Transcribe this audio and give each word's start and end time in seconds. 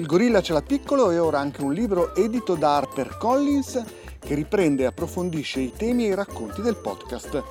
Il 0.00 0.06
gorilla 0.06 0.40
ce 0.40 0.54
l'ha 0.54 0.62
piccolo 0.62 1.10
e 1.10 1.18
ora 1.18 1.40
anche 1.40 1.60
un 1.60 1.74
libro 1.74 2.14
edito 2.14 2.54
da 2.54 2.76
Harper 2.76 3.18
Collins 3.18 3.84
che 4.18 4.34
riprende 4.34 4.84
e 4.84 4.86
approfondisce 4.86 5.60
i 5.60 5.72
temi 5.76 6.06
e 6.06 6.08
i 6.08 6.14
racconti 6.14 6.62
del 6.62 6.76
podcast. 6.76 7.42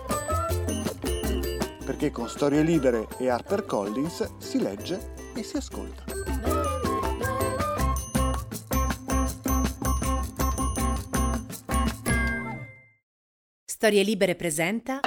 Perché 1.86 2.10
con 2.10 2.28
Storie 2.28 2.64
Libere 2.64 3.08
e 3.20 3.30
Harper 3.30 3.66
Collins 3.66 4.38
si 4.40 4.60
legge 4.60 5.14
e 5.36 5.44
si 5.44 5.58
ascolta. 5.58 6.04
Storie 13.64 14.02
Libere 14.02 14.34
presenta 14.34 15.02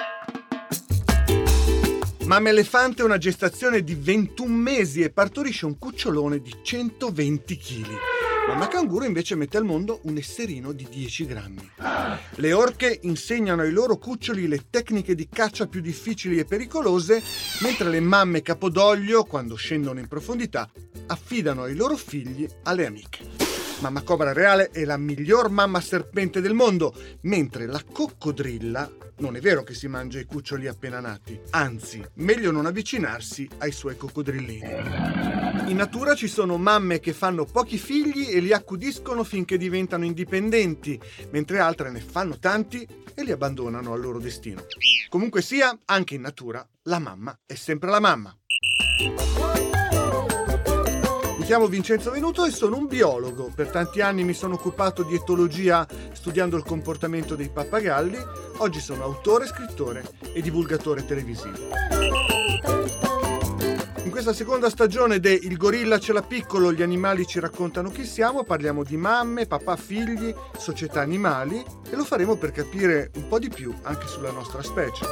Mamma 2.25 2.50
Elefante 2.50 3.02
ha 3.02 3.04
una 3.04 3.18
gestazione 3.18 3.82
di 3.82 3.95
21 3.95 4.54
mesi 4.54 5.02
e 5.02 5.11
partorisce 5.11 5.66
un 5.66 5.77
cucciolone 5.77 6.40
di 6.40 6.54
120 6.63 7.57
kg. 7.57 7.86
Mamma 8.49 8.68
Canguro 8.68 9.04
invece 9.04 9.35
mette 9.35 9.57
al 9.57 9.64
mondo 9.64 10.00
un 10.04 10.17
esserino 10.17 10.72
di 10.72 10.86
10 10.89 11.27
grammi. 11.27 11.71
Le 12.36 12.53
orche 12.53 13.00
insegnano 13.03 13.63
ai 13.63 13.72
loro 13.72 13.99
cuccioli 13.99 14.46
le 14.46 14.64
tecniche 14.71 15.14
di 15.14 15.29
caccia 15.29 15.66
più 15.66 15.80
difficili 15.80 16.39
e 16.39 16.44
pericolose, 16.44 17.22
mentre 17.61 17.90
le 17.90 18.00
mamme 18.00 18.41
capodoglio, 18.41 19.25
quando 19.25 19.57
scendono 19.57 19.99
in 19.99 20.08
profondità, 20.08 20.71
affidano 21.08 21.66
i 21.66 21.75
loro 21.75 21.96
figli 21.96 22.49
alle 22.63 22.86
amiche. 22.86 23.51
Mamma 23.82 24.03
Cobra 24.03 24.32
Reale 24.32 24.71
è 24.71 24.85
la 24.85 24.96
miglior 24.96 25.50
mamma 25.50 25.81
serpente 25.81 26.41
del 26.41 26.54
mondo, 26.54 26.95
mentre 27.22 27.67
la 27.67 27.82
coccodrilla 27.82 28.89
non 29.18 29.35
è 29.35 29.41
vero 29.41 29.64
che 29.64 29.75
si 29.75 29.89
mangia 29.89 30.21
i 30.21 30.25
cuccioli 30.25 30.68
appena 30.68 31.00
nati, 31.00 31.41
anzi, 31.50 32.00
meglio 32.14 32.53
non 32.53 32.67
avvicinarsi 32.67 33.48
ai 33.58 33.72
suoi 33.72 33.97
coccodrillini. 33.97 34.70
In 35.67 35.77
natura 35.77 36.14
ci 36.14 36.28
sono 36.28 36.58
mamme 36.58 37.00
che 37.00 37.12
fanno 37.12 37.45
pochi 37.45 37.77
figli 37.77 38.28
e 38.30 38.39
li 38.39 38.52
accudiscono 38.52 39.24
finché 39.24 39.58
diventano 39.58 40.05
indipendenti, 40.05 41.00
mentre 41.30 41.58
altre 41.58 41.91
ne 41.91 42.00
fanno 42.00 42.39
tanti 42.39 42.86
e 43.14 43.24
li 43.24 43.33
abbandonano 43.33 43.94
al 43.94 44.00
loro 44.00 44.20
destino. 44.20 44.64
Comunque 45.08 45.42
sia, 45.42 45.77
anche 45.86 46.14
in 46.14 46.20
natura, 46.20 46.64
la 46.84 47.00
mamma 47.00 47.36
è 47.44 47.55
sempre 47.55 47.91
la 47.91 47.98
mamma. 47.98 48.36
Mi 51.42 51.48
chiamo 51.48 51.66
Vincenzo 51.66 52.12
Venuto 52.12 52.44
e 52.44 52.52
sono 52.52 52.76
un 52.76 52.86
biologo. 52.86 53.50
Per 53.52 53.66
tanti 53.66 54.00
anni 54.00 54.22
mi 54.22 54.32
sono 54.32 54.54
occupato 54.54 55.02
di 55.02 55.16
etologia 55.16 55.84
studiando 56.12 56.56
il 56.56 56.62
comportamento 56.62 57.34
dei 57.34 57.48
pappagalli. 57.48 58.16
Oggi 58.58 58.78
sono 58.78 59.02
autore, 59.02 59.48
scrittore 59.48 60.04
e 60.32 60.40
divulgatore 60.40 61.04
televisivo. 61.04 61.58
Questa 64.12 64.34
seconda 64.34 64.68
stagione 64.68 65.20
de 65.20 65.32
Il 65.32 65.56
gorilla 65.56 65.98
ce 65.98 66.12
l'ha 66.12 66.20
piccolo, 66.20 66.70
gli 66.70 66.82
animali 66.82 67.24
ci 67.24 67.41
raccontano 67.41 67.88
chi 67.88 68.05
siamo, 68.05 68.44
parliamo 68.44 68.84
di 68.84 68.98
mamme, 68.98 69.46
papà, 69.46 69.74
figli, 69.77 70.34
società 70.58 71.00
animali 71.00 71.64
e 71.91 71.96
lo 71.96 72.05
faremo 72.05 72.36
per 72.36 72.52
capire 72.52 73.10
un 73.14 73.27
po' 73.27 73.38
di 73.38 73.48
più 73.48 73.74
anche 73.80 74.06
sulla 74.06 74.30
nostra 74.30 74.62
specie. 74.62 75.06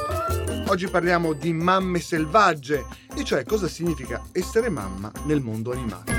Oggi 0.67 0.87
parliamo 0.87 1.33
di 1.33 1.51
mamme 1.51 1.99
selvagge, 1.99 2.85
e 3.15 3.23
cioè 3.23 3.43
cosa 3.43 3.67
significa 3.67 4.21
essere 4.33 4.69
mamma 4.69 5.11
nel 5.25 5.41
mondo 5.41 5.71
animale. 5.71 6.13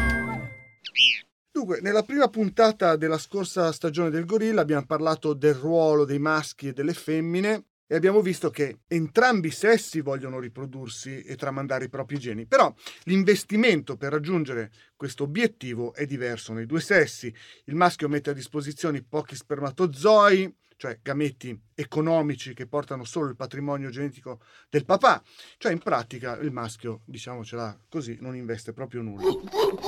Dunque, 1.52 1.78
nella 1.82 2.02
prima 2.02 2.26
puntata 2.26 2.96
della 2.96 3.18
scorsa 3.18 3.70
stagione 3.70 4.10
del 4.10 4.26
gorilla 4.26 4.60
abbiamo 4.60 4.86
parlato 4.86 5.34
del 5.34 5.54
ruolo 5.54 6.04
dei 6.04 6.18
maschi 6.18 6.68
e 6.68 6.72
delle 6.72 6.94
femmine 6.94 7.66
e 7.92 7.94
abbiamo 7.94 8.22
visto 8.22 8.48
che 8.48 8.78
entrambi 8.88 9.48
i 9.48 9.50
sessi 9.50 10.00
vogliono 10.00 10.40
riprodursi 10.40 11.20
e 11.20 11.36
tramandare 11.36 11.84
i 11.84 11.88
propri 11.90 12.16
geni, 12.16 12.46
però 12.46 12.74
l'investimento 13.02 13.98
per 13.98 14.12
raggiungere 14.12 14.70
questo 14.96 15.24
obiettivo 15.24 15.92
è 15.92 16.06
diverso 16.06 16.54
nei 16.54 16.64
due 16.64 16.80
sessi. 16.80 17.30
Il 17.64 17.74
maschio 17.74 18.08
mette 18.08 18.30
a 18.30 18.32
disposizione 18.32 19.04
pochi 19.06 19.36
spermatozoi, 19.36 20.50
cioè 20.82 20.98
gametti 21.00 21.56
economici 21.76 22.54
che 22.54 22.66
portano 22.66 23.04
solo 23.04 23.28
il 23.28 23.36
patrimonio 23.36 23.88
genetico 23.88 24.40
del 24.68 24.84
papà, 24.84 25.22
cioè 25.56 25.70
in 25.70 25.78
pratica 25.78 26.36
il 26.38 26.50
maschio, 26.50 27.02
diciamocela 27.04 27.78
così, 27.88 28.18
non 28.20 28.34
investe 28.34 28.72
proprio 28.72 29.00
nulla. 29.00 29.30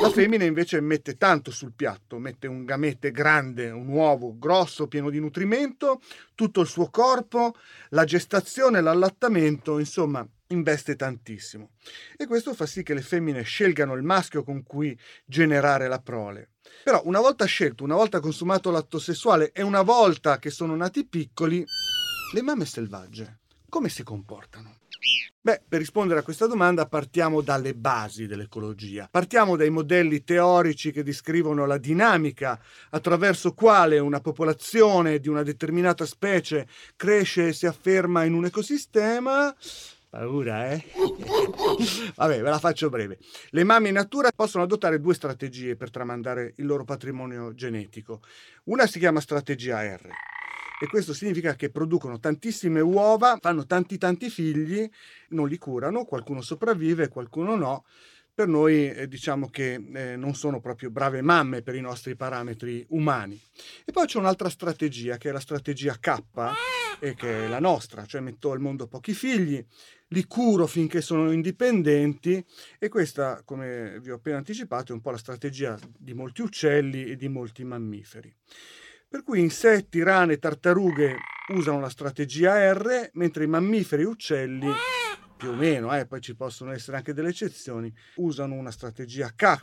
La 0.01 0.11
femmina 0.11 0.45
invece 0.45 0.81
mette 0.81 1.17
tanto 1.17 1.51
sul 1.51 1.73
piatto, 1.75 2.21
mette 2.21 2.47
un 2.47 2.65
gamete 2.65 3.11
grande, 3.11 3.71
un 3.71 3.89
uovo 3.89 4.39
grosso, 4.39 4.87
pieno 4.87 5.11
di 5.11 5.19
nutrimento, 5.19 6.01
tutto 6.37 6.61
il 6.61 6.69
suo 6.69 6.89
corpo, 6.91 7.57
la 7.89 8.05
gestazione, 8.05 8.81
l'allattamento, 8.81 9.81
insomma, 9.81 10.25
investe 10.55 10.97
tantissimo. 10.97 11.73
E 12.17 12.27
questo 12.27 12.55
fa 12.55 12.67
sì 12.67 12.83
che 12.83 12.95
le 12.95 13.03
femmine 13.03 13.43
scelgano 13.43 13.95
il 13.95 14.03
maschio 14.03 14.43
con 14.43 14.63
cui 14.63 14.99
generare 15.25 15.89
la 15.89 16.01
prole. 16.01 16.51
Però 16.83 17.03
una 17.05 17.21
volta 17.21 17.45
scelto, 17.45 17.85
una 17.85 17.97
volta 17.97 18.21
consumato 18.21 18.71
l'atto 18.71 18.99
sessuale 18.99 19.53
e 19.53 19.63
una 19.63 19.83
volta 19.83 20.39
che 20.39 20.51
sono 20.51 20.75
nati 20.75 21.05
piccoli, 21.07 21.65
le 22.33 22.43
mamme 22.43 22.65
selvagge 22.65 23.41
come 23.75 23.89
si 23.89 24.05
comportano? 24.05 24.77
Beh, 25.41 25.61
per 25.69 25.81
rispondere 25.81 26.21
a 26.21 26.23
questa 26.23 26.47
domanda 26.47 26.87
partiamo 26.87 27.41
dalle 27.41 27.75
basi 27.75 28.29
dell'ecologia. 28.29 29.09
Partiamo 29.11 29.57
dai 29.57 29.69
modelli 29.69 30.23
teorici 30.23 30.93
che 30.93 31.03
descrivono 31.03 31.67
la 31.67 31.77
dinamica 31.77 32.61
attraverso 32.91 33.53
quale 33.53 33.99
una 33.99 34.21
popolazione 34.21 35.19
di 35.19 35.29
una 35.29 35.43
determinata 35.43 36.07
specie 36.07 36.69
cresce 36.95 37.49
e 37.49 37.53
si 37.53 37.67
afferma 37.67 38.23
in 38.23 38.35
un 38.35 38.45
ecosistema 38.45 39.53
Paura, 40.15 40.71
eh? 40.71 40.85
Vabbè, 42.15 42.41
ve 42.41 42.49
la 42.49 42.61
faccio 42.61 42.89
breve. 42.89 43.19
Le 43.51 43.65
mamme 43.65 43.89
in 43.89 43.95
natura 43.95 44.31
possono 44.31 44.63
adottare 44.63 45.01
due 45.01 45.13
strategie 45.13 45.75
per 45.75 45.91
tramandare 45.91 46.53
il 46.59 46.67
loro 46.67 46.85
patrimonio 46.85 47.53
genetico. 47.53 48.21
Una 48.67 48.87
si 48.87 49.01
chiama 49.01 49.19
strategia 49.19 49.83
R 49.83 50.09
e 50.81 50.87
questo 50.87 51.15
significa 51.15 51.57
che 51.57 51.71
producono 51.71 52.21
tantissime 52.21 52.81
uova, 52.81 53.39
fanno 53.41 53.67
tanti 53.67 53.99
tanti 53.99 54.31
figli, 54.31 54.89
non 55.31 55.49
li 55.49 55.59
curano, 55.59 56.05
qualcuno 56.05 56.43
sopravvive, 56.43 57.09
qualcuno 57.09 57.57
no. 57.57 57.85
Per 58.35 58.49
noi 58.49 58.91
eh, 58.91 59.07
diciamo 59.07 59.49
che 59.49 59.75
eh, 59.75 60.17
non 60.17 60.35
sono 60.35 60.61
proprio 60.61 60.91
brave 60.91 61.23
mamme 61.23 61.63
per 61.63 61.77
i 61.77 61.81
nostri 61.81 62.17
parametri 62.17 62.85
umani. 62.89 63.41
E 63.85 63.93
poi 63.93 64.07
c'è 64.07 64.19
un'altra 64.19 64.49
strategia 64.49 65.17
che 65.19 65.29
è 65.29 65.33
la 65.33 65.39
strategia 65.39 65.97
K, 66.01 66.23
e 66.99 67.15
che 67.15 67.45
è 67.45 67.49
la 67.49 67.61
nostra, 67.61 68.07
cioè 68.07 68.21
metto 68.21 68.51
al 68.51 68.61
mondo 68.61 68.87
pochi 68.87 69.13
figli, 69.13 69.65
li 70.09 70.25
curo 70.27 70.67
finché 70.67 71.01
sono 71.01 71.33
indipendenti 71.33 72.45
e 72.79 72.89
questa, 72.89 73.43
come 73.45 73.99
vi 74.01 74.11
ho 74.11 74.17
appena 74.17 74.39
anticipato, 74.39 74.93
è 74.93 74.95
un 74.95 75.01
po' 75.01 75.11
la 75.11 75.19
strategia 75.19 75.79
di 75.97 76.15
molti 76.15 76.43
uccelli 76.43 77.05
e 77.05 77.17
di 77.17 77.29
molti 77.29 77.65
mammiferi. 77.65 78.35
Per 79.09 79.23
cui 79.23 79.41
insetti, 79.41 80.03
rane, 80.03 80.39
tartarughe 80.39 81.17
usano 81.49 81.79
la 81.79 81.89
strategia 81.89 82.73
R, 82.73 83.11
mentre 83.13 83.45
i 83.45 83.49
mammiferi 83.49 84.03
e 84.03 84.07
uccelli, 84.07 84.69
più 85.45 85.53
o 85.53 85.57
meno, 85.57 85.95
eh, 85.95 86.07
poi 86.07 86.23
ci 86.23 86.35
possono 86.35 86.73
essere 86.73 86.97
anche 86.97 87.13
delle 87.13 87.29
eccezioni, 87.29 87.93
usano 88.17 88.55
una 88.55 88.71
strategia 88.71 89.31
K, 89.35 89.59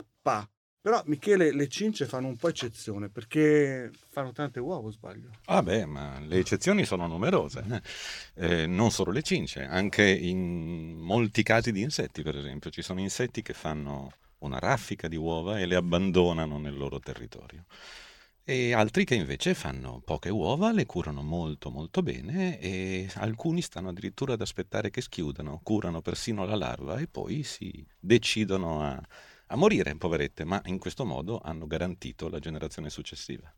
però 0.80 1.02
Michele, 1.06 1.52
le 1.52 1.68
cince 1.68 2.06
fanno 2.06 2.28
un 2.28 2.36
po' 2.36 2.48
eccezione 2.48 3.08
perché 3.08 3.90
fanno 4.08 4.30
tante 4.30 4.60
uova, 4.60 4.90
sbaglio? 4.90 5.30
Ah 5.46 5.62
beh, 5.62 5.86
ma 5.86 6.20
le 6.20 6.38
eccezioni 6.38 6.84
sono 6.84 7.06
numerose. 7.08 7.82
Eh, 8.34 8.66
non 8.66 8.90
solo 8.90 9.10
le 9.10 9.22
cince, 9.22 9.64
anche 9.64 10.08
in 10.08 10.96
molti 10.98 11.42
casi 11.42 11.72
di 11.72 11.82
insetti, 11.82 12.22
per 12.22 12.36
esempio. 12.36 12.70
Ci 12.70 12.82
sono 12.82 13.00
insetti 13.00 13.42
che 13.42 13.52
fanno 13.52 14.12
una 14.38 14.58
raffica 14.58 15.08
di 15.08 15.16
uova 15.16 15.58
e 15.58 15.66
le 15.66 15.76
abbandonano 15.76 16.58
nel 16.58 16.76
loro 16.76 16.98
territorio. 16.98 17.64
E 18.44 18.72
altri 18.72 19.04
che 19.04 19.14
invece 19.14 19.54
fanno 19.54 20.00
poche 20.04 20.28
uova, 20.28 20.72
le 20.72 20.86
curano 20.86 21.22
molto 21.22 21.70
molto 21.70 22.02
bene 22.02 22.58
e 22.60 23.08
alcuni 23.14 23.62
stanno 23.62 23.90
addirittura 23.90 24.34
ad 24.34 24.40
aspettare 24.40 24.90
che 24.90 25.00
schiudano, 25.00 25.60
curano 25.62 26.00
persino 26.00 26.44
la 26.44 26.56
larva 26.56 26.98
e 26.98 27.06
poi 27.06 27.42
si 27.44 27.84
decidono 27.98 28.82
a 28.82 29.02
a 29.52 29.56
morire, 29.56 29.94
poverette, 29.96 30.44
ma 30.44 30.60
in 30.64 30.78
questo 30.78 31.04
modo 31.04 31.38
hanno 31.38 31.66
garantito 31.66 32.30
la 32.30 32.38
generazione 32.38 32.88
successiva. 32.88 33.52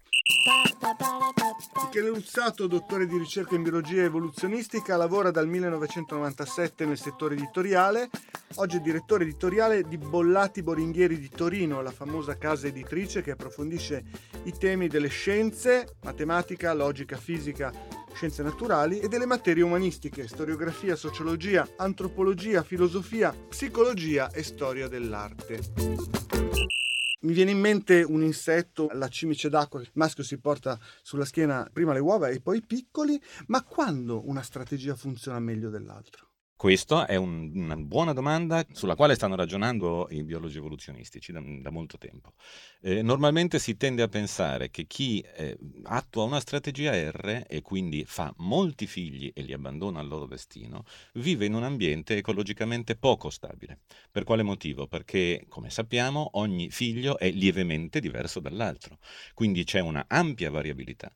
Michele 1.83 2.09
Luzzato, 2.09 2.67
dottore 2.67 3.07
di 3.07 3.17
ricerca 3.17 3.55
in 3.55 3.63
biologia 3.63 4.03
evoluzionistica, 4.03 4.97
lavora 4.97 5.31
dal 5.31 5.49
1997 5.49 6.85
nel 6.85 6.99
settore 6.99 7.35
editoriale. 7.35 8.11
Oggi 8.57 8.77
è 8.77 8.81
direttore 8.81 9.25
editoriale 9.25 9.85
di 9.85 9.97
Bollati 9.97 10.63
Boringhieri 10.63 11.19
di 11.19 11.31
Torino, 11.31 11.81
la 11.81 11.91
famosa 11.91 12.37
casa 12.37 12.67
editrice 12.67 13.23
che 13.23 13.31
approfondisce 13.31 14.05
i 14.43 14.53
temi 14.53 14.89
delle 14.89 15.09
scienze, 15.09 15.97
matematica, 16.03 16.75
logica, 16.75 17.17
fisica 17.17 17.73
scienze 18.13 18.43
naturali 18.43 19.01
e 19.01 19.09
delle 19.09 19.27
materie 19.27 19.63
umanistiche, 19.63 20.29
storiografia, 20.29 20.95
sociologia, 20.95 21.67
antropologia, 21.77 22.63
filosofia, 22.63 23.35
psicologia 23.49 24.31
e 24.31 24.43
storia 24.43 24.89
dell'arte. 24.89 26.84
Mi 27.25 27.33
viene 27.33 27.53
in 27.53 27.59
mente 27.59 28.03
un 28.03 28.23
insetto, 28.23 28.91
la 28.93 29.09
cimice 29.09 29.49
d'acqua, 29.49 29.81
il 29.81 29.89
maschio 29.95 30.23
si 30.23 30.39
porta 30.39 30.79
sulla 31.03 31.25
schiena 31.25 31.67
prima 31.73 31.95
le 31.95 31.99
uova 31.99 32.29
e 32.29 32.43
poi 32.43 32.59
i 32.59 32.67
piccoli, 32.67 33.19
ma 33.47 33.65
quando 33.65 34.29
una 34.29 34.43
strategia 34.43 34.95
funziona 34.95 35.39
meglio 35.39 35.71
dell'altra? 35.71 36.23
Questa 36.57 37.07
è 37.07 37.17
un, 37.17 37.51
una 37.55 37.77
buona 37.77 38.13
domanda 38.13 38.65
sulla 38.73 38.95
quale 38.95 39.17
stanno 39.17 39.35
ragionando 39.35 40.07
i 40.11 40.23
biologi 40.23 40.57
evoluzionistici 40.57 41.31
da, 41.33 41.43
da 41.45 41.71
molto 41.71 41.99
tempo. 41.99 42.33
Eh, 42.81 43.03
normalmente 43.03 43.59
si 43.59 43.77
tende 43.77 44.03
a 44.03 44.09
pensare 44.09 44.71
che 44.71 44.87
chi 44.87 45.21
eh, 45.21 45.59
attua 45.83 46.25
una 46.25 46.41
strategia 46.41 46.93
R 47.11 47.45
e 47.49 47.61
quindi 47.61 48.05
fa 48.07 48.33
molti 48.39 48.87
figli 48.87 49.31
e 49.35 49.43
li 49.43 49.53
abbandona 49.53 50.01
al 50.01 50.07
loro 50.07 50.27
destino, 50.27 50.85
vive 51.15 51.45
in 51.45 51.55
un 51.55 51.65
ambiente 51.65 52.17
ecologicamente 52.17 52.97
poco 52.97 53.31
stabile. 53.31 53.81
Per 54.11 54.25
quale 54.25 54.43
motivo? 54.43 54.87
Perché, 54.87 55.45
come 55.49 55.69
sappiamo, 55.71 56.31
ogni 56.35 56.71
figlio 56.71 57.19
è 57.19 57.31
lievemente 57.31 58.01
diverso 58.01 58.41
dall'altro, 58.41 58.99
quindi 59.35 59.65
c'è 59.65 59.81
una 59.81 60.05
ampia 60.09 60.51
variabilità. 60.51 61.13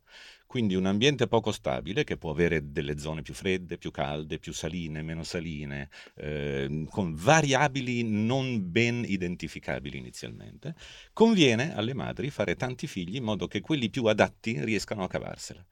Quindi 0.48 0.74
un 0.74 0.86
ambiente 0.86 1.26
poco 1.26 1.52
stabile 1.52 2.04
che 2.04 2.16
può 2.16 2.30
avere 2.30 2.72
delle 2.72 2.98
zone 2.98 3.20
più 3.20 3.34
fredde, 3.34 3.76
più 3.76 3.90
calde, 3.90 4.38
più 4.38 4.54
saline, 4.54 5.02
meno 5.02 5.22
saline, 5.22 5.90
eh, 6.14 6.86
con 6.88 7.12
variabili 7.14 8.02
non 8.02 8.70
ben 8.70 9.04
identificabili 9.06 9.98
inizialmente, 9.98 10.74
conviene 11.12 11.74
alle 11.76 11.92
madri 11.92 12.30
fare 12.30 12.56
tanti 12.56 12.86
figli 12.86 13.16
in 13.16 13.24
modo 13.24 13.46
che 13.46 13.60
quelli 13.60 13.90
più 13.90 14.06
adatti 14.06 14.64
riescano 14.64 15.04
a 15.04 15.08
cavarsela. 15.08 15.62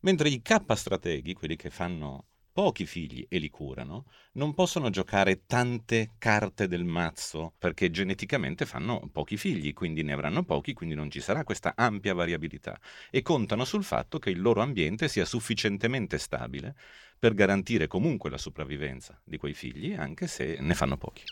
Mentre 0.00 0.30
i 0.30 0.40
K 0.40 0.62
strateghi, 0.76 1.34
quelli 1.34 1.54
che 1.54 1.68
fanno 1.68 2.28
pochi 2.52 2.84
figli 2.86 3.26
e 3.28 3.38
li 3.38 3.48
curano, 3.48 4.06
non 4.32 4.52
possono 4.54 4.90
giocare 4.90 5.46
tante 5.46 6.12
carte 6.18 6.68
del 6.68 6.84
mazzo 6.84 7.54
perché 7.58 7.90
geneticamente 7.90 8.66
fanno 8.66 9.08
pochi 9.10 9.36
figli, 9.36 9.72
quindi 9.72 10.02
ne 10.02 10.12
avranno 10.12 10.44
pochi, 10.44 10.74
quindi 10.74 10.94
non 10.94 11.10
ci 11.10 11.20
sarà 11.20 11.44
questa 11.44 11.72
ampia 11.74 12.14
variabilità. 12.14 12.78
E 13.10 13.22
contano 13.22 13.64
sul 13.64 13.84
fatto 13.84 14.18
che 14.18 14.30
il 14.30 14.40
loro 14.40 14.60
ambiente 14.60 15.08
sia 15.08 15.24
sufficientemente 15.24 16.18
stabile 16.18 16.74
per 17.22 17.34
garantire 17.34 17.86
comunque 17.86 18.30
la 18.30 18.36
sopravvivenza 18.36 19.16
di 19.22 19.36
quei 19.36 19.54
figli, 19.54 19.92
anche 19.92 20.26
se 20.26 20.56
ne 20.58 20.74
fanno 20.74 20.96
pochi. 20.96 21.22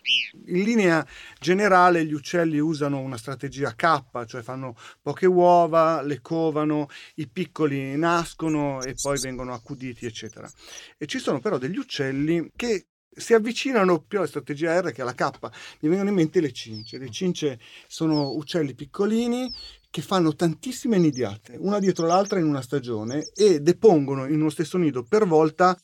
In 0.47 0.63
linea 0.63 1.05
generale 1.41 2.05
gli 2.05 2.13
uccelli 2.13 2.61
usano 2.61 3.01
una 3.01 3.17
strategia 3.17 3.75
K, 3.75 4.25
cioè 4.25 4.41
fanno 4.43 4.77
poche 5.03 5.27
uova, 5.27 6.01
le 6.03 6.21
covano, 6.21 6.87
i 7.17 7.27
piccoli 7.27 7.97
nascono 7.97 8.81
e 8.85 8.95
poi 9.03 9.19
vengono 9.19 9.53
accuditi, 9.53 10.07
eccetera. 10.07 10.49
E 10.97 11.07
ci 11.07 11.19
sono 11.19 11.41
però 11.41 11.59
degli 11.59 11.79
uccelli 11.79 12.53
che 12.55 12.90
si 13.15 13.35
avvicinano 13.35 14.01
più 14.01 14.19
alla 14.19 14.27
strategia 14.27 14.81
R 14.81 14.93
che 14.93 15.03
alla 15.03 15.15
K. 15.15 15.31
Mi 15.81 15.89
vengono 15.89 16.11
in 16.11 16.15
mente 16.15 16.41
le 16.41 16.53
cince. 16.53 16.99
Le 16.99 17.11
cince 17.11 17.59
sono 17.87 18.31
uccelli 18.31 18.75
piccolini 18.75 19.53
che 19.91 20.03
fanno 20.03 20.35
tantissime 20.37 20.99
nidiate, 20.99 21.57
una 21.59 21.81
dietro 21.81 22.07
l'altra 22.07 22.39
in 22.39 22.47
una 22.47 22.63
stagione 22.63 23.25
e 23.35 23.61
depongono 23.61 24.27
in 24.27 24.41
uno 24.41 24.51
stesso 24.51 24.79
nido 24.79 25.03
per 25.03 25.27
volta 25.27 25.77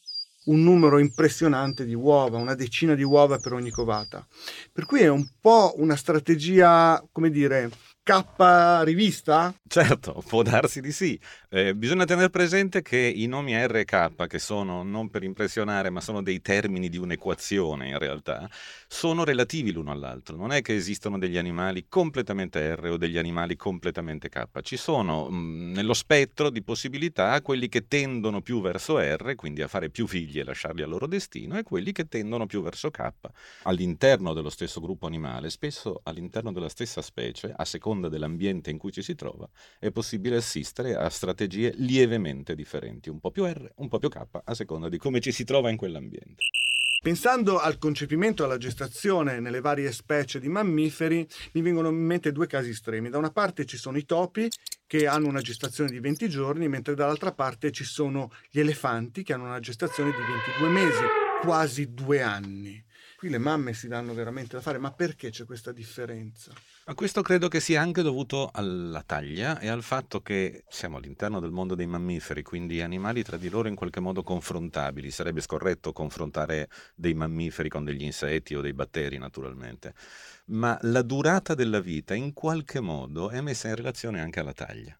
un 0.44 0.62
numero 0.62 0.98
impressionante 0.98 1.84
di 1.84 1.94
uova, 1.94 2.38
una 2.38 2.54
decina 2.54 2.94
di 2.94 3.02
uova 3.02 3.38
per 3.38 3.52
ogni 3.52 3.70
covata. 3.70 4.24
Per 4.72 4.86
cui 4.86 5.00
è 5.00 5.08
un 5.08 5.28
po' 5.40 5.74
una 5.78 5.96
strategia, 5.96 7.04
come 7.10 7.30
dire, 7.30 7.68
K 8.06 8.84
rivista? 8.84 9.52
Certo, 9.66 10.22
può 10.28 10.42
darsi 10.42 10.80
di 10.80 10.92
sì. 10.92 11.18
Eh, 11.50 11.74
bisogna 11.74 12.04
tenere 12.04 12.30
presente 12.30 12.80
che 12.80 12.96
i 12.96 13.26
nomi 13.26 13.52
R 13.52 13.78
e 13.78 13.84
K, 13.84 14.28
che 14.28 14.38
sono 14.38 14.84
non 14.84 15.10
per 15.10 15.24
impressionare, 15.24 15.90
ma 15.90 16.00
sono 16.00 16.22
dei 16.22 16.40
termini 16.40 16.88
di 16.88 16.98
un'equazione 16.98 17.88
in 17.88 17.98
realtà, 17.98 18.48
sono 18.86 19.24
relativi 19.24 19.72
l'uno 19.72 19.90
all'altro. 19.90 20.36
Non 20.36 20.52
è 20.52 20.62
che 20.62 20.76
esistono 20.76 21.18
degli 21.18 21.36
animali 21.36 21.86
completamente 21.88 22.76
R 22.76 22.90
o 22.92 22.96
degli 22.96 23.18
animali 23.18 23.56
completamente 23.56 24.28
K. 24.28 24.60
Ci 24.62 24.76
sono 24.76 25.28
mh, 25.28 25.34
mm, 25.34 25.72
nello 25.72 25.94
spettro 25.94 26.50
di 26.50 26.62
possibilità 26.62 27.42
quelli 27.42 27.68
che 27.68 27.88
tendono 27.88 28.40
più 28.40 28.60
verso 28.60 29.00
R, 29.00 29.34
quindi 29.34 29.62
a 29.62 29.68
fare 29.68 29.90
più 29.90 30.06
figli 30.06 30.38
e 30.38 30.44
lasciarli 30.44 30.82
al 30.82 30.90
loro 30.90 31.08
destino, 31.08 31.58
e 31.58 31.64
quelli 31.64 31.90
che 31.90 32.06
tendono 32.06 32.46
più 32.46 32.62
verso 32.62 32.88
K. 32.88 33.10
All'interno 33.64 34.32
dello 34.32 34.50
stesso 34.50 34.80
gruppo 34.80 35.08
animale, 35.08 35.50
spesso 35.50 36.02
all'interno 36.04 36.52
della 36.52 36.68
stessa 36.68 37.02
specie, 37.02 37.52
a 37.54 37.64
seconda 37.64 37.94
seconda 37.96 38.08
dell'ambiente 38.08 38.70
in 38.70 38.78
cui 38.78 38.92
ci 38.92 39.02
si 39.02 39.14
trova, 39.14 39.48
è 39.78 39.90
possibile 39.90 40.36
assistere 40.36 40.94
a 40.94 41.08
strategie 41.08 41.72
lievemente 41.76 42.54
differenti, 42.54 43.08
un 43.08 43.20
po' 43.20 43.30
più 43.30 43.44
R, 43.46 43.72
un 43.76 43.88
po' 43.88 43.98
più 43.98 44.08
K, 44.08 44.26
a 44.44 44.54
seconda 44.54 44.88
di 44.88 44.98
come 44.98 45.20
ci 45.20 45.32
si 45.32 45.44
trova 45.44 45.70
in 45.70 45.76
quell'ambiente. 45.76 46.44
Pensando 47.00 47.58
al 47.58 47.78
concepimento 47.78 48.42
e 48.42 48.46
alla 48.46 48.58
gestazione 48.58 49.38
nelle 49.38 49.60
varie 49.60 49.92
specie 49.92 50.40
di 50.40 50.48
mammiferi, 50.48 51.26
mi 51.52 51.62
vengono 51.62 51.88
in 51.88 51.96
mente 51.96 52.32
due 52.32 52.46
casi 52.46 52.70
estremi. 52.70 53.10
Da 53.10 53.18
una 53.18 53.30
parte 53.30 53.64
ci 53.64 53.76
sono 53.76 53.96
i 53.96 54.04
topi 54.04 54.48
che 54.86 55.06
hanno 55.06 55.28
una 55.28 55.40
gestazione 55.40 55.90
di 55.90 56.00
20 56.00 56.28
giorni, 56.28 56.68
mentre 56.68 56.94
dall'altra 56.94 57.32
parte 57.32 57.70
ci 57.70 57.84
sono 57.84 58.32
gli 58.50 58.58
elefanti 58.58 59.22
che 59.22 59.34
hanno 59.34 59.44
una 59.44 59.60
gestazione 59.60 60.10
di 60.10 60.16
22 60.16 60.68
mesi, 60.68 61.25
quasi 61.40 61.92
due 61.92 62.22
anni. 62.22 62.84
Qui 63.16 63.30
le 63.30 63.38
mamme 63.38 63.72
si 63.72 63.88
danno 63.88 64.12
veramente 64.12 64.56
da 64.56 64.62
fare, 64.62 64.76
ma 64.76 64.92
perché 64.92 65.30
c'è 65.30 65.46
questa 65.46 65.72
differenza? 65.72 66.52
Ma 66.84 66.94
questo 66.94 67.22
credo 67.22 67.48
che 67.48 67.60
sia 67.60 67.80
anche 67.80 68.02
dovuto 68.02 68.50
alla 68.52 69.02
taglia 69.02 69.58
e 69.58 69.68
al 69.68 69.82
fatto 69.82 70.20
che 70.20 70.64
siamo 70.68 70.98
all'interno 70.98 71.40
del 71.40 71.50
mondo 71.50 71.74
dei 71.74 71.86
mammiferi, 71.86 72.42
quindi 72.42 72.82
animali 72.82 73.22
tra 73.22 73.38
di 73.38 73.48
loro 73.48 73.68
in 73.68 73.74
qualche 73.74 74.00
modo 74.00 74.22
confrontabili. 74.22 75.10
Sarebbe 75.10 75.40
scorretto 75.40 75.92
confrontare 75.92 76.68
dei 76.94 77.14
mammiferi 77.14 77.70
con 77.70 77.84
degli 77.84 78.02
insetti 78.02 78.54
o 78.54 78.60
dei 78.60 78.74
batteri, 78.74 79.16
naturalmente. 79.16 79.94
Ma 80.46 80.78
la 80.82 81.02
durata 81.02 81.54
della 81.54 81.80
vita 81.80 82.14
in 82.14 82.34
qualche 82.34 82.80
modo 82.80 83.30
è 83.30 83.40
messa 83.40 83.68
in 83.68 83.76
relazione 83.76 84.20
anche 84.20 84.40
alla 84.40 84.52
taglia. 84.52 84.96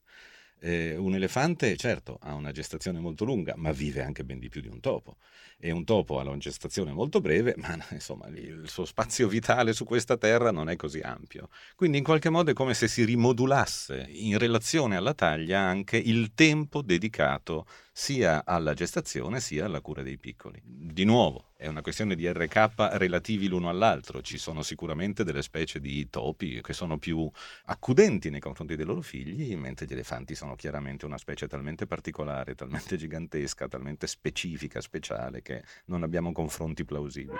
Eh, 0.59 0.97
un 0.97 1.15
elefante, 1.15 1.77
certo, 1.77 2.19
ha 2.23 2.33
una 2.33 2.51
gestazione 2.51 2.99
molto 2.99 3.27
lunga, 3.27 3.55
ma 3.57 3.73
vive 3.73 4.03
anche 4.03 4.25
ben 4.25 4.39
di 4.39 4.49
più 4.49 4.63
di 4.63 4.69
un 4.69 4.81
topo 4.81 5.19
e 5.59 5.71
un 5.71 5.85
topo 5.85 6.19
ha 6.19 6.23
una 6.23 6.37
gestazione 6.37 6.93
molto 6.93 7.21
breve, 7.21 7.55
ma 7.57 7.77
insomma 7.91 8.27
il 8.29 8.69
suo 8.69 8.85
spazio 8.85 9.29
vitale 9.29 9.73
su 9.73 9.85
questa 9.85 10.17
terra 10.17 10.51
non 10.51 10.69
è 10.69 10.77
così 10.77 11.01
ampio. 11.01 11.49
Quindi 11.75 11.99
in 11.99 12.05
qualche 12.05 12.31
modo 12.31 12.51
è 12.51 12.55
come 12.55 12.75
se 12.75 12.89
si 12.89 13.05
rimodulasse 13.05 14.07
in 14.09 14.39
relazione 14.39 14.97
alla 14.97 15.15
taglia 15.15 15.61
anche 15.61 15.97
il 15.97 16.35
tempo 16.35 16.83
dedicato 16.83 17.67
sia 17.93 18.45
alla 18.45 18.75
gestazione 18.75 19.41
sia 19.41 19.65
alla 19.65 19.81
cura 19.81 20.03
dei 20.03 20.19
piccoli. 20.19 20.61
Di 20.63 21.05
nuovo, 21.05 21.53
è 21.57 21.67
una 21.67 21.81
questione 21.81 22.15
di 22.15 22.31
RK 22.31 22.75
relativi 22.97 23.49
l'uno 23.49 23.71
all'altro. 23.71 24.21
Ci 24.21 24.37
sono 24.37 24.63
sicuramente 24.63 25.25
delle 25.25 25.41
specie 25.41 25.81
di 25.81 26.07
topi 26.11 26.61
che 26.61 26.75
sono 26.75 26.99
più 26.99 27.31
accudenti 27.65 28.29
nei 28.29 28.41
confronti 28.41 28.77
dei 28.77 28.85
loro 28.85 29.01
figli, 29.01 29.57
mentre 29.57 29.87
gli 29.87 29.93
elefanti 29.93 30.35
sono 30.35 30.55
chiaramente 30.55 31.07
una 31.07 31.17
specie 31.17 31.49
talmente 31.49 31.87
particolare, 31.87 32.55
talmente 32.55 32.99
gigantesca, 32.99 33.67
talmente 33.67 34.07
specifica, 34.07 34.83
speciale, 34.83 35.41
che 35.47 35.63
non 35.87 36.03
abbiamo 36.03 36.33
confronti 36.33 36.85
plausibili. 36.85 37.37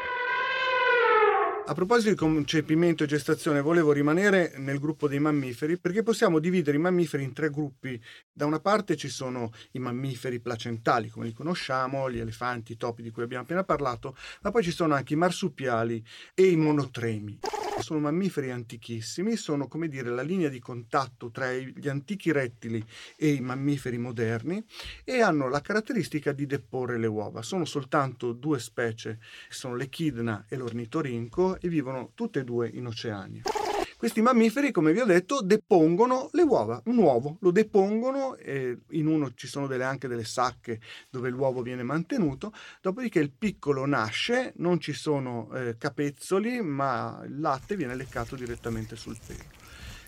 A 1.69 1.75
proposito 1.75 2.11
di 2.11 2.15
concepimento 2.15 3.03
e 3.03 3.09
gestazione, 3.09 3.61
volevo 3.61 3.91
rimanere 3.91 4.53
nel 4.59 4.79
gruppo 4.79 5.09
dei 5.09 5.19
mammiferi 5.19 5.81
perché 5.81 6.05
possiamo 6.05 6.39
dividere 6.39 6.77
i 6.77 6.81
mammiferi 6.81 7.25
in 7.25 7.33
tre 7.33 7.51
gruppi. 7.51 8.01
Da 8.33 8.47
una 8.47 8.61
parte 8.61 8.95
ci 8.95 9.09
sono 9.09 9.51
i 9.73 9.81
mammiferi 9.81 10.39
placentali, 10.39 11.09
come 11.09 11.27
li 11.27 11.33
conosciamo, 11.33 12.09
gli 12.09 12.21
elefanti, 12.21 12.73
i 12.73 12.77
topi 12.77 13.03
di 13.03 13.11
cui 13.11 13.25
abbiamo 13.25 13.43
appena 13.43 13.65
parlato, 13.65 14.17
ma 14.43 14.53
poi 14.53 14.63
ci 14.63 14.71
sono 14.71 14.95
anche 14.95 15.15
i 15.15 15.17
marsupiali 15.17 16.05
e 16.35 16.45
i 16.45 16.55
monotremi 16.55 17.41
sono 17.79 18.01
mammiferi 18.01 18.51
antichissimi, 18.51 19.37
sono 19.37 19.69
come 19.69 19.89
dire 19.89 20.11
la 20.11 20.23
linea 20.23 20.49
di 20.49 20.59
contatto 20.59 21.31
tra 21.31 21.53
gli 21.53 21.89
antichi 21.89 22.33
rettili 22.33 22.85
e 23.17 23.29
i 23.29 23.41
mammiferi 23.41 23.99
moderni 23.99 24.65
e 25.05 25.21
hanno 25.21 25.49
la 25.49 25.61
caratteristica 25.61 26.33
di 26.33 26.47
deporre 26.47 26.99
le 26.99 27.07
uova. 27.07 27.43
Sono 27.43 27.65
soltanto 27.65 28.33
due 28.33 28.59
specie, 28.59 29.19
sono 29.49 29.77
l'echidna 29.77 30.47
e 30.49 30.57
l'ornitorinco 30.57 31.61
e 31.61 31.69
vivono 31.69 32.13
tutte 32.15 32.41
e 32.41 32.45
due 32.45 32.69
in 32.69 32.87
oceani. 32.87 33.66
Questi 34.07 34.23
mammiferi, 34.23 34.71
come 34.71 34.93
vi 34.93 35.01
ho 35.01 35.05
detto, 35.05 35.41
depongono 35.43 36.29
le 36.31 36.43
uova, 36.43 36.81
un 36.85 36.97
uovo, 36.99 37.39
lo 37.41 37.51
depongono, 37.51 38.37
e 38.37 38.83
in 38.91 39.09
uno 39.09 39.35
ci 39.35 39.49
sono 39.49 39.67
delle, 39.67 39.83
anche 39.83 40.07
delle 40.07 40.23
sacche 40.23 40.79
dove 41.11 41.29
l'uovo 41.29 41.61
viene 41.61 41.83
mantenuto, 41.83 42.53
dopodiché 42.81 43.19
il 43.19 43.33
piccolo 43.33 43.85
nasce, 43.85 44.53
non 44.59 44.79
ci 44.79 44.93
sono 44.93 45.53
eh, 45.53 45.75
capezzoli, 45.77 46.63
ma 46.63 47.21
il 47.27 47.41
latte 47.41 47.75
viene 47.75 47.97
leccato 47.97 48.37
direttamente 48.37 48.95
sul 48.95 49.19
pelo. 49.27 49.66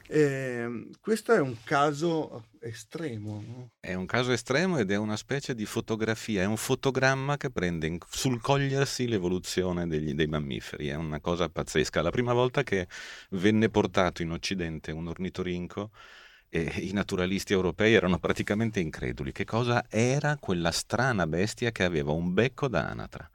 Eh, 0.08 0.88
questo 1.00 1.32
è 1.32 1.40
un 1.40 1.56
caso 1.64 2.46
estremo. 2.60 3.42
No? 3.46 3.70
È 3.78 3.94
un 3.94 4.06
caso 4.06 4.32
estremo 4.32 4.78
ed 4.78 4.90
è 4.90 4.96
una 4.96 5.16
specie 5.16 5.54
di 5.54 5.66
fotografia, 5.66 6.42
è 6.42 6.46
un 6.46 6.56
fotogramma 6.56 7.36
che 7.36 7.50
prende 7.50 7.98
sul 8.08 8.40
cogliersi 8.40 9.06
l'evoluzione 9.06 9.86
degli, 9.86 10.14
dei 10.14 10.26
mammiferi, 10.26 10.88
è 10.88 10.94
una 10.94 11.20
cosa 11.20 11.48
pazzesca. 11.48 12.02
La 12.02 12.10
prima 12.10 12.32
volta 12.32 12.62
che 12.62 12.88
venne 13.30 13.68
portato 13.68 14.22
in 14.22 14.30
Occidente 14.30 14.92
un 14.92 15.08
ornitorinco, 15.08 15.90
e 16.50 16.72
i 16.78 16.92
naturalisti 16.92 17.52
europei 17.52 17.94
erano 17.94 18.18
praticamente 18.18 18.80
increduli. 18.80 19.32
Che 19.32 19.44
cosa 19.44 19.84
era 19.88 20.36
quella 20.40 20.70
strana 20.70 21.26
bestia 21.26 21.70
che 21.70 21.84
aveva 21.84 22.12
un 22.12 22.32
becco 22.32 22.68
da 22.68 22.88
anatra? 22.88 23.28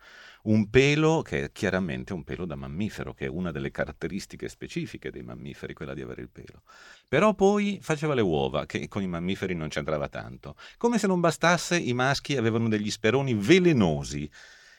Un 0.43 0.69
pelo 0.69 1.21
che 1.21 1.45
è 1.45 1.51
chiaramente 1.51 2.13
un 2.13 2.23
pelo 2.23 2.45
da 2.45 2.55
mammifero, 2.55 3.13
che 3.13 3.25
è 3.25 3.29
una 3.29 3.51
delle 3.51 3.71
caratteristiche 3.71 4.50
specifiche 4.50 5.12
dei 5.12 5.23
mammiferi, 5.23 5.73
quella 5.73 5.93
di 5.93 6.01
avere 6.01 6.21
il 6.21 6.29
pelo. 6.29 6.63
Però 7.07 7.33
poi 7.33 7.79
faceva 7.81 8.13
le 8.13 8.21
uova, 8.21 8.65
che 8.65 8.88
con 8.88 9.01
i 9.01 9.07
mammiferi 9.07 9.53
non 9.55 9.69
c'entrava 9.69 10.09
tanto. 10.09 10.55
Come 10.77 10.97
se 10.97 11.07
non 11.07 11.19
bastasse, 11.19 11.77
i 11.77 11.93
maschi 11.93 12.35
avevano 12.35 12.67
degli 12.67 12.91
speroni 12.91 13.33
velenosi 13.33 14.29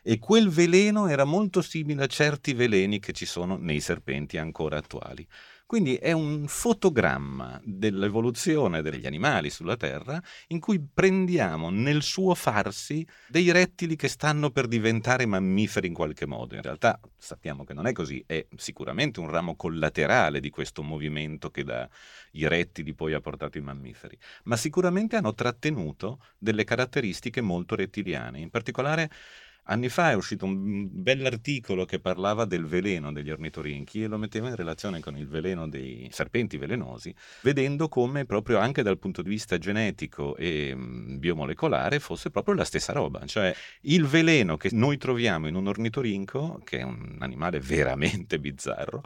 e 0.03 0.19
quel 0.19 0.51
veleno 0.51 1.07
era 1.07 1.25
molto 1.25 1.63
simile 1.63 2.05
a 2.05 2.07
certi 2.09 2.53
veleni 2.53 3.01
che 3.01 3.13
ci 3.13 3.25
sono 3.25 3.57
nei 3.57 3.81
serpenti 3.81 4.37
ancora 4.37 4.77
attuali. 4.77 5.27
Quindi 5.67 5.97
è 5.97 6.13
un 6.13 6.45
fotogramma 6.47 7.59
dell'evoluzione 7.65 8.83
degli 8.83 9.07
animali 9.07 9.49
sulla 9.49 9.77
Terra 9.77 10.23
in 10.49 10.61
cui 10.61 10.79
prendiamo 10.93 11.71
nel 11.71 12.03
suo 12.03 12.35
farsi 12.35 13.07
dei 13.29 13.51
rettili 13.51 13.97
che 13.97 14.09
stanno 14.09 14.51
per 14.51 14.69
diventare 14.69 15.25
mammiferi 15.25 15.87
in 15.87 15.95
qualche 15.95 16.27
modo. 16.27 16.55
In 16.55 16.61
realtà 16.61 17.01
sappiamo 17.17 17.65
che 17.65 17.73
non 17.73 17.87
è 17.87 17.93
così, 17.93 18.23
è 18.27 18.47
sicuramente 18.57 19.21
un 19.21 19.31
ramo 19.31 19.57
collaterale 19.57 20.39
di 20.39 20.51
questo 20.51 20.83
movimento 20.83 21.51
che 21.51 21.65
dai 21.65 21.89
rettili 22.33 22.95
poi 22.95 23.15
ha 23.15 23.21
portato 23.21 23.57
i 23.57 23.63
mammiferi, 23.63 24.19
ma 24.45 24.57
sicuramente 24.57 25.17
hanno 25.17 25.33
trattenuto 25.33 26.21
delle 26.39 26.65
caratteristiche 26.65 27.41
molto 27.41 27.75
rettiliane, 27.75 28.39
in 28.39 28.51
particolare 28.51 29.11
Anni 29.67 29.89
fa 29.89 30.11
è 30.11 30.15
uscito 30.15 30.45
un 30.45 30.89
bell'articolo 30.91 31.87
che 31.87 31.99
parlava 31.99 32.45
del 32.45 32.67
veleno 32.67 33.13
degli 33.13 33.31
ornitorinchi 33.31 34.03
e 34.03 34.09
lo 34.09 34.19
metteva 34.19 34.49
in 34.49 34.57
relazione 34.57 35.01
con 35.01 35.17
il 35.17 35.27
veleno 35.27 35.67
dei 35.67 36.07
serpenti 36.13 36.59
velenosi, 36.59 37.15
vedendo 37.41 37.89
come 37.89 38.27
proprio 38.27 38.59
anche 38.59 38.83
dal 38.83 38.99
punto 38.99 39.23
di 39.23 39.31
vista 39.31 39.57
genetico 39.57 40.37
e 40.37 40.75
biomolecolare 40.77 41.99
fosse 41.99 42.31
proprio 42.31 42.55
la 42.55 42.65
stessa 42.65 42.93
roba. 42.93 43.25
Cioè 43.25 43.55
il 43.83 44.05
veleno 44.05 44.59
che 44.59 44.69
noi 44.73 44.99
troviamo 44.99 45.49
in 45.49 45.55
un 45.55 45.67
ornitorinco, 45.67 46.61
che 46.63 46.81
è 46.81 46.83
un 46.83 47.17
animale 47.21 47.59
veramente 47.59 48.39
bizzarro, 48.39 49.03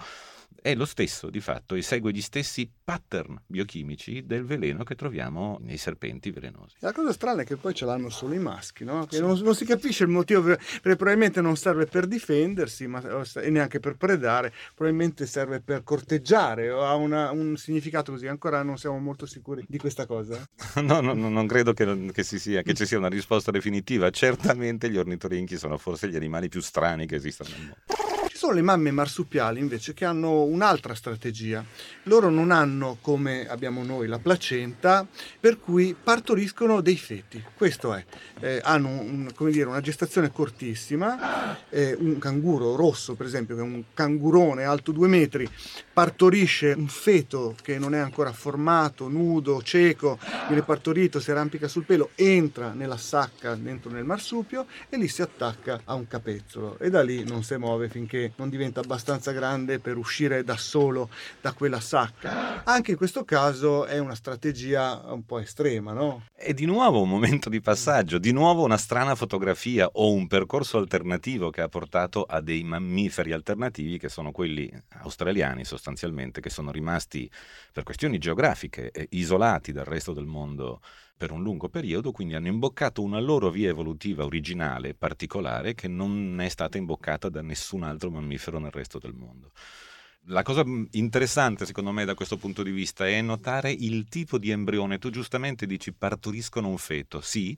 è 0.60 0.74
lo 0.74 0.84
stesso 0.84 1.30
di 1.30 1.40
fatto 1.40 1.74
e 1.74 1.82
segue 1.82 2.12
gli 2.12 2.20
stessi 2.20 2.70
pattern 2.84 3.40
biochimici 3.46 4.26
del 4.26 4.44
veleno 4.44 4.82
che 4.84 4.94
troviamo 4.94 5.58
nei 5.60 5.76
serpenti 5.76 6.30
velenosi. 6.30 6.76
La 6.80 6.92
cosa 6.92 7.12
strana 7.12 7.42
è 7.42 7.44
che 7.44 7.56
poi 7.56 7.74
ce 7.74 7.84
l'hanno 7.84 8.08
solo 8.08 8.34
i 8.34 8.38
maschi, 8.38 8.84
no? 8.84 9.06
Che 9.06 9.20
non, 9.20 9.38
non, 9.38 9.54
si 9.54 9.64
capisce 9.64 10.04
il 10.04 10.10
motivo, 10.10 10.42
perché 10.42 10.96
probabilmente 10.96 11.40
non 11.40 11.56
serve 11.56 11.86
per 11.86 12.06
difendersi 12.06 12.86
ma, 12.86 13.02
e 13.36 13.50
neanche 13.50 13.80
per 13.80 13.96
predare, 13.96 14.52
probabilmente 14.74 15.26
serve 15.26 15.60
per 15.60 15.84
corteggiare 15.84 16.70
o 16.70 16.84
ha 16.84 16.94
una, 16.94 17.30
un 17.30 17.56
significato 17.56 18.12
così, 18.12 18.26
ancora 18.26 18.62
non 18.62 18.78
siamo 18.78 18.98
molto 18.98 19.26
sicuri 19.26 19.64
di 19.68 19.78
questa 19.78 20.06
cosa. 20.06 20.46
no, 20.82 21.00
no, 21.00 21.14
no 21.14 21.28
non 21.28 21.46
credo 21.46 21.72
che, 21.72 22.10
che, 22.12 22.22
si 22.22 22.38
sia, 22.38 22.62
che 22.62 22.74
ci 22.74 22.86
sia 22.86 22.98
una 22.98 23.08
risposta 23.08 23.50
definitiva, 23.50 24.10
certamente 24.10 24.90
gli 24.90 24.96
ornitorinchi 24.96 25.56
sono 25.56 25.78
forse 25.78 26.08
gli 26.08 26.16
animali 26.16 26.48
più 26.48 26.60
strani 26.60 27.06
che 27.06 27.16
esistono 27.16 27.50
nel 27.50 27.60
mondo 27.60 28.07
sono 28.38 28.52
le 28.52 28.62
mamme 28.62 28.92
marsupiali 28.92 29.58
invece 29.58 29.94
che 29.94 30.04
hanno 30.04 30.44
un'altra 30.44 30.94
strategia. 30.94 31.64
Loro 32.04 32.30
non 32.30 32.52
hanno 32.52 32.98
come 33.00 33.48
abbiamo 33.48 33.82
noi 33.82 34.06
la 34.06 34.20
placenta, 34.20 35.04
per 35.40 35.58
cui 35.58 35.96
partoriscono 36.00 36.80
dei 36.80 36.96
feti. 36.96 37.42
Questo 37.56 37.92
è, 37.94 38.04
eh, 38.38 38.60
hanno 38.62 38.90
un, 38.90 39.28
dire, 39.50 39.64
una 39.64 39.80
gestazione 39.80 40.30
cortissima. 40.30 41.66
Eh, 41.68 41.96
un 41.98 42.18
canguro 42.18 42.76
rosso, 42.76 43.14
per 43.14 43.26
esempio, 43.26 43.56
che 43.56 43.60
è 43.60 43.64
un 43.64 43.82
cangurone 43.92 44.62
alto 44.62 44.92
due 44.92 45.08
metri, 45.08 45.50
partorisce 45.92 46.74
un 46.76 46.86
feto 46.86 47.56
che 47.60 47.76
non 47.76 47.92
è 47.92 47.98
ancora 47.98 48.32
formato, 48.32 49.08
nudo, 49.08 49.60
cieco, 49.62 50.16
viene 50.46 50.62
partorito, 50.62 51.18
si 51.18 51.32
arrampica 51.32 51.66
sul 51.66 51.82
pelo, 51.82 52.10
entra 52.14 52.72
nella 52.72 52.98
sacca 52.98 53.56
dentro 53.56 53.90
nel 53.90 54.04
marsupio 54.04 54.66
e 54.88 54.96
lì 54.96 55.08
si 55.08 55.22
attacca 55.22 55.80
a 55.84 55.94
un 55.94 56.06
capezzolo 56.06 56.78
e 56.78 56.88
da 56.88 57.02
lì 57.02 57.24
non 57.24 57.42
si 57.42 57.56
muove 57.56 57.88
finché 57.88 58.26
non 58.36 58.48
diventa 58.48 58.80
abbastanza 58.80 59.32
grande 59.32 59.78
per 59.78 59.96
uscire 59.96 60.44
da 60.44 60.56
solo 60.56 61.08
da 61.40 61.52
quella 61.52 61.80
sacca. 61.80 62.64
Anche 62.64 62.92
in 62.92 62.96
questo 62.96 63.24
caso 63.24 63.86
è 63.86 63.98
una 63.98 64.14
strategia 64.14 65.02
un 65.12 65.24
po' 65.24 65.38
estrema, 65.38 65.92
no? 65.92 66.24
È 66.32 66.52
di 66.52 66.66
nuovo 66.66 67.02
un 67.02 67.08
momento 67.08 67.48
di 67.48 67.60
passaggio, 67.60 68.18
di 68.18 68.32
nuovo 68.32 68.64
una 68.64 68.76
strana 68.76 69.14
fotografia 69.14 69.88
o 69.92 70.12
un 70.12 70.26
percorso 70.26 70.78
alternativo 70.78 71.50
che 71.50 71.60
ha 71.60 71.68
portato 71.68 72.22
a 72.22 72.40
dei 72.40 72.62
mammiferi 72.64 73.32
alternativi 73.32 73.98
che 73.98 74.08
sono 74.08 74.30
quelli 74.30 74.70
australiani 75.00 75.64
sostanzialmente, 75.64 76.40
che 76.40 76.50
sono 76.50 76.70
rimasti 76.70 77.30
per 77.72 77.82
questioni 77.82 78.18
geografiche 78.18 78.90
isolati 79.10 79.72
dal 79.72 79.84
resto 79.84 80.12
del 80.12 80.26
mondo 80.26 80.80
per 81.18 81.32
un 81.32 81.42
lungo 81.42 81.68
periodo, 81.68 82.12
quindi 82.12 82.34
hanno 82.34 82.46
imboccato 82.46 83.02
una 83.02 83.18
loro 83.18 83.50
via 83.50 83.68
evolutiva 83.68 84.24
originale, 84.24 84.94
particolare, 84.94 85.74
che 85.74 85.88
non 85.88 86.40
è 86.40 86.48
stata 86.48 86.78
imboccata 86.78 87.28
da 87.28 87.42
nessun 87.42 87.82
altro 87.82 88.10
mammifero 88.10 88.60
nel 88.60 88.70
resto 88.70 88.98
del 88.98 89.12
mondo. 89.12 89.50
La 90.30 90.42
cosa 90.42 90.62
interessante 90.92 91.66
secondo 91.66 91.90
me 91.90 92.04
da 92.04 92.14
questo 92.14 92.36
punto 92.36 92.62
di 92.62 92.70
vista 92.70 93.06
è 93.08 93.20
notare 93.20 93.70
il 93.72 94.06
tipo 94.08 94.38
di 94.38 94.50
embrione. 94.50 94.98
Tu 94.98 95.10
giustamente 95.10 95.66
dici 95.66 95.92
partoriscono 95.92 96.68
un 96.68 96.78
feto, 96.78 97.20
sì, 97.20 97.56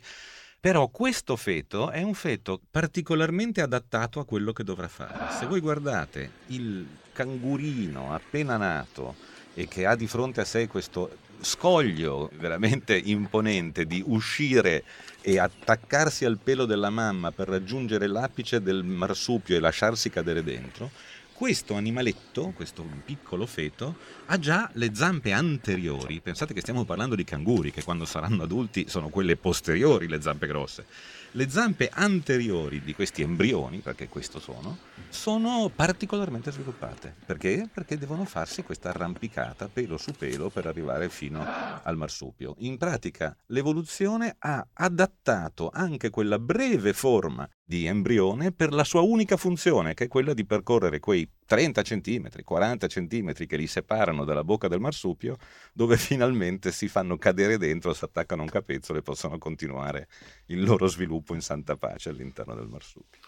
però 0.59 0.89
questo 0.89 1.37
feto 1.37 1.91
è 1.91 2.03
un 2.03 2.15
feto 2.15 2.61
particolarmente 2.71 3.61
adattato 3.61 4.21
a 4.21 4.25
quello 4.25 4.53
che 4.53 4.65
dovrà 4.65 4.89
fare. 4.89 5.33
Se 5.39 5.47
voi 5.47 5.61
guardate 5.61 6.31
il 6.47 6.87
cangurino 7.13 8.15
appena 8.15 8.57
nato 8.57 9.17
e 9.55 9.67
che 9.67 9.85
ha 9.85 9.97
di 9.97 10.07
fronte 10.07 10.41
a 10.41 10.45
sé 10.45 10.67
questo 10.67 11.29
scoglio 11.41 12.31
veramente 12.39 12.97
imponente 12.97 13.87
di 13.87 14.03
uscire 14.07 14.85
e 15.21 15.39
attaccarsi 15.39 16.25
al 16.25 16.39
pelo 16.43 16.65
della 16.65 16.91
mamma 16.91 17.33
per 17.33 17.49
raggiungere 17.49 18.07
l'apice 18.07 18.63
del 18.63 18.85
marsupio 18.85 19.57
e 19.57 19.61
lasciarsi 19.61 20.11
cadere 20.11 20.43
dentro, 20.43 20.91
questo 21.33 21.75
animaletto, 21.75 22.53
questo 22.55 22.87
piccolo 23.05 23.47
feto, 23.47 23.97
ha 24.27 24.39
già 24.39 24.71
le 24.75 24.95
zampe 24.95 25.33
anteriori. 25.33 26.21
Pensate 26.21 26.53
che 26.53 26.61
stiamo 26.61 26.85
parlando 26.85 27.15
di 27.15 27.25
canguri, 27.25 27.73
che 27.73 27.83
quando 27.83 28.05
saranno 28.05 28.43
adulti 28.43 28.87
sono 28.89 29.09
quelle 29.09 29.37
posteriori, 29.37 30.07
le 30.07 30.21
zampe 30.21 30.47
grosse 30.47 30.85
le 31.33 31.49
zampe 31.49 31.89
anteriori 31.93 32.81
di 32.83 32.95
questi 32.95 33.23
embrioni, 33.23 33.79
perché 33.79 34.09
questo 34.09 34.41
sono, 34.41 34.79
sono 35.09 35.71
particolarmente 35.75 36.51
sviluppate. 36.51 37.15
Perché? 37.25 37.69
Perché 37.73 37.97
devono 37.99 38.25
farsi 38.25 38.63
questa 38.63 38.89
arrampicata 38.89 39.69
pelo 39.69 39.97
su 39.97 40.13
pelo 40.13 40.51
per 40.51 40.67
arrivare 40.67 41.09
fino 41.09 41.45
al 41.83 41.97
marsupio. 41.97 42.57
In 42.59 42.77
pratica 42.79 43.37
l'evoluzione 43.47 44.35
ha 44.39 44.67
adattato 44.73 45.71
anche 45.73 46.11
quella 46.11 46.39
breve 46.39 46.93
forma 46.93 47.49
di 47.65 47.87
embrione 47.87 48.51
per 48.51 48.73
la 48.73 48.85
sua 48.85 49.03
unica 49.03 49.37
funzione, 49.37 49.95
che 49.95 50.05
è 50.05 50.09
quella 50.09 50.35
di 50.35 50.45
percorrere 50.45 50.99
quei 50.99 51.29
30 51.51 51.83
cm, 51.83 52.29
40 52.45 52.87
cm 52.87 53.33
che 53.33 53.57
li 53.57 53.67
separano 53.67 54.25
dalla 54.25 54.45
bocca 54.45 54.69
del 54.69 54.79
marsupio, 54.79 55.37
dove 55.73 55.97
finalmente 55.99 56.71
si 56.71 56.87
fanno 56.87 57.19
cadere 57.19 57.59
dentro, 57.59 57.93
si 57.93 58.05
attaccano 58.05 58.43
a 58.43 58.45
un 58.45 58.51
capezzolo 58.53 59.01
e 59.01 59.03
possono 59.03 59.37
continuare 59.37 60.07
il 60.47 60.63
loro 60.63 60.87
sviluppo 60.87 61.35
in 61.35 61.41
santa 61.41 61.75
pace 61.75 62.11
all'interno 62.11 62.55
del 62.55 62.69
marsupio. 62.69 63.21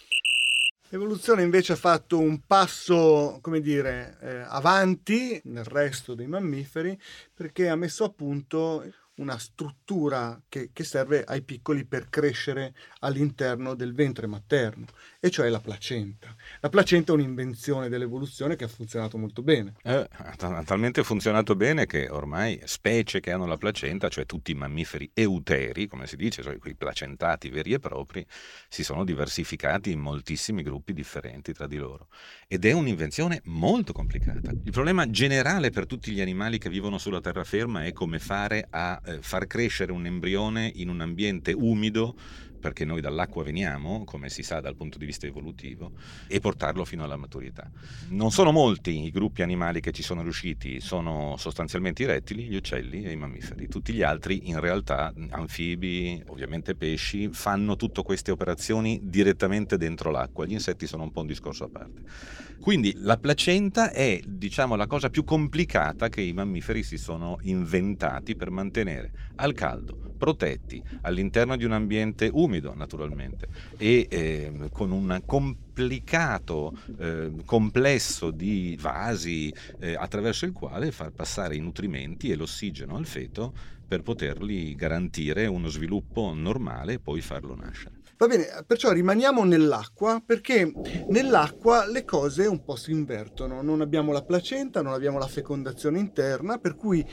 L'evoluzione 0.91 1.43
invece 1.43 1.73
ha 1.73 1.76
fatto 1.76 2.21
un 2.21 2.47
passo, 2.47 3.41
come 3.41 3.61
dire, 3.61 4.17
eh, 4.21 4.45
avanti 4.47 5.41
nel 5.47 5.64
resto 5.64 6.14
dei 6.14 6.29
mammiferi 6.29 6.97
perché 7.35 7.69
ha 7.69 7.76
messo 7.76 8.05
a 8.05 8.11
punto 8.11 8.85
una 9.16 9.38
struttura 9.38 10.40
che, 10.49 10.71
che, 10.73 10.85
serve 10.85 11.23
ai 11.25 11.42
piccoli 11.42 11.85
per 11.85 12.09
crescere 12.09 12.75
all'interno 13.00 13.75
del 13.75 13.92
ventre 13.92 14.26
materno, 14.26 14.87
e 15.21 15.31
cioè 15.31 15.50
la 15.50 15.61
placenta. 15.61 16.35
La 16.61 16.71
placenta 16.71 17.12
è 17.12 17.14
un'invenzione 17.14 17.88
dell'evoluzione 17.90 18.57
che 18.57 18.64
ha 18.64 18.69
funzionato 18.69 19.19
molto 19.19 19.42
bene. 19.42 19.75
Eh, 19.83 20.09
ha 20.11 20.62
talmente 20.64 21.04
funzionato 21.04 21.54
bene 21.54 21.85
che 21.85 22.09
ormai 22.09 22.61
specie 22.64 23.21
che 23.21 23.31
hanno 23.31 23.47
la 23.47 23.59
placenta, 23.59 24.09
cioè 24.09 24.25
tutti 24.25 24.52
i 24.52 24.54
mammiferi 24.54 25.11
euteri, 25.12 25.87
come 25.87 26.07
si 26.07 26.16
dice, 26.16 26.42
cioè 26.42 26.57
quei 26.59 26.75
placentati 26.75 27.50
veri 27.50 27.75
e 27.75 27.78
propri, 27.78 28.25
si 28.69 28.83
sono 28.83 29.04
diversificati 29.04 29.90
in 29.90 30.00
moltissimi 30.00 30.62
gruppi 30.62 30.95
differenti 30.95 31.52
tra 31.52 31.66
di 31.66 31.76
loro. 31.76 32.09
Ed 32.49 32.64
è 32.64 32.73
un'invenzione 32.73 33.42
molto 33.45 33.92
complicata. 33.92 34.50
Il 34.50 34.71
problema 34.71 35.11
generale 35.11 35.69
per 35.71 35.87
tutti 35.87 36.12
gli 36.12 36.21
animali 36.21 36.57
che 36.57 36.71
vivono 36.71 36.97
sulla 36.97 37.21
terraferma 37.21 37.85
è 37.85 37.92
come 37.92 38.19
fare 38.19 38.66
a 38.71 39.00
far 39.21 39.47
crescere 39.47 39.92
un 39.92 40.06
embrione 40.06 40.71
in 40.75 40.88
un 40.88 41.00
ambiente 41.00 41.52
umido 41.52 42.16
perché 42.62 42.85
noi 42.85 43.00
dall'acqua 43.00 43.42
veniamo, 43.42 44.04
come 44.04 44.31
si 44.31 44.45
sa 44.45 44.61
dal 44.61 44.76
punto 44.76 44.97
di 44.97 45.04
vista 45.04 45.26
evolutivo, 45.26 45.90
e 46.28 46.38
portarlo 46.38 46.85
fino 46.85 47.02
alla 47.02 47.16
maturità. 47.16 47.69
Non 48.11 48.31
sono 48.31 48.52
molti 48.52 49.04
i 49.04 49.11
gruppi 49.11 49.42
animali 49.42 49.81
che 49.81 49.90
ci 49.90 50.04
sono 50.04 50.23
riusciti, 50.23 50.81
sono 50.81 51.35
sostanzialmente 51.37 52.04
i 52.04 52.07
rettili, 52.07 52.45
gli 52.45 52.54
uccelli 52.54 53.02
e 53.02 53.11
i 53.11 53.16
mammiferi. 53.16 53.66
Tutti 53.66 53.92
gli 53.92 54.02
altri, 54.02 54.49
in 54.49 54.61
realtà, 54.61 55.12
anfibi, 55.31 56.23
ovviamente 56.28 56.76
pesci, 56.76 57.31
fanno 57.33 57.75
tutte 57.75 58.04
queste 58.04 58.31
operazioni 58.31 59.00
direttamente 59.02 59.76
dentro 59.76 60.12
l'acqua. 60.12 60.47
Gli 60.47 60.52
insetti 60.52 60.87
sono 60.87 61.02
un 61.02 61.11
po' 61.11 61.23
un 61.23 61.26
discorso 61.26 61.64
a 61.64 61.69
parte. 61.69 62.02
Quindi 62.61 62.95
la 62.99 63.16
placenta 63.16 63.90
è, 63.90 64.21
diciamo, 64.25 64.76
la 64.76 64.87
cosa 64.87 65.11
più 65.11 65.25
complicata 65.25 66.09
che 66.09 66.21
i 66.21 66.33
mammiferi 66.33 66.85
si 66.85 66.97
sono 66.97 67.38
inventati 67.42 68.37
per 68.37 68.50
mantenere 68.50 69.11
al 69.35 69.52
caldo 69.52 70.11
protetti 70.23 70.81
all'interno 71.00 71.57
di 71.57 71.64
un 71.64 71.73
ambiente 71.73 72.31
umido 72.33 72.51
naturalmente 72.61 73.49
e 73.76 74.06
eh, 74.11 74.68
con 74.73 74.90
un 74.90 75.23
complicato 75.25 76.76
eh, 76.99 77.32
complesso 77.44 78.30
di 78.30 78.76
vasi 78.80 79.52
eh, 79.80 79.94
attraverso 79.94 80.44
il 80.44 80.52
quale 80.52 80.92
far 80.92 81.11
passare 81.12 81.56
i 81.56 81.61
nutrimenti 81.61 82.30
e 82.30 82.37
l'ossigeno 82.37 82.97
al 82.97 83.06
feto 83.06 83.52
per 83.87 84.02
potergli 84.02 84.75
garantire 84.75 85.47
uno 85.47 85.68
sviluppo 85.68 86.32
normale 86.35 86.94
e 86.94 86.99
poi 86.99 87.21
farlo 87.21 87.54
nascere. 87.54 88.00
Va 88.16 88.28
bene, 88.28 88.47
perciò 88.64 88.92
rimaniamo 88.92 89.42
nell'acqua 89.42 90.23
perché 90.25 90.73
nell'acqua 91.09 91.87
le 91.87 92.04
cose 92.04 92.47
un 92.47 92.62
po' 92.62 92.76
si 92.76 92.92
invertono. 92.92 93.62
Non 93.62 93.80
abbiamo 93.80 94.12
la 94.12 94.23
placenta, 94.23 94.80
non 94.80 94.92
abbiamo 94.92 95.18
la 95.18 95.26
fecondazione 95.26 95.99
interna, 95.99 96.59
per 96.59 96.76
cui 96.76 97.04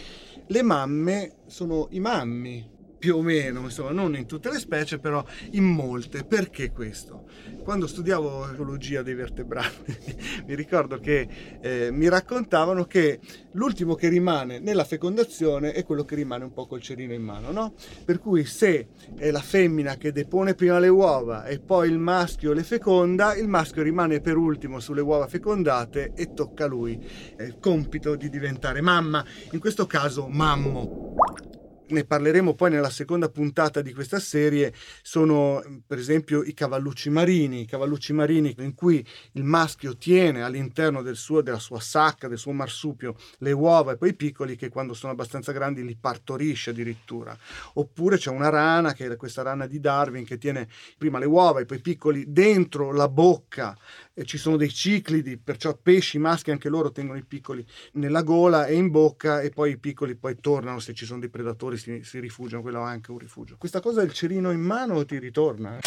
le 0.46 0.62
mamme 0.62 1.38
sono 1.48 1.88
i 1.89 2.00
mammi, 2.00 2.77
più 3.00 3.15
o 3.15 3.22
meno, 3.22 3.62
insomma, 3.62 3.91
non 3.91 4.15
in 4.15 4.27
tutte 4.27 4.51
le 4.51 4.60
specie, 4.60 5.00
però 5.00 5.25
in 5.51 5.63
molte. 5.63 6.24
Perché 6.25 6.72
questo? 6.72 7.27
Quando 7.63 7.88
studiavo 7.88 8.51
ecologia 8.51 9.01
dei 9.01 9.15
vertebrati, 9.15 9.98
mi 10.46 10.53
ricordo 10.53 11.00
che 11.00 11.27
eh, 11.62 11.89
mi 11.91 12.10
raccontavano 12.10 12.86
che 12.86 13.20
l'ultimo 13.53 13.96
che 13.96 14.10
rimane 14.10 14.60
nella 14.60 14.84
fecondazione 14.84 15.72
è 15.72 15.86
quello 15.86 16.03
che 16.03 16.15
rimane 16.15 16.44
un 16.44 16.53
po' 16.53 16.68
col 16.68 16.82
cerino 16.82 17.13
in 17.13 17.24
mano, 17.24 17.51
no? 17.51 17.74
Per 18.03 18.20
cui 18.20 18.46
se 18.46 18.88
è 19.15 19.32
la 19.32 19.41
femmina 19.41 19.96
che 19.96 20.12
depone 20.12 20.53
prima 20.53 20.79
le 20.79 20.89
uova 20.89 21.46
e 21.46 21.60
poi 21.60 21.89
il 21.89 21.98
maschio 21.98 22.51
le 22.51 22.63
feconda, 22.63 23.36
il 23.36 23.48
maschio 23.48 23.82
rimane 23.82 24.20
per 24.20 24.36
ultimo 24.36 24.79
sulle 24.79 25.01
uova 25.01 25.27
fecondate 25.27 26.12
e 26.15 26.34
tocca 26.34 26.65
a 26.65 26.68
lui 26.68 27.00
il 27.39 27.58
compito 27.60 28.15
di 28.15 28.29
diventare 28.29 28.82
mamma, 28.82 29.24
in 29.51 29.60
questo 29.60 29.88
caso 29.88 30.27
mammo 30.27 31.15
ne 31.89 32.05
parleremo 32.05 32.53
poi 32.53 32.72
nella 32.72 32.89
seconda 32.89 33.29
puntata 33.29 33.81
di 33.81 33.93
questa 33.93 34.19
serie, 34.19 34.74
sono 35.01 35.62
per 35.86 35.98
esempio 35.98 36.43
i 36.43 36.53
cavallucci 36.53 37.10
marini, 37.10 37.62
i 37.62 37.65
cavallucci 37.65 38.13
marini 38.13 38.55
in 38.60 38.74
cui 38.74 39.05
il 39.34 39.43
maschio 39.43 39.98
tiene 39.98 40.43
all'interno 40.43 41.01
del 41.01 41.15
suo, 41.15 41.41
della 41.41 41.60
sua 41.60 41.79
sacca, 41.79 42.27
del 42.27 42.38
suo 42.38 42.51
marsupio, 42.51 43.15
le 43.39 43.51
uova 43.51 43.93
e 43.93 43.98
poi 43.98 44.10
i 44.10 44.15
piccoli 44.15 44.55
che 44.55 44.69
quando 44.69 44.93
sono 44.93 45.12
abbastanza 45.12 45.51
grandi 45.51 45.84
li 45.84 45.98
partorisce 46.00 46.72
addirittura. 46.72 47.38
Oppure 47.74 48.17
c'è 48.17 48.29
una 48.29 48.50
rana, 48.50 48.93
che 48.93 49.08
è 49.08 49.15
questa 49.15 49.41
rana 49.41 49.67
di 49.67 49.79
Darwin, 49.79 50.25
che 50.25 50.38
tiene 50.38 50.67
prima 50.98 51.19
le 51.19 51.25
uova 51.25 51.60
e 51.60 51.65
poi 51.65 51.77
i 51.77 51.81
piccoli 51.81 52.25
dentro 52.27 52.91
la 52.91 53.08
bocca 53.08 53.77
ci 54.26 54.38
sono 54.38 54.58
dei 54.58 54.70
ciclidi, 54.70 55.38
perciò 55.38 55.78
pesci 55.82 56.18
maschi 56.18 56.52
anche 56.52 56.70
loro 56.70 56.92
tengono 56.92 57.18
i 57.18 57.26
piccoli 57.26 57.66
nella 57.94 58.24
gola 58.24 58.66
e 58.66 58.76
in 58.76 58.90
bocca 58.90 59.42
e 59.42 59.50
poi 59.50 59.72
i 59.72 59.78
piccoli 59.78 60.16
poi 60.16 60.36
tornano 60.40 60.80
se 60.80 60.94
ci 60.94 61.06
sono 61.06 61.20
dei 61.20 61.30
predatori 61.30 61.78
si, 61.78 62.02
si 62.04 62.20
rifugiano, 62.20 62.62
quello 62.62 62.80
è 62.80 62.90
anche 62.90 63.12
un 63.12 63.18
rifugio. 63.18 63.56
Questa 63.58 63.80
cosa 63.80 64.02
del 64.02 64.14
cerino 64.14 64.52
in 64.52 64.62
mano 64.62 65.06
ti 65.06 65.20
ritorna? 65.20 65.80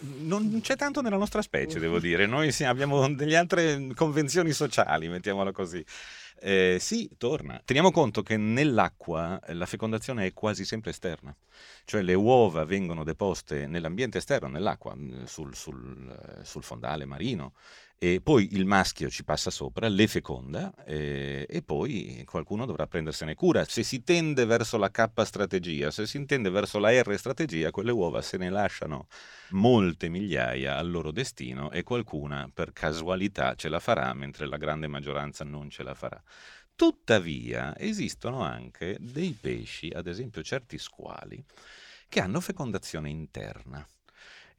Non 0.00 0.60
c'è 0.62 0.76
tanto 0.76 1.02
nella 1.02 1.16
nostra 1.16 1.42
specie, 1.42 1.78
devo 1.78 1.98
dire. 1.98 2.26
Noi 2.26 2.54
abbiamo 2.60 3.12
delle 3.12 3.36
altre 3.36 3.88
convenzioni 3.94 4.52
sociali, 4.52 5.08
mettiamola 5.08 5.52
così. 5.52 5.84
Eh, 6.42 6.78
sì, 6.80 7.10
torna. 7.18 7.60
Teniamo 7.62 7.90
conto 7.90 8.22
che 8.22 8.38
nell'acqua 8.38 9.38
la 9.48 9.66
fecondazione 9.66 10.26
è 10.26 10.32
quasi 10.32 10.64
sempre 10.64 10.90
esterna, 10.90 11.36
cioè 11.84 12.00
le 12.00 12.14
uova 12.14 12.64
vengono 12.64 13.04
deposte 13.04 13.66
nell'ambiente 13.66 14.18
esterno, 14.18 14.48
nell'acqua, 14.48 14.96
sul, 15.26 15.54
sul, 15.54 16.40
sul 16.42 16.62
fondale 16.62 17.04
marino, 17.04 17.52
e 18.02 18.22
poi 18.22 18.54
il 18.54 18.64
maschio 18.64 19.10
ci 19.10 19.24
passa 19.24 19.50
sopra, 19.50 19.86
le 19.86 20.06
feconda 20.06 20.72
e, 20.86 21.46
e, 21.46 21.60
poi 21.60 22.22
qualcuno 22.24 22.64
dovrà 22.64 22.86
prendersene 22.86 23.34
cura. 23.34 23.62
Se 23.66 23.82
si 23.82 24.02
tende 24.02 24.46
verso 24.46 24.78
la 24.78 24.90
K 24.90 25.10
strategia, 25.22 25.90
se 25.90 26.06
si 26.06 26.16
intende 26.16 26.48
verso 26.48 26.78
la 26.78 26.98
R 26.98 27.18
strategia, 27.18 27.70
quelle 27.70 27.90
uova 27.90 28.22
se 28.22 28.38
ne 28.38 28.48
lasciano 28.48 29.06
molte 29.50 30.08
migliaia 30.08 30.78
al 30.78 30.90
loro 30.90 31.10
destino 31.10 31.70
e 31.70 31.82
qualcuna 31.82 32.50
per 32.50 32.72
casualità 32.72 33.54
ce 33.54 33.68
la 33.68 33.80
farà 33.80 34.14
mentre 34.14 34.46
la 34.46 34.56
grande 34.56 34.86
maggioranza 34.86 35.44
non 35.44 35.68
ce 35.68 35.82
la 35.82 35.92
farà. 35.92 36.22
Tuttavia 36.74 37.76
esistono 37.76 38.40
anche 38.40 38.96
dei 38.98 39.36
pesci, 39.38 39.90
ad 39.94 40.06
esempio 40.06 40.42
certi 40.42 40.78
squali, 40.78 41.44
che 42.08 42.20
hanno 42.20 42.40
fecondazione 42.40 43.10
interna. 43.10 43.86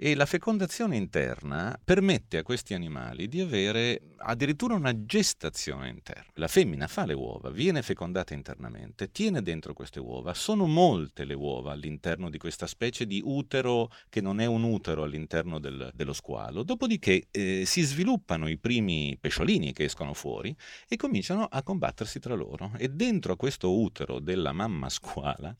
E 0.03 0.15
la 0.15 0.25
fecondazione 0.25 0.95
interna 0.95 1.79
permette 1.83 2.39
a 2.39 2.41
questi 2.41 2.73
animali 2.73 3.27
di 3.27 3.39
avere 3.39 4.01
addirittura 4.17 4.73
una 4.73 5.05
gestazione 5.05 5.89
interna. 5.89 6.25
La 6.37 6.47
femmina 6.47 6.87
fa 6.87 7.05
le 7.05 7.13
uova, 7.13 7.51
viene 7.51 7.83
fecondata 7.83 8.33
internamente, 8.33 9.11
tiene 9.11 9.43
dentro 9.43 9.75
queste 9.75 9.99
uova. 9.99 10.33
Sono 10.33 10.65
molte 10.65 11.23
le 11.23 11.35
uova 11.35 11.73
all'interno 11.73 12.31
di 12.31 12.39
questa 12.39 12.65
specie 12.65 13.05
di 13.05 13.21
utero 13.23 13.91
che 14.09 14.21
non 14.21 14.39
è 14.39 14.47
un 14.47 14.63
utero 14.63 15.03
all'interno 15.03 15.59
del, 15.59 15.91
dello 15.93 16.13
squalo. 16.13 16.63
Dopodiché 16.63 17.27
eh, 17.29 17.61
si 17.67 17.83
sviluppano 17.83 18.47
i 18.47 18.57
primi 18.57 19.15
pesciolini 19.21 19.71
che 19.71 19.83
escono 19.83 20.15
fuori 20.15 20.55
e 20.87 20.95
cominciano 20.95 21.43
a 21.43 21.61
combattersi 21.61 22.19
tra 22.19 22.33
loro. 22.33 22.71
E 22.75 22.89
dentro 22.89 23.33
a 23.33 23.37
questo 23.37 23.79
utero 23.79 24.17
della 24.19 24.51
mamma 24.51 24.89
squala 24.89 25.55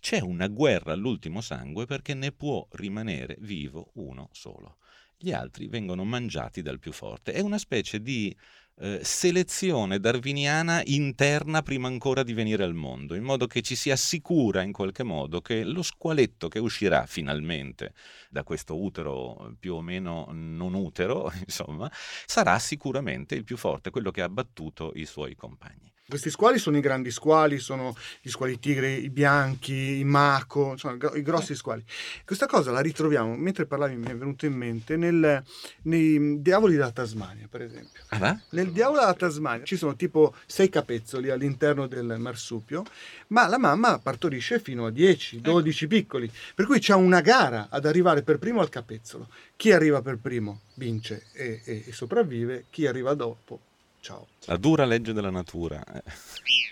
c'è 0.00 0.20
una 0.20 0.48
guerra 0.48 0.92
all'ultimo 0.92 1.40
sangue 1.40 1.86
perché 1.86 2.14
ne 2.14 2.32
può 2.32 2.66
rimanere 2.72 3.36
vivo 3.40 3.90
uno 3.94 4.28
solo. 4.32 4.78
Gli 5.16 5.32
altri 5.32 5.68
vengono 5.68 6.04
mangiati 6.04 6.62
dal 6.62 6.78
più 6.78 6.92
forte. 6.92 7.32
È 7.32 7.40
una 7.40 7.58
specie 7.58 8.00
di 8.00 8.34
eh, 8.82 9.00
selezione 9.02 10.00
darwiniana 10.00 10.80
interna 10.86 11.60
prima 11.60 11.86
ancora 11.86 12.22
di 12.22 12.32
venire 12.32 12.64
al 12.64 12.72
mondo, 12.72 13.14
in 13.14 13.22
modo 13.22 13.46
che 13.46 13.60
ci 13.60 13.76
si 13.76 13.90
assicura 13.90 14.62
in 14.62 14.72
qualche 14.72 15.02
modo 15.02 15.42
che 15.42 15.64
lo 15.64 15.82
squaletto 15.82 16.48
che 16.48 16.58
uscirà 16.58 17.04
finalmente 17.04 17.92
da 18.30 18.42
questo 18.42 18.80
utero 18.80 19.54
più 19.60 19.74
o 19.74 19.82
meno 19.82 20.28
non 20.30 20.72
utero, 20.72 21.30
insomma, 21.44 21.90
sarà 21.92 22.58
sicuramente 22.58 23.34
il 23.34 23.44
più 23.44 23.58
forte, 23.58 23.90
quello 23.90 24.10
che 24.10 24.22
ha 24.22 24.30
battuto 24.30 24.92
i 24.94 25.04
suoi 25.04 25.34
compagni. 25.36 25.92
Questi 26.10 26.28
squali 26.30 26.58
sono 26.58 26.76
i 26.76 26.80
grandi 26.80 27.10
squali, 27.10 27.58
sono 27.58 27.94
gli 28.20 28.28
squali 28.28 28.58
tigre, 28.58 28.92
i 28.92 29.08
bianchi, 29.10 29.98
i 30.00 30.04
mako, 30.04 30.72
insomma, 30.72 30.98
i 31.14 31.22
grossi 31.22 31.54
squali. 31.54 31.84
Questa 32.24 32.46
cosa 32.46 32.72
la 32.72 32.80
ritroviamo, 32.80 33.36
mentre 33.36 33.64
parlavi 33.64 33.96
mi 33.96 34.08
è 34.08 34.16
venuto 34.16 34.44
in 34.44 34.54
mente, 34.54 34.96
nel, 34.96 35.42
nei 35.82 36.42
diavoli 36.42 36.74
della 36.74 36.90
Tasmania, 36.90 37.46
per 37.48 37.62
esempio. 37.62 38.02
Ah, 38.08 38.38
Nel 38.50 38.72
diavolo 38.72 38.98
della 39.00 39.14
Tasmania 39.14 39.64
ci 39.64 39.76
sono 39.76 39.94
tipo 39.94 40.34
sei 40.46 40.68
capezzoli 40.68 41.30
all'interno 41.30 41.86
del 41.86 42.16
marsupio, 42.18 42.84
ma 43.28 43.46
la 43.46 43.58
mamma 43.58 43.98
partorisce 43.98 44.58
fino 44.58 44.86
a 44.86 44.90
10, 44.90 45.40
12 45.40 45.84
ecco. 45.84 45.94
piccoli, 45.94 46.30
per 46.54 46.66
cui 46.66 46.80
c'è 46.80 46.94
una 46.94 47.20
gara 47.20 47.68
ad 47.70 47.86
arrivare 47.86 48.22
per 48.22 48.38
primo 48.38 48.60
al 48.60 48.68
capezzolo. 48.68 49.28
Chi 49.56 49.72
arriva 49.72 50.02
per 50.02 50.18
primo 50.18 50.62
vince 50.74 51.26
e, 51.32 51.60
e, 51.64 51.84
e 51.86 51.92
sopravvive, 51.92 52.66
chi 52.70 52.86
arriva 52.86 53.14
dopo 53.14 53.60
Ciao. 54.00 54.28
La 54.46 54.56
dura 54.56 54.86
legge 54.86 55.12
della 55.12 55.30
natura. 55.30 55.84
Eh. 55.92 56.02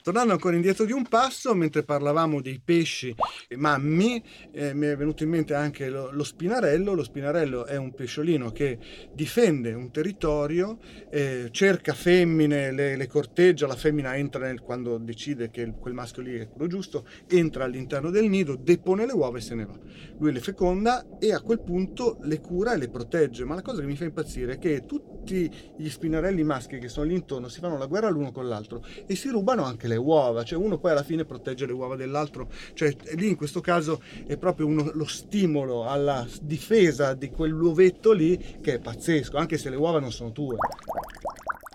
Tornando 0.02 0.32
ancora 0.32 0.56
indietro 0.56 0.86
di 0.86 0.92
un 0.92 1.06
passo, 1.06 1.54
mentre 1.54 1.82
parlavamo 1.82 2.40
dei 2.40 2.58
pesci 2.64 3.14
mammi, 3.56 4.24
eh, 4.52 4.72
mi 4.72 4.86
è 4.86 4.96
venuto 4.96 5.24
in 5.24 5.28
mente 5.28 5.52
anche 5.52 5.90
lo, 5.90 6.10
lo, 6.10 6.24
spinarello. 6.24 6.94
Lo 6.94 7.02
spinarello 7.02 7.66
è 7.66 7.76
un 7.76 7.92
pesciolino 7.92 8.50
che 8.50 8.78
difende 9.12 9.74
un 9.74 9.90
territorio, 9.90 10.78
eh, 11.10 11.48
cerca 11.50 11.92
femmine, 11.92 12.72
le, 12.72 12.96
le, 12.96 13.06
corteggia, 13.06 13.66
la 13.66 13.76
femmina 13.76 14.16
entra 14.16 14.46
nel, 14.46 14.62
quando 14.62 14.96
decide 14.96 15.50
che 15.50 15.70
quel 15.78 15.92
maschio 15.92 16.22
lì 16.22 16.38
è 16.38 16.48
quello 16.48 16.68
giusto, 16.68 17.06
entra 17.28 17.64
all'interno 17.64 18.08
del 18.08 18.30
nido, 18.30 18.56
depone 18.56 19.04
le 19.04 19.12
uova 19.12 19.36
e 19.36 19.42
se 19.42 19.54
ne 19.54 19.66
va. 19.66 19.78
Lui 20.18 20.32
le 20.32 20.40
feconda 20.40 21.18
e 21.18 21.34
a 21.34 21.42
quel 21.42 21.60
punto 21.60 22.16
le 22.22 22.40
cura 22.40 22.72
e 22.72 22.78
le 22.78 22.88
protegge. 22.88 23.44
Ma 23.44 23.54
la 23.54 23.62
cosa 23.62 23.82
che 23.82 23.86
mi 23.86 23.96
fa 23.96 24.04
impazzire 24.04 24.54
è 24.54 24.58
che 24.58 24.86
tutti 24.86 25.50
gli 25.76 25.88
spinarelli 25.90 26.42
maschi 26.42 26.78
che 26.78 26.88
sono 26.88 27.06
lì 27.06 27.16
intorno 27.18 27.48
si 27.48 27.60
fanno 27.60 27.76
la 27.76 27.86
guerra 27.86 28.08
l'uno 28.08 28.32
con 28.32 28.48
l'altro 28.48 28.84
e 29.06 29.14
si 29.14 29.28
rubano 29.28 29.64
anche 29.64 29.86
le 29.86 29.96
uova, 29.96 30.42
cioè 30.44 30.58
uno 30.58 30.78
poi 30.78 30.92
alla 30.92 31.02
fine 31.02 31.24
protegge 31.24 31.66
le 31.66 31.72
uova 31.72 31.96
dell'altro, 31.96 32.50
cioè 32.74 32.94
lì 33.14 33.28
in 33.28 33.36
questo 33.36 33.60
caso 33.60 34.00
è 34.26 34.36
proprio 34.36 34.66
uno, 34.66 34.90
lo 34.94 35.06
stimolo 35.06 35.86
alla 35.86 36.26
difesa 36.40 37.14
di 37.14 37.30
quell'uovetto 37.30 38.12
lì 38.12 38.58
che 38.60 38.74
è 38.74 38.78
pazzesco, 38.78 39.36
anche 39.36 39.58
se 39.58 39.70
le 39.70 39.76
uova 39.76 40.00
non 40.00 40.12
sono 40.12 40.32
tue. 40.32 40.56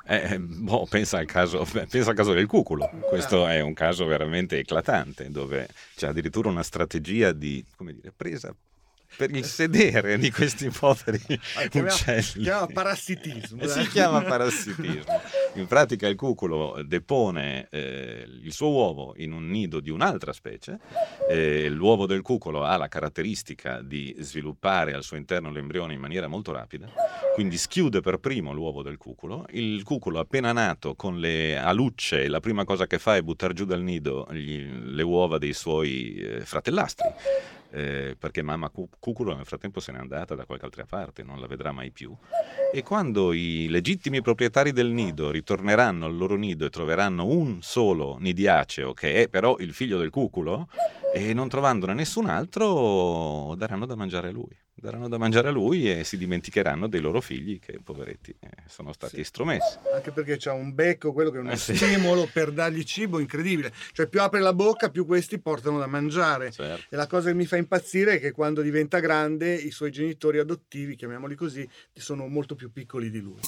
Eh, 0.05 0.37
boh, 0.37 0.85
pensa, 0.89 1.17
al 1.17 1.25
caso, 1.25 1.65
pensa 1.89 2.09
al 2.09 2.15
caso 2.15 2.33
del 2.33 2.45
cuculo, 2.45 2.89
questo 3.07 3.47
è 3.47 3.61
un 3.61 3.73
caso 3.73 4.05
veramente 4.05 4.57
eclatante 4.57 5.29
dove 5.29 5.67
c'è 5.95 6.07
addirittura 6.07 6.49
una 6.49 6.63
strategia 6.63 7.31
di 7.31 7.63
come 7.75 7.93
dire, 7.93 8.11
presa 8.15 8.53
per 9.15 9.35
il 9.35 9.45
sedere 9.45 10.17
di 10.17 10.31
questi 10.31 10.69
poveri 10.69 11.21
ah, 11.55 11.69
uccelli. 11.71 12.21
Si 12.21 12.39
chiama 12.39 12.67
parassitismo. 12.67 13.61
Eh, 13.61 13.67
si 13.67 13.87
chiama 13.87 14.21
parassitismo. 14.21 15.21
In 15.55 15.67
pratica 15.67 16.07
il 16.07 16.15
cuculo 16.15 16.81
depone 16.83 17.67
eh, 17.69 18.25
il 18.43 18.51
suo 18.51 18.69
uovo 18.69 19.13
in 19.17 19.31
un 19.31 19.47
nido 19.49 19.79
di 19.79 19.89
un'altra 19.89 20.33
specie. 20.33 20.79
Eh, 21.29 21.69
l'uovo 21.69 22.05
del 22.05 22.21
cuculo 22.21 22.63
ha 22.63 22.75
la 22.77 22.87
caratteristica 22.87 23.81
di 23.81 24.15
sviluppare 24.19 24.93
al 24.93 25.03
suo 25.03 25.17
interno 25.17 25.51
l'embrione 25.51 25.93
in 25.93 25.99
maniera 25.99 26.27
molto 26.27 26.51
rapida, 26.51 26.91
quindi 27.33 27.57
schiude 27.57 28.01
per 28.01 28.17
primo 28.17 28.53
l'uovo 28.53 28.81
del 28.81 28.97
cuculo. 28.97 29.45
Il 29.51 29.83
cuculo 29.83 30.19
appena 30.19 30.51
nato 30.51 30.95
con 30.95 31.19
le 31.19 31.57
alucce, 31.57 32.27
la 32.27 32.39
prima 32.39 32.63
cosa 32.65 32.87
che 32.87 32.99
fa 32.99 33.15
è 33.15 33.21
buttare 33.21 33.53
giù 33.53 33.65
dal 33.65 33.81
nido 33.81 34.27
gli, 34.31 34.63
le 34.63 35.03
uova 35.03 35.37
dei 35.37 35.53
suoi 35.53 36.15
eh, 36.15 36.41
fratellastri 36.41 37.07
eh, 37.73 38.15
perché 38.17 38.43
mamma 38.43 38.69
Cuculo 38.69 39.35
nel 39.35 39.45
frattempo 39.45 39.79
se 39.79 39.91
n'è 39.91 39.97
andata 39.97 40.35
da 40.35 40.45
qualche 40.45 40.65
altra 40.65 40.85
parte, 40.85 41.23
non 41.23 41.39
la 41.39 41.47
vedrà 41.47 41.71
mai 41.71 41.89
più. 41.89 42.15
E 42.71 42.83
quando 42.83 43.33
i 43.33 43.67
legittimi 43.67 44.21
proprietari 44.21 44.71
del 44.71 44.89
nido 44.89 45.31
ritorneranno 45.31 46.05
al 46.05 46.15
loro 46.15 46.35
nido 46.35 46.65
e 46.65 46.69
troveranno 46.69 47.25
un 47.25 47.61
solo 47.61 48.17
nidiaceo, 48.19 48.93
che 48.93 49.23
è 49.23 49.27
però 49.27 49.57
il 49.57 49.73
figlio 49.73 49.97
del 49.97 50.11
cuculo, 50.11 50.67
e 51.15 51.33
non 51.33 51.49
trovandone 51.49 51.93
nessun 51.95 52.27
altro, 52.27 53.55
daranno 53.57 53.87
da 53.87 53.95
mangiare 53.95 54.27
a 54.27 54.31
lui. 54.31 54.55
Daranno 54.83 55.07
da 55.07 55.17
mangiare 55.17 55.47
a 55.47 55.51
lui 55.51 55.89
e 55.89 56.03
si 56.03 56.17
dimenticheranno 56.17 56.87
dei 56.87 56.99
loro 56.99 57.21
figli 57.21 57.57
che, 57.57 57.79
poveretti, 57.81 58.35
eh, 58.37 58.49
sono 58.67 58.91
stati 58.91 59.15
sì. 59.15 59.21
estromessi. 59.21 59.77
Anche 59.93 60.11
perché 60.11 60.35
c'ha 60.37 60.51
un 60.51 60.75
becco, 60.75 61.13
quello 61.13 61.31
che 61.31 61.37
è 61.37 61.39
uno 61.39 61.51
eh 61.51 61.55
sì. 61.55 61.73
stimolo 61.73 62.27
per 62.31 62.51
dargli 62.51 62.83
cibo 62.83 63.19
incredibile. 63.19 63.71
Cioè 63.93 64.07
più 64.07 64.19
apre 64.19 64.41
la 64.41 64.53
bocca, 64.53 64.89
più 64.89 65.05
questi 65.05 65.39
portano 65.39 65.79
da 65.79 65.87
mangiare. 65.87 66.51
Certo. 66.51 66.93
E 66.93 66.97
la 66.97 67.07
cosa 67.07 67.29
che 67.29 67.35
mi 67.35 67.45
fa 67.45 67.55
impazzire 67.55 68.15
è 68.15 68.19
che 68.19 68.31
quando 68.31 68.61
diventa 68.61 68.99
grande 68.99 69.53
i 69.53 69.71
suoi 69.71 69.89
genitori 69.89 70.39
adottivi, 70.39 70.97
chiamiamoli 70.97 71.35
così, 71.35 71.67
sono 71.93 72.27
molto 72.27 72.55
più 72.55 72.69
piccoli 72.69 73.09
di 73.09 73.21
lui. 73.21 73.39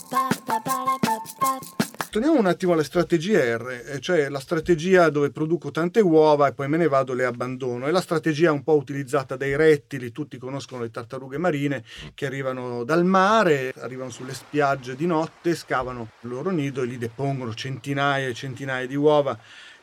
Torniamo 2.16 2.40
un 2.40 2.46
attimo 2.46 2.72
alle 2.72 2.86
strategie 2.86 3.58
R, 3.58 3.84
eh, 3.88 4.00
cioè 4.00 4.30
la 4.30 4.40
strategia 4.40 5.10
dove 5.10 5.32
produco 5.32 5.70
tante 5.70 6.00
uova 6.00 6.48
e 6.48 6.54
poi 6.54 6.70
me 6.70 6.78
ne 6.78 6.88
vado 6.88 7.12
e 7.12 7.16
le 7.18 7.26
abbandono. 7.26 7.88
È 7.88 7.92
la 7.92 8.00
strategia 8.00 8.54
un 8.54 8.64
po' 8.64 8.78
utilizzata 8.78 9.36
dai 9.36 9.58
rettili, 9.58 10.14
tutti 10.14 10.38
conoscono 10.38 10.84
le 10.84 10.92
tartarughe 10.92 11.38
marine 11.38 11.84
che 12.14 12.26
arrivano 12.26 12.86
dal 12.86 13.04
mare, 13.04 13.74
arrivano 13.80 14.12
sulle 14.12 14.34
spiagge 14.34 14.96
di 14.96 15.06
notte, 15.06 15.56
scavano 15.56 16.12
il 16.22 16.30
loro 16.30 16.52
nido 16.52 16.84
e 16.84 16.86
li 16.86 16.98
depongono 16.98 17.54
centinaia 17.54 18.30
e 18.30 18.34
centinaia 18.34 18.88
di 18.88 18.96
uova 18.96 19.38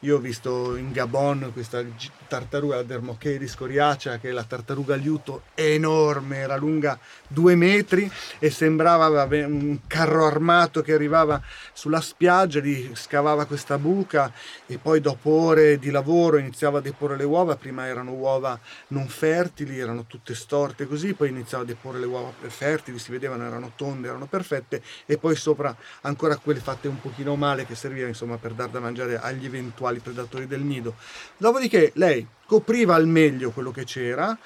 io 0.05 0.17
ho 0.17 0.21
visto 0.21 0.75
in 0.77 0.91
Gabon 0.91 1.51
questa 1.53 1.85
tartaruga, 2.27 2.77
la 2.77 2.83
Dermocheris 2.83 3.55
coriacea, 3.55 4.19
che 4.19 4.31
è 4.31 4.33
la 4.33 4.43
tartaruga 4.43 4.97
liuto 4.97 5.43
enorme, 5.55 6.39
era 6.39 6.57
lunga 6.57 6.99
due 7.29 7.55
metri 7.55 8.11
e 8.39 8.51
sembrava 8.51 9.25
un 9.47 9.79
carro 9.87 10.27
armato 10.27 10.83
che 10.83 10.93
arrivava 10.93 11.41
sulla 11.73 12.01
spiaggia, 12.01 12.59
gli 12.59 12.91
scavava 12.95 13.45
questa 13.45 13.79
buca 13.79 14.33
e 14.67 14.79
poi 14.79 15.01
dopo 15.01 15.31
ore 15.31 15.79
di 15.79 15.91
lavoro 15.91 16.39
iniziava 16.39 16.79
a 16.79 16.81
deporre 16.81 17.17
le 17.17 17.25
uova, 17.25 17.55
prima 17.55 17.87
erano 17.87 18.13
uova 18.13 18.59
non 18.89 19.07
fertili, 19.07 19.79
erano 19.79 20.07
tutte 20.07 20.35
storte 20.35 20.89
così, 20.89 21.15
poi 21.15 21.29
iniziava 21.29 21.63
a 21.63 21.67
deporre 21.67 22.01
le 22.01 22.07
uova 22.07 22.33
fertili, 22.49 22.99
si 22.99 23.13
vedevano, 23.13 23.47
erano 23.47 23.73
tonde, 23.77 24.09
erano 24.09 24.27
perfette 24.27 24.83
e 25.07 25.17
poi 25.17 25.37
sopra 25.37 25.77
ancora 26.01 26.37
quelle 26.39 26.61
fatte 26.61 26.89
un 26.89 27.01
pochino 27.01 27.37
male 27.37 27.67
che 27.67 27.77
serviva 27.77 28.09
insomma 28.09 28.37
per 28.37 28.53
dar 28.53 28.69
da 28.69 28.81
mangiare 28.81 29.21
agli 29.21 29.45
eventuali 29.45 29.91
principali 29.93 30.01
predatori 30.01 30.47
del 30.47 30.63
nido. 30.63 30.95
Dopodiché 31.37 31.93
lei 31.97 32.27
copriva 32.47 32.95
al 32.95 33.07
meglio 33.07 33.51
quello 33.51 33.71
che 33.71 33.85
c'era, 33.85 34.37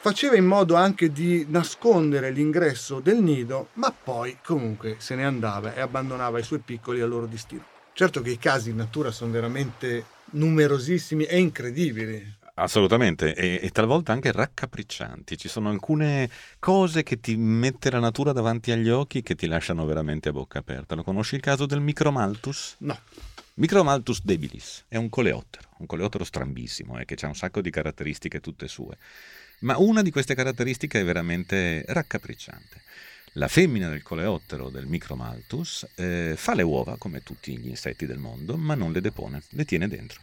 faceva 0.00 0.36
in 0.36 0.46
modo 0.46 0.74
anche 0.74 1.10
di 1.10 1.46
nascondere 1.48 2.30
l'ingresso 2.30 3.00
del 3.00 3.22
nido, 3.22 3.68
ma 3.74 3.92
poi 3.92 4.38
comunque 4.44 4.96
se 4.98 5.14
ne 5.14 5.24
andava 5.24 5.74
e 5.74 5.80
abbandonava 5.80 6.38
i 6.38 6.44
suoi 6.44 6.60
piccoli 6.60 7.00
al 7.00 7.08
loro 7.08 7.26
destino. 7.26 7.64
Certo 7.92 8.20
che 8.20 8.30
i 8.30 8.38
casi 8.38 8.70
in 8.70 8.76
natura 8.76 9.10
sono 9.10 9.32
veramente 9.32 10.04
numerosissimi 10.32 11.24
e 11.24 11.38
incredibili. 11.38 12.34
Assolutamente, 12.58 13.34
e, 13.34 13.60
e, 13.62 13.68
talvolta 13.68 14.12
anche 14.12 14.32
raccapriccianti. 14.32 15.36
Ci 15.36 15.48
sono 15.48 15.68
alcune 15.68 16.30
cose 16.58 17.02
che 17.02 17.20
ti 17.20 17.36
mette 17.36 17.90
la 17.90 17.98
natura 17.98 18.32
davanti 18.32 18.70
agli 18.70 18.88
occhi 18.88 19.22
che 19.22 19.34
ti 19.34 19.46
lasciano 19.46 19.84
veramente 19.84 20.30
a 20.30 20.32
bocca 20.32 20.58
aperta. 20.58 20.94
Lo 20.94 21.02
conosci 21.02 21.34
il 21.34 21.42
caso 21.42 21.66
del 21.66 21.80
Micromaltus? 21.80 22.76
No. 22.78 22.98
Micromaltus 23.58 24.20
debilis 24.22 24.84
è 24.86 24.96
un 24.96 25.08
coleottero, 25.08 25.70
un 25.78 25.86
coleottero 25.86 26.24
strambissimo, 26.24 26.98
eh, 26.98 27.06
che 27.06 27.16
ha 27.22 27.26
un 27.26 27.34
sacco 27.34 27.62
di 27.62 27.70
caratteristiche 27.70 28.40
tutte 28.40 28.68
sue. 28.68 28.98
Ma 29.60 29.78
una 29.78 30.02
di 30.02 30.10
queste 30.10 30.34
caratteristiche 30.34 31.00
è 31.00 31.04
veramente 31.04 31.82
raccapricciante. 31.88 32.82
La 33.32 33.48
femmina 33.48 33.88
del 33.88 34.02
coleottero 34.02 34.68
del 34.68 34.84
Micromaltus 34.84 35.86
eh, 35.94 36.34
fa 36.36 36.54
le 36.54 36.64
uova 36.64 36.98
come 36.98 37.22
tutti 37.22 37.56
gli 37.56 37.68
insetti 37.68 38.04
del 38.04 38.18
mondo, 38.18 38.58
ma 38.58 38.74
non 38.74 38.92
le 38.92 39.00
depone, 39.00 39.42
le 39.48 39.64
tiene 39.64 39.88
dentro. 39.88 40.20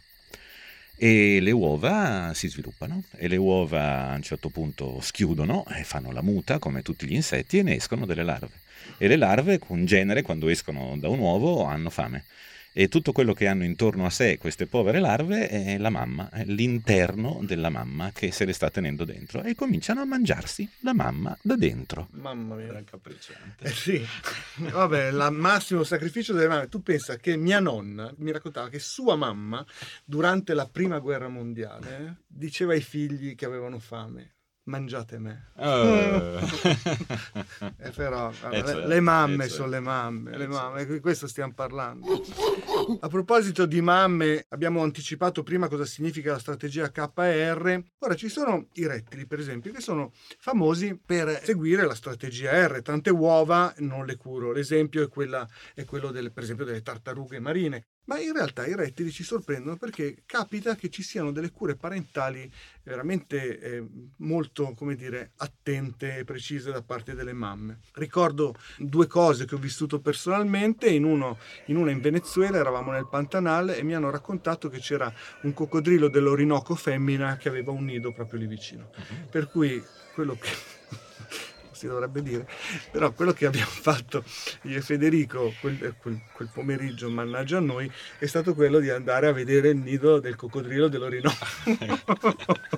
E 0.94 1.40
le 1.40 1.50
uova 1.50 2.30
si 2.34 2.46
sviluppano 2.48 3.02
e 3.16 3.26
le 3.26 3.36
uova 3.36 4.10
a 4.10 4.14
un 4.14 4.22
certo 4.22 4.48
punto 4.48 5.00
schiudono 5.00 5.64
e 5.70 5.82
fanno 5.82 6.12
la 6.12 6.22
muta 6.22 6.60
come 6.60 6.82
tutti 6.82 7.04
gli 7.04 7.14
insetti 7.14 7.58
e 7.58 7.62
ne 7.64 7.74
escono 7.74 8.06
delle 8.06 8.22
larve. 8.22 8.60
E 8.96 9.08
le 9.08 9.16
larve, 9.16 9.58
in 9.70 9.86
genere, 9.86 10.22
quando 10.22 10.48
escono 10.48 10.96
da 10.96 11.08
un 11.08 11.18
uovo, 11.18 11.64
hanno 11.64 11.90
fame 11.90 12.26
e 12.76 12.88
tutto 12.88 13.12
quello 13.12 13.32
che 13.34 13.46
hanno 13.46 13.62
intorno 13.62 14.04
a 14.04 14.10
sé 14.10 14.36
queste 14.36 14.66
povere 14.66 14.98
larve 14.98 15.48
è 15.48 15.78
la 15.78 15.90
mamma, 15.90 16.28
è 16.28 16.44
l'interno 16.44 17.38
della 17.42 17.70
mamma 17.70 18.10
che 18.10 18.32
se 18.32 18.44
le 18.44 18.52
sta 18.52 18.68
tenendo 18.68 19.04
dentro 19.04 19.44
e 19.44 19.54
cominciano 19.54 20.00
a 20.00 20.04
mangiarsi 20.04 20.68
la 20.80 20.92
mamma 20.92 21.38
da 21.40 21.54
dentro. 21.54 22.08
Mamma 22.10 22.56
mia, 22.56 22.82
capricciante. 22.82 23.64
Eh 23.64 23.70
sì, 23.70 24.04
vabbè, 24.56 25.10
il 25.10 25.28
massimo 25.30 25.84
sacrificio 25.84 26.32
delle 26.32 26.48
mamme. 26.48 26.68
Tu 26.68 26.82
pensa 26.82 27.16
che 27.16 27.36
mia 27.36 27.60
nonna 27.60 28.12
mi 28.18 28.32
raccontava 28.32 28.68
che 28.68 28.80
sua 28.80 29.14
mamma 29.14 29.64
durante 30.04 30.52
la 30.52 30.66
prima 30.66 30.98
guerra 30.98 31.28
mondiale 31.28 32.22
diceva 32.26 32.72
ai 32.72 32.80
figli 32.80 33.36
che 33.36 33.44
avevano 33.44 33.78
fame 33.78 34.32
mangiate 34.64 35.18
me. 35.18 35.50
Uh. 35.56 35.62
eh, 37.78 37.90
però 37.94 38.30
eh, 38.30 38.50
le, 38.50 38.64
certo, 38.64 38.86
le, 38.86 39.00
mamme 39.00 39.44
eh, 39.44 39.48
sono 39.48 39.68
le 39.68 39.80
mamme, 39.80 40.30
le 40.30 40.38
certo. 40.38 40.52
mamme, 40.52 40.86
di 40.86 41.00
questo 41.00 41.26
stiamo 41.26 41.52
parlando. 41.52 42.22
A 43.00 43.08
proposito 43.08 43.66
di 43.66 43.80
mamme, 43.80 44.46
abbiamo 44.48 44.82
anticipato 44.82 45.42
prima 45.42 45.68
cosa 45.68 45.84
significa 45.84 46.32
la 46.32 46.38
strategia 46.38 46.90
KR. 46.90 47.82
Ora 47.98 48.14
ci 48.14 48.28
sono 48.28 48.68
i 48.74 48.86
rettili, 48.86 49.26
per 49.26 49.38
esempio, 49.38 49.72
che 49.72 49.80
sono 49.80 50.12
famosi 50.38 50.98
per 51.04 51.40
seguire 51.42 51.86
la 51.86 51.94
strategia 51.94 52.66
R. 52.66 52.82
Tante 52.82 53.10
uova 53.10 53.72
non 53.78 54.06
le 54.06 54.16
curo. 54.16 54.52
L'esempio 54.52 55.02
è, 55.02 55.08
quella, 55.08 55.48
è 55.74 55.84
quello 55.84 56.10
delle, 56.10 56.30
per 56.30 56.42
esempio 56.42 56.64
delle 56.64 56.82
tartarughe 56.82 57.38
marine 57.40 57.86
ma 58.04 58.18
in 58.18 58.32
realtà 58.32 58.66
i 58.66 58.74
rettili 58.74 59.10
ci 59.10 59.22
sorprendono 59.22 59.76
perché 59.76 60.22
capita 60.26 60.74
che 60.76 60.90
ci 60.90 61.02
siano 61.02 61.32
delle 61.32 61.50
cure 61.50 61.76
parentali 61.76 62.50
veramente 62.82 63.58
eh, 63.58 63.86
molto, 64.18 64.74
come 64.74 64.94
dire, 64.94 65.32
attente 65.36 66.18
e 66.18 66.24
precise 66.24 66.70
da 66.70 66.82
parte 66.82 67.14
delle 67.14 67.32
mamme. 67.32 67.80
Ricordo 67.94 68.54
due 68.78 69.06
cose 69.06 69.46
che 69.46 69.54
ho 69.54 69.58
vissuto 69.58 70.00
personalmente, 70.00 70.88
in, 70.88 71.04
uno, 71.04 71.38
in 71.66 71.76
una 71.76 71.90
in 71.90 72.00
Venezuela 72.00 72.58
eravamo 72.58 72.90
nel 72.92 73.08
Pantanal 73.08 73.70
e 73.70 73.82
mi 73.82 73.94
hanno 73.94 74.10
raccontato 74.10 74.68
che 74.68 74.78
c'era 74.78 75.12
un 75.42 75.54
coccodrillo 75.54 76.08
dell'Orinoco 76.08 76.74
femmina 76.74 77.36
che 77.36 77.48
aveva 77.48 77.72
un 77.72 77.84
nido 77.84 78.12
proprio 78.12 78.40
lì 78.40 78.46
vicino. 78.46 78.90
Uh-huh. 78.94 79.28
Per 79.30 79.48
cui 79.48 79.82
quello 80.14 80.36
che 80.38 80.48
si 81.84 81.86
dovrebbe 81.86 82.22
dire, 82.22 82.46
però 82.90 83.12
quello 83.12 83.32
che 83.32 83.44
abbiamo 83.44 83.70
fatto 83.70 84.24
io 84.62 84.78
e 84.78 84.80
Federico 84.80 85.52
quel, 85.60 85.94
quel, 85.98 86.20
quel, 86.32 86.48
pomeriggio, 86.52 87.10
mannaggia 87.10 87.58
a 87.58 87.60
noi, 87.60 87.90
è 88.18 88.26
stato 88.26 88.54
quello 88.54 88.78
di 88.78 88.88
andare 88.88 89.26
a 89.26 89.32
vedere 89.32 89.68
il 89.68 89.76
nido 89.76 90.18
del 90.18 90.36
coccodrillo 90.36 90.88
dell'Orinoco. 90.88 91.36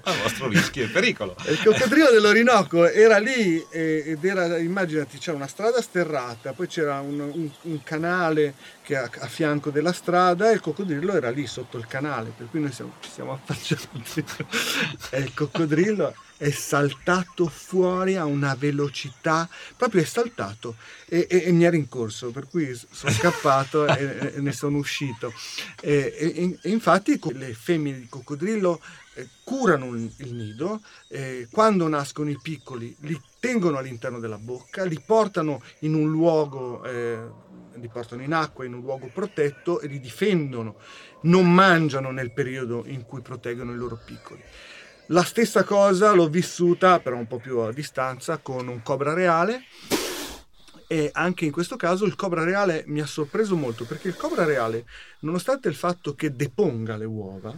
a 0.03 0.13
vostro 0.23 0.49
rischio 0.49 0.85
e 0.85 0.89
pericolo. 0.89 1.37
Il 1.49 1.63
coccodrillo 1.63 2.11
dell'Orinoco 2.11 2.89
era 2.89 3.19
lì 3.19 3.65
ed 3.71 4.25
era, 4.25 4.59
immaginati, 4.59 5.19
c'era 5.19 5.37
una 5.37 5.47
strada 5.47 5.81
sterrata, 5.81 6.53
poi 6.53 6.67
c'era 6.67 7.01
un, 7.01 7.21
un, 7.21 7.51
un 7.63 7.83
canale 7.85 8.55
che 8.87 8.97
a, 8.97 9.11
a, 9.19 9.27
fianco 9.27 9.71
della 9.71 9.93
strada 9.93 10.49
e 10.49 10.55
il 10.55 10.61
coccodrillo 10.61 11.13
era 11.13 11.31
lì 11.31 11.45
sotto 11.49 11.77
il 11.77 11.89
canale, 11.89 12.33
per 12.37 12.49
cui 12.49 12.61
noi 12.61 12.71
siamo, 12.71 12.93
ci 13.01 13.11
siamo 13.11 13.33
affacciati 13.33 13.89
e 15.11 15.19
il 15.19 15.35
coccodrillo 15.35 16.15
è 16.37 16.51
saltato 16.51 17.49
fuori 17.49 18.15
a 18.15 18.27
una 18.27 18.55
velocità, 18.55 19.49
proprio 19.77 20.03
è 20.03 20.05
saltato 20.05 20.77
e, 21.09 21.27
e, 21.29 21.45
e 21.47 21.53
mi 21.53 21.67
ha 21.67 21.71
rincorso, 21.71 22.31
per 22.31 22.47
cui 22.47 22.79
sono 22.89 23.13
scappato 23.13 23.87
e, 23.89 24.35
e, 24.35 24.41
ne 24.41 24.53
sono 24.53 24.77
uscito. 24.77 25.33
E, 25.81 26.57
infatti 26.65 27.19
le 27.33 27.55
femmine 27.55 27.99
di 27.99 28.09
coccodrillo 28.09 28.81
eh, 29.15 29.29
curano 29.43 29.95
il 29.95 30.33
nido, 30.33 30.83
eh, 31.09 31.49
quando 31.51 31.89
nascono 31.89 32.31
i 32.31 32.39
piccoli 32.41 32.95
li 33.01 33.21
tengono 33.41 33.79
all'interno 33.79 34.19
della 34.19 34.39
bocca, 34.39 34.85
li 34.85 35.01
portano 35.05 35.63
in 35.81 35.95
un 35.95 36.11
luogo, 36.11 36.85
eh, 36.85 37.27
li 37.77 37.89
portano 37.89 38.23
in 38.23 38.33
acqua, 38.33 38.65
in 38.65 38.75
un 38.75 38.81
luogo 38.81 39.11
protetto 39.13 39.81
e 39.81 39.87
li 39.87 40.01
difendono, 40.01 40.77
non 41.23 41.53
mangiano 41.53 42.11
nel 42.11 42.33
periodo 42.33 42.85
in 42.87 43.05
cui 43.05 43.21
proteggono 43.21 43.73
i 43.73 43.77
loro 43.77 43.99
piccoli. 44.05 44.43
La 45.07 45.23
stessa 45.23 45.63
cosa 45.63 46.13
l'ho 46.13 46.29
vissuta, 46.29 46.99
però 46.99 47.17
un 47.17 47.27
po' 47.27 47.39
più 47.39 47.59
a 47.59 47.73
distanza, 47.73 48.39
con 48.39 48.67
un 48.69 48.83
cobra 48.83 49.13
reale 49.13 49.63
e 50.89 51.11
anche 51.13 51.45
in 51.45 51.51
questo 51.51 51.77
caso 51.77 52.05
il 52.05 52.15
cobra 52.15 52.45
reale 52.45 52.85
mi 52.87 53.01
ha 53.01 53.07
sorpreso 53.07 53.57
molto 53.57 53.85
perché 53.85 54.09
il 54.09 54.17
cobra 54.17 54.45
reale, 54.45 54.87
nonostante 55.21 55.69
il 55.69 55.75
fatto 55.75 56.15
che 56.15 56.35
deponga 56.35 56.97
le 56.97 57.05
uova, 57.05 57.55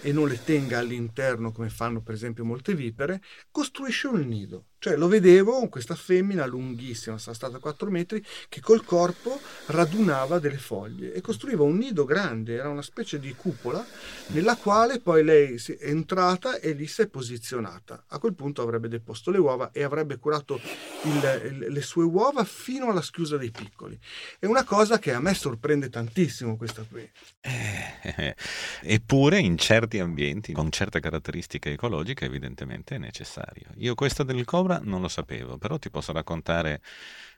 e 0.00 0.12
non 0.12 0.28
le 0.28 0.42
tenga 0.42 0.78
all'interno 0.78 1.52
come 1.52 1.68
fanno 1.68 2.00
per 2.00 2.14
esempio 2.14 2.44
molte 2.44 2.74
vipere, 2.74 3.20
costruisce 3.50 4.06
un 4.06 4.26
nido. 4.26 4.64
Cioè 4.80 4.94
lo 4.94 5.08
vedevo, 5.08 5.68
questa 5.68 5.96
femmina 5.96 6.46
lunghissima, 6.46 7.18
sarà 7.18 7.34
stata 7.34 7.58
4 7.58 7.90
metri, 7.90 8.24
che 8.48 8.60
col 8.60 8.84
corpo 8.84 9.40
radunava 9.66 10.38
delle 10.38 10.56
foglie 10.56 11.12
e 11.12 11.20
costruiva 11.20 11.64
un 11.64 11.76
nido 11.76 12.04
grande, 12.04 12.54
era 12.54 12.68
una 12.68 12.82
specie 12.82 13.18
di 13.18 13.34
cupola 13.34 13.84
nella 14.28 14.54
quale 14.54 15.00
poi 15.00 15.24
lei 15.24 15.56
è 15.56 15.88
entrata 15.88 16.60
e 16.60 16.72
lì 16.74 16.86
si 16.86 17.02
è 17.02 17.08
posizionata. 17.08 18.04
A 18.06 18.20
quel 18.20 18.34
punto 18.34 18.62
avrebbe 18.62 18.86
deposto 18.86 19.32
le 19.32 19.38
uova 19.38 19.72
e 19.72 19.82
avrebbe 19.82 20.18
curato 20.18 20.60
il, 21.02 21.66
le 21.70 21.82
sue 21.82 22.04
uova 22.04 22.44
fino 22.44 22.88
alla 22.88 23.02
schiusa 23.02 23.36
dei 23.36 23.50
piccoli. 23.50 23.98
È 24.38 24.46
una 24.46 24.62
cosa 24.62 25.00
che 25.00 25.12
a 25.12 25.18
me 25.18 25.34
sorprende 25.34 25.90
tantissimo 25.90 26.56
questa 26.56 26.84
qui. 26.88 27.10
Eh, 27.40 28.36
eppure 28.82 29.40
in 29.40 29.58
certi 29.58 29.87
certi 29.88 29.98
ambienti, 29.98 30.52
con 30.52 30.70
certe 30.70 31.00
caratteristiche 31.00 31.72
ecologiche, 31.72 32.26
evidentemente 32.26 32.96
è 32.96 32.98
necessario. 32.98 33.68
Io 33.76 33.94
questa 33.94 34.22
del 34.22 34.44
cobra 34.44 34.78
non 34.82 35.00
lo 35.00 35.08
sapevo, 35.08 35.56
però 35.56 35.78
ti 35.78 35.90
posso 35.90 36.12
raccontare 36.12 36.80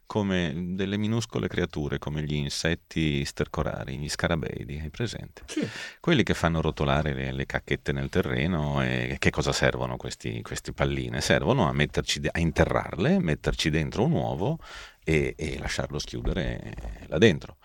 come 0.06 0.52
delle 0.74 0.96
minuscole 0.96 1.46
creature, 1.46 1.98
come 1.98 2.24
gli 2.24 2.34
insetti 2.34 3.24
stercorari, 3.24 3.96
gli 3.96 4.08
scarabeidi, 4.08 4.80
hai 4.80 4.90
presente? 4.90 5.42
Sì. 5.46 5.66
Quelli 6.00 6.24
che 6.24 6.34
fanno 6.34 6.60
rotolare 6.60 7.14
le, 7.14 7.30
le, 7.30 7.46
cacchette 7.46 7.92
nel 7.92 8.08
terreno 8.08 8.82
e 8.82 9.16
che 9.20 9.30
cosa 9.30 9.52
servono 9.52 9.96
questi, 9.96 10.42
queste 10.42 10.72
palline? 10.72 11.20
Servono 11.20 11.68
a, 11.68 11.72
metterci, 11.72 12.20
a 12.28 12.40
interrarle, 12.40 13.20
metterci 13.20 13.70
dentro 13.70 14.02
un 14.02 14.10
uovo 14.10 14.58
e, 15.04 15.34
e 15.36 15.58
lasciarlo 15.58 16.00
schiudere 16.00 16.74
là 17.06 17.18
dentro. 17.18 17.58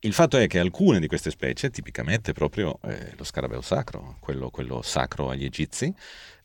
Il 0.00 0.12
fatto 0.12 0.36
è 0.36 0.46
che 0.46 0.60
alcune 0.60 1.00
di 1.00 1.08
queste 1.08 1.30
specie, 1.30 1.70
tipicamente 1.70 2.32
proprio 2.32 2.78
eh, 2.84 3.14
lo 3.16 3.24
scarabeo 3.24 3.60
sacro, 3.60 4.18
quello, 4.20 4.48
quello 4.48 4.80
sacro 4.80 5.28
agli 5.28 5.44
egizi, 5.44 5.92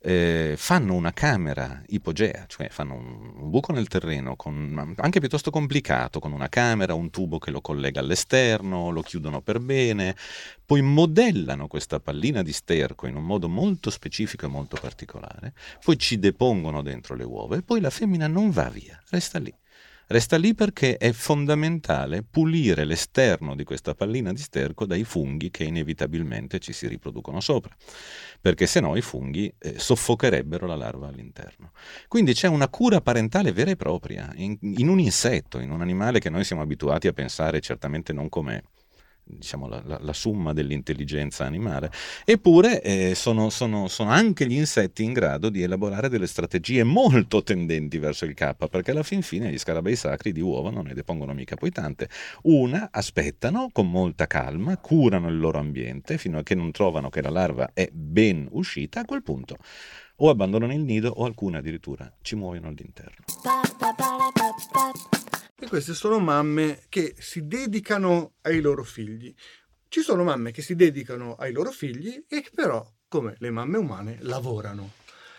eh, 0.02 0.56
fanno 0.58 0.96
una 0.96 1.13
camera 1.13 1.80
ipogea, 1.89 2.46
cioè 2.48 2.70
fanno 2.70 2.96
un, 2.96 3.52
buco 3.52 3.72
nel 3.72 3.88
terreno 3.88 4.36
con, 4.36 4.96
anche 4.98 5.20
piuttosto 5.20 5.52
complicato, 5.52 6.20
con 6.20 6.32
una 6.32 6.50
camera, 6.50 6.96
un 6.96 7.12
tubo 7.12 7.38
che 7.38 7.52
lo 7.52 7.62
collega 7.62 8.00
all'esterno, 8.00 8.89
lo 8.89 9.02
chiudono 9.04 9.42
per 9.42 9.60
bene, 9.60 10.16
poi 10.66 10.82
modellano 10.82 11.68
questa 11.68 12.00
pallina 12.00 12.42
di 12.42 12.52
sterco 12.52 13.06
in 13.06 13.16
un 13.16 13.24
modo 13.24 13.48
molto 13.48 13.92
specifico 13.92 14.48
e 14.48 14.50
molto 14.50 14.78
particolare, 14.82 15.54
poi 15.86 16.00
ci 16.00 16.18
depongono 16.18 16.82
dentro 16.82 17.13
le 17.13 17.24
uova 17.24 17.56
e 17.56 17.62
poi 17.62 17.82
la 17.82 17.92
femmina 17.92 18.26
non 18.26 18.50
va 18.50 18.68
via, 18.70 19.00
resta 19.12 19.38
lì. 19.38 19.54
Resta 20.08 20.38
lì 20.38 20.54
perché 20.54 20.98
è 20.98 21.12
fondamentale 21.12 22.24
pulire 22.24 22.84
l'esterno 22.84 23.56
di 23.56 23.63
questa 23.63 23.94
pallina 23.94 24.34
di 24.34 24.42
sterco 24.42 24.86
dai 24.86 25.04
funghi 25.04 25.50
che 25.50 25.63
inevitabilmente 25.63 26.60
ci 26.60 26.74
si 26.74 26.88
riproducono 26.88 27.39
sopra, 27.39 27.76
perché 28.42 28.68
se 28.68 28.80
no 28.80 28.96
i 28.96 29.02
funghi 29.02 29.54
eh, 29.58 29.80
soffocherebbero 29.80 30.68
la 30.68 30.76
larva 30.76 31.08
all'interno. 31.08 31.72
Quindi 32.08 32.34
c'è 32.34 32.48
una 32.48 32.68
cura 32.68 33.02
parentale 33.02 33.52
vera 33.52 33.72
e 33.72 33.76
propria 33.76 34.32
in, 34.36 34.58
in 34.60 34.88
un 34.89 35.00
insetto, 35.00 35.60
in 35.60 35.72
un 35.72 35.82
animale 35.82 36.20
che 36.20 36.30
noi 36.30 36.44
siamo 36.44 36.62
abituati 36.62 37.08
a 37.08 37.13
pensare 37.13 37.62
certamente 37.62 38.12
non 38.13 38.30
come 38.30 38.63
diciamo, 39.23 39.67
la, 39.67 39.81
la, 39.86 39.99
la, 40.01 40.13
summa 40.13 40.53
dell'intelligenza 40.53 41.45
animale, 41.45 41.91
eppure 42.25 42.81
eh, 42.81 43.15
sono, 43.15 43.49
sono, 43.49 43.88
sono, 43.88 44.09
anche 44.09 44.45
gli 44.45 44.55
insetti 44.55 45.03
in 45.03 45.13
grado 45.13 45.49
di 45.49 45.62
elaborare 45.62 46.09
delle 46.09 46.27
strategie 46.27 46.83
molto 46.83 47.43
tendenti 47.43 47.97
verso 47.97 48.25
il 48.25 48.33
K, 48.33 48.67
perché 48.69 48.91
alla 48.91 49.03
fin 49.03 49.21
fine 49.21 49.51
gli 49.51 49.57
scarabei 49.57 49.95
sacri 49.95 50.31
di 50.31 50.41
uova 50.41 50.69
non 50.69 50.86
ne 50.86 50.93
depongono 50.93 51.33
mica 51.33 51.55
poi 51.55 51.71
tante. 51.71 52.09
Una, 52.43 52.89
aspettano 52.91 53.69
con 53.71 53.89
molta 53.89 54.27
calma, 54.27 54.77
curano 54.77 55.29
il 55.29 55.39
loro 55.39 55.59
ambiente 55.59 56.17
fino 56.17 56.38
a 56.38 56.43
che 56.43 56.55
non 56.55 56.71
trovano 56.71 57.09
che 57.09 57.21
la 57.21 57.29
larva 57.29 57.71
è 57.73 57.89
ben 57.91 58.47
uscita, 58.51 59.01
a 59.01 59.05
quel 59.05 59.23
punto 59.23 59.57
o 60.17 60.29
abbandonano 60.29 60.73
il 60.73 60.81
nido 60.81 61.09
o 61.09 61.25
alcune 61.25 61.57
addirittura 61.57 62.12
ci 62.21 62.36
muoiono 62.36 62.67
all'interno. 62.67 63.25
E 65.60 65.68
queste 65.68 65.94
sono 65.94 66.20
mamme 66.20 66.82
che 66.89 67.16
si 67.18 67.48
dedicano 67.48 68.34
ai 68.42 68.60
loro 68.60 68.84
figli. 68.84 69.34
Ci 69.88 70.02
sono 70.02 70.24
mamme 70.24 70.52
che 70.52 70.62
si 70.62 70.76
dedicano 70.76 71.36
ai 71.36 71.52
loro 71.52 71.72
figli 71.72 72.26
e 72.28 72.42
che 72.42 72.50
però, 72.54 72.86
come 73.08 73.36
le 73.38 73.52
mamme 73.52 73.78
umane, 73.78 74.18
lavorano. 74.22 74.92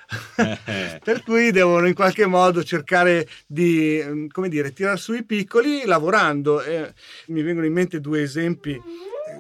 per 1.03 1.23
cui 1.25 1.51
devono 1.51 1.87
in 1.87 1.95
qualche 1.95 2.27
modo 2.27 2.63
cercare 2.63 3.27
di 3.47 4.01
mm, 4.05 4.27
come 4.29 4.49
dire, 4.49 4.73
tirare 4.73 4.97
su 4.97 5.13
i 5.15 5.25
piccoli 5.25 5.85
lavorando. 5.85 6.63
Eh, 6.63 6.95
mi 7.29 7.43
vengono 7.43 7.67
in 7.67 7.73
mente 7.73 8.01
due 8.01 8.23
esempi. 8.23 8.81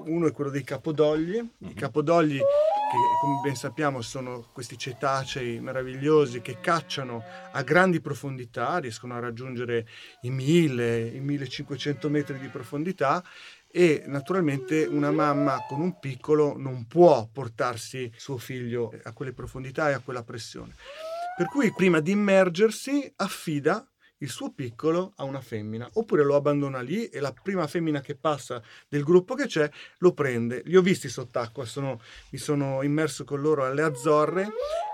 Uno 0.07 0.27
è 0.27 0.33
quello 0.33 0.51
dei 0.51 0.65
capodogli. 0.65 1.37
I 1.37 1.49
mhm. 1.59 1.75
capodogli 1.75 2.41
che 2.95 3.19
come 3.21 3.41
ben 3.43 3.57
sappiamo 3.57 4.01
sono 4.01 4.47
questi 4.53 4.79
cetacei 4.79 5.61
meravigliosi 5.61 6.41
che 6.41 6.61
cacciano 6.61 7.23
a 7.53 7.63
grandi 7.63 8.01
profondità, 8.01 8.79
riescono 8.79 9.15
a 9.15 9.21
raggiungere 9.21 9.87
i 10.23 10.31
1000, 10.31 11.07
i 11.09 11.21
1500 11.21 12.09
metri 12.09 12.39
di 12.39 12.49
profondità 12.49 13.23
e 13.71 14.05
naturalmente 14.07 14.85
una 14.85 15.11
mamma 15.11 15.65
con 15.69 15.81
un 15.81 15.99
piccolo 15.99 16.57
non 16.57 16.87
può 16.87 17.29
portarsi 17.33 18.13
suo 18.17 18.39
figlio 18.39 18.93
a 19.03 19.13
quelle 19.13 19.33
profondità 19.33 19.91
e 19.91 19.95
a 19.95 20.01
quella 20.01 20.23
pressione. 20.23 20.75
Per 21.37 21.49
cui 21.49 21.73
prima 21.73 21.99
di 21.99 22.13
immergersi 22.13 23.13
affida 23.17 23.85
il 24.25 24.31
suo 24.31 24.53
piccolo 24.53 25.13
a 25.17 25.25
una 25.25 25.41
femmina, 25.41 25.89
oppure 25.93 26.25
lo 26.25 26.35
abbandona 26.35 26.81
lì 26.81 27.09
e 27.09 27.21
la 27.21 27.33
prima 27.33 27.67
femmina 27.67 28.01
che 28.01 28.17
passa 28.17 28.63
del 28.89 29.05
gruppo 29.05 29.35
che 29.35 29.47
c'è 29.47 29.71
lo 29.99 30.13
prende. 30.13 30.63
Li 30.65 30.77
ho 30.77 30.83
visti 30.83 31.09
sott'acqua, 31.09 31.65
sono, 31.67 32.01
mi 32.31 32.39
sono 32.39 32.83
immerso 32.83 33.25
con 33.25 33.41
loro 33.41 33.65
alle 33.65 33.83
Azzorre 33.83 34.49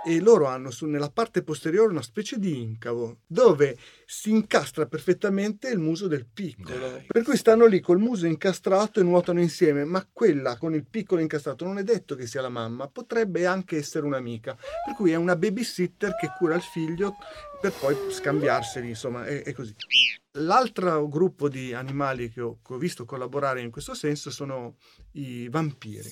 e 0.04 0.20
loro 0.20 0.46
hanno 0.46 0.70
su, 0.70 0.86
nella 0.86 1.10
parte 1.10 1.42
posteriore 1.42 1.90
una 1.90 2.02
specie 2.02 2.38
di 2.38 2.60
incavo 2.60 3.18
dove 3.26 3.78
si 4.04 4.30
incastra 4.30 4.86
perfettamente 4.86 5.68
il 5.68 5.78
muso 5.78 6.08
del 6.08 6.26
piccolo. 6.26 6.78
Dai. 6.78 7.06
Per 7.06 7.22
cui 7.22 7.36
stanno 7.36 7.66
lì 7.66 7.80
col 7.80 7.98
muso 7.98 8.26
incastrato 8.26 8.98
e 8.98 9.04
nuotano 9.04 9.40
insieme, 9.40 9.84
ma 9.84 10.04
quella 10.12 10.56
con 10.56 10.74
il 10.74 10.84
piccolo 10.84 11.20
incastrato 11.20 11.64
non 11.64 11.78
è 11.78 11.84
detto 11.84 12.16
che 12.16 12.26
sia 12.26 12.40
la 12.40 12.48
mamma, 12.48 12.88
potrebbe 12.88 13.46
anche 13.46 13.76
essere 13.76 14.04
un'amica. 14.06 14.56
Per 14.56 14.94
cui 14.96 15.12
è 15.12 15.16
una 15.16 15.36
babysitter 15.36 16.16
che 16.16 16.32
cura 16.36 16.56
il 16.56 16.62
figlio 16.62 17.14
per 17.60 17.72
poi 17.72 17.96
scambiarseli, 18.10 18.88
insomma, 18.88 19.24
è, 19.26 19.42
è 19.42 19.52
così. 19.52 19.74
L'altro 20.34 21.08
gruppo 21.08 21.48
di 21.48 21.74
animali 21.74 22.30
che 22.30 22.40
ho, 22.40 22.60
che 22.64 22.74
ho, 22.74 22.78
visto 22.78 23.04
collaborare 23.04 23.62
in 23.62 23.72
questo 23.72 23.94
senso 23.94 24.30
sono 24.30 24.76
i 25.14 25.48
vampiri. 25.48 26.08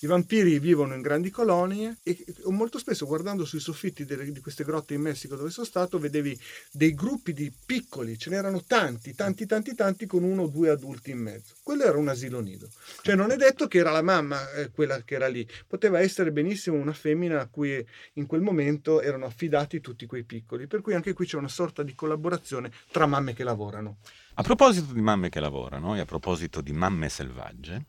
I 0.00 0.06
vampiri 0.06 0.58
vivono 0.58 0.94
in 0.94 1.00
grandi 1.00 1.30
colonie 1.30 1.96
e 2.02 2.22
molto 2.46 2.76
spesso 2.76 3.06
guardando 3.06 3.46
sui 3.46 3.60
soffitti 3.60 4.04
delle, 4.04 4.30
di 4.30 4.40
queste 4.40 4.64
grotte 4.64 4.92
in 4.92 5.00
Messico 5.00 5.36
dove 5.36 5.48
sono 5.48 5.64
stato 5.64 5.98
vedevi 5.98 6.38
dei 6.70 6.92
gruppi 6.92 7.32
di 7.32 7.50
piccoli, 7.64 8.18
ce 8.18 8.28
n'erano 8.28 8.62
tanti, 8.66 9.14
tanti, 9.14 9.46
tanti, 9.46 9.74
tanti 9.74 10.04
con 10.06 10.22
uno 10.22 10.42
o 10.42 10.48
due 10.48 10.68
adulti 10.68 11.12
in 11.12 11.20
mezzo. 11.20 11.54
Quello 11.62 11.84
era 11.84 11.96
un 11.96 12.08
asilo 12.08 12.40
nido. 12.40 12.68
Cioè 13.00 13.14
non 13.14 13.30
è 13.30 13.36
detto 13.36 13.68
che 13.68 13.78
era 13.78 13.90
la 13.90 14.02
mamma 14.02 14.52
eh, 14.52 14.70
quella 14.70 15.00
che 15.02 15.14
era 15.14 15.28
lì, 15.28 15.48
poteva 15.66 15.98
essere 15.98 16.30
benissimo 16.30 16.76
una 16.76 16.92
femmina 16.92 17.40
a 17.40 17.46
cui 17.46 17.82
in 18.14 18.26
quel 18.26 18.42
momento 18.42 19.00
erano 19.00 19.24
affidati 19.24 19.80
tutti 19.80 20.04
quei 20.04 20.24
piccoli. 20.24 20.66
Per 20.66 20.82
cui 20.82 20.92
anche 20.92 21.14
qui 21.14 21.24
c'è 21.24 21.38
una 21.38 21.48
sorta 21.48 21.82
di 21.82 21.94
collaborazione 21.94 22.70
tra 22.90 23.06
mamme 23.06 23.32
che 23.32 23.44
lavorano 23.44 23.61
lavorano. 23.62 23.96
A 24.34 24.42
proposito 24.42 24.92
di 24.92 25.00
mamme 25.00 25.28
che 25.28 25.40
lavorano 25.40 25.94
e 25.94 26.00
a 26.00 26.04
proposito 26.04 26.60
di 26.60 26.72
mamme 26.72 27.08
selvagge, 27.08 27.84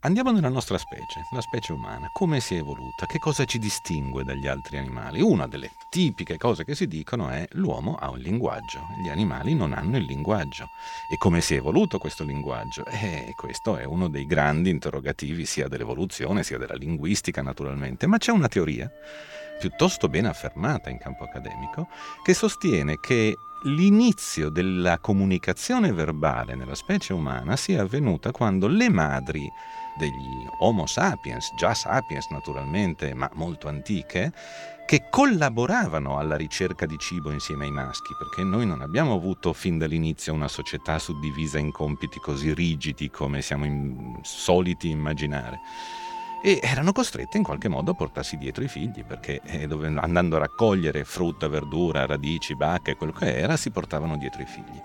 andiamo 0.00 0.30
nella 0.30 0.48
nostra 0.48 0.78
specie, 0.78 1.20
la 1.32 1.40
specie 1.40 1.72
umana. 1.72 2.08
Come 2.12 2.40
si 2.40 2.54
è 2.54 2.58
evoluta? 2.58 3.06
Che 3.06 3.18
cosa 3.18 3.44
ci 3.44 3.58
distingue 3.58 4.24
dagli 4.24 4.46
altri 4.46 4.78
animali? 4.78 5.20
Una 5.20 5.46
delle 5.46 5.70
tipiche 5.90 6.38
cose 6.38 6.64
che 6.64 6.74
si 6.74 6.86
dicono 6.86 7.28
è 7.28 7.46
l'uomo 7.52 7.96
ha 7.96 8.10
un 8.10 8.18
linguaggio, 8.18 8.86
gli 9.02 9.08
animali 9.08 9.54
non 9.54 9.72
hanno 9.72 9.96
il 9.96 10.04
linguaggio. 10.04 10.68
E 11.12 11.16
come 11.18 11.40
si 11.40 11.54
è 11.54 11.58
evoluto 11.58 11.98
questo 11.98 12.24
linguaggio? 12.24 12.84
E 12.86 13.32
questo 13.36 13.76
è 13.76 13.84
uno 13.84 14.08
dei 14.08 14.26
grandi 14.26 14.70
interrogativi 14.70 15.44
sia 15.44 15.68
dell'evoluzione 15.68 16.44
sia 16.44 16.58
della 16.58 16.74
linguistica 16.74 17.42
naturalmente, 17.42 18.06
ma 18.06 18.18
c'è 18.18 18.30
una 18.30 18.48
teoria 18.48 18.90
piuttosto 19.62 20.08
ben 20.08 20.26
affermata 20.26 20.90
in 20.90 20.98
campo 20.98 21.22
accademico 21.22 21.86
che 22.24 22.34
sostiene 22.34 22.98
che 22.98 23.36
l'inizio 23.62 24.48
della 24.48 24.98
comunicazione 24.98 25.92
verbale 25.92 26.56
nella 26.56 26.74
specie 26.74 27.12
umana 27.12 27.54
sia 27.54 27.82
avvenuta 27.82 28.32
quando 28.32 28.66
le 28.66 28.90
madri 28.90 29.48
degli 29.96 30.48
Homo 30.58 30.86
sapiens, 30.86 31.54
già 31.56 31.74
sapiens 31.74 32.26
naturalmente, 32.30 33.14
ma 33.14 33.30
molto 33.34 33.68
antiche, 33.68 34.32
che 34.84 35.06
collaboravano 35.08 36.18
alla 36.18 36.34
ricerca 36.34 36.84
di 36.84 36.98
cibo 36.98 37.30
insieme 37.30 37.66
ai 37.66 37.70
maschi, 37.70 38.16
perché 38.18 38.42
noi 38.42 38.66
non 38.66 38.80
abbiamo 38.80 39.14
avuto 39.14 39.52
fin 39.52 39.78
dall'inizio 39.78 40.34
una 40.34 40.48
società 40.48 40.98
suddivisa 40.98 41.60
in 41.60 41.70
compiti 41.70 42.18
così 42.18 42.52
rigidi 42.52 43.10
come 43.10 43.42
siamo 43.42 43.64
in, 43.64 44.18
soliti 44.22 44.88
immaginare 44.88 45.60
e 46.42 46.58
erano 46.60 46.92
costrette 46.92 47.36
in 47.36 47.44
qualche 47.44 47.68
modo 47.68 47.92
a 47.92 47.94
portarsi 47.94 48.36
dietro 48.36 48.64
i 48.64 48.68
figli 48.68 49.04
perché 49.04 49.40
eh, 49.44 49.68
andando 49.96 50.36
a 50.36 50.40
raccogliere 50.40 51.04
frutta, 51.04 51.46
verdura, 51.46 52.04
radici, 52.04 52.56
bacche, 52.56 52.96
quello 52.96 53.12
che 53.12 53.36
era, 53.38 53.56
si 53.56 53.70
portavano 53.70 54.16
dietro 54.16 54.42
i 54.42 54.46
figli 54.46 54.82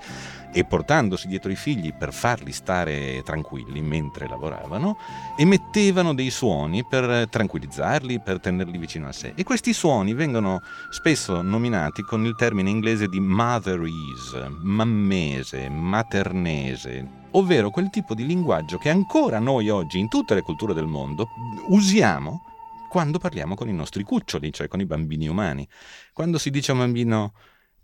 e 0.54 0.65
portandosi 0.65 1.28
dietro 1.28 1.52
i 1.52 1.56
figli 1.56 1.93
per 1.93 2.13
farli 2.13 2.52
stare 2.52 3.22
tranquilli 3.24 3.82
mentre 3.82 4.28
lavoravano, 4.28 4.98
emettevano 5.36 6.13
dei 6.13 6.30
suoni 6.30 6.86
per 6.86 7.28
tranquillizzarli, 7.30 8.22
per 8.22 8.39
tenerli 8.39 8.78
vicino 8.78 9.08
a 9.08 9.12
sé. 9.12 9.34
E 9.36 9.43
questi 9.43 9.74
suoni 9.74 10.13
vengono 10.13 10.62
spesso 10.89 11.41
nominati 11.41 12.02
con 12.02 12.26
il 12.26 12.36
termine 12.36 12.70
inglese 12.70 13.08
di 13.08 13.20
motherese, 13.20 14.48
mammese, 14.62 15.70
maternese, 15.70 17.26
ovvero 17.32 17.70
quel 17.70 17.90
tipo 17.90 18.13
di 18.13 18.26
linguaggio 18.26 18.78
che 18.78 18.90
ancora 18.90 19.40
noi 19.40 19.70
oggi 19.70 20.00
in 20.00 20.08
tutte 20.08 20.34
le 20.34 20.42
culture 20.42 20.74
del 20.74 20.88
mondo 20.88 21.30
usiamo 21.68 22.44
quando 22.90 23.20
parliamo 23.20 23.56
con 23.56 23.68
i 23.68 23.74
nostri 23.74 24.04
cuccioli, 24.04 24.52
cioè 24.52 24.68
con 24.68 24.80
i 24.80 24.86
bambini 24.86 25.28
umani. 25.28 25.68
Quando 26.13 26.38
si 26.38 26.50
dice 26.50 26.72
a 26.72 26.74
un 26.74 26.80
bambino 26.82 27.34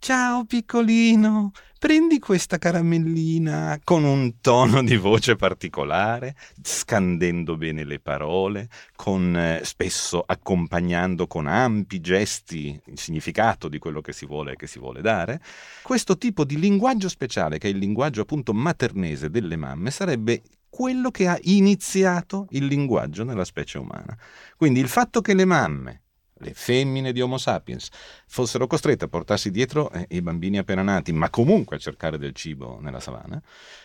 Ciao 0.04 0.44
piccolino, 0.44 1.52
prendi 1.84 2.18
questa 2.18 2.60
caramellina 2.60 3.78
con 3.84 4.06
un 4.06 4.40
tono 4.40 4.82
di 4.82 4.96
voce 4.96 5.36
particolare, 5.36 6.34
scandendo 6.62 7.58
bene 7.58 7.84
le 7.84 8.00
parole, 8.00 8.70
con, 8.96 9.36
eh, 9.36 9.60
spesso 9.66 10.24
accompagnando 10.26 11.28
con 11.28 11.46
ampi 11.46 12.00
gesti 12.00 12.80
il 12.86 12.98
significato 12.98 13.68
di 13.68 13.80
quello 13.80 14.00
che 14.00 14.14
si, 14.14 14.26
vuole, 14.26 14.56
che 14.56 14.66
si 14.66 14.80
vuole 14.80 15.02
dare. 15.02 15.42
Questo 15.82 16.18
tipo 16.18 16.46
di 16.46 16.58
linguaggio 16.58 17.10
speciale, 17.10 17.58
che 17.58 17.68
è 17.68 17.72
il 17.72 17.80
linguaggio 17.80 18.22
appunto 18.22 18.54
maternese 18.54 19.30
delle 19.30 19.58
mamme, 19.58 19.92
sarebbe 19.92 20.42
quello 20.70 21.12
che 21.12 21.28
ha 21.28 21.38
iniziato 21.42 22.48
il 22.52 22.66
linguaggio 22.66 23.26
nella 23.26 23.44
specie 23.44 23.78
umana. 23.78 24.18
Quindi 24.56 24.80
il 24.80 24.88
fatto 24.88 25.20
che 25.20 25.34
le 25.34 25.44
mamme 25.44 26.03
le 26.44 26.54
femmine 26.54 27.12
di 27.12 27.22
Homo 27.22 27.38
sapiens 27.38 27.90
fossero 28.28 28.68
costrette 28.68 29.06
a 29.06 29.08
portarsi 29.08 29.50
dietro 29.50 29.92
eh, 29.92 30.06
i 30.10 30.22
bambini 30.22 30.58
appena 30.58 30.82
nati, 30.82 31.12
ma 31.14 31.30
comunque 31.30 31.78
a 31.78 31.80
cercare 31.80 32.18
del 32.18 32.34
cibo 32.34 32.80
nella 32.82 33.00
savana, 33.00 33.42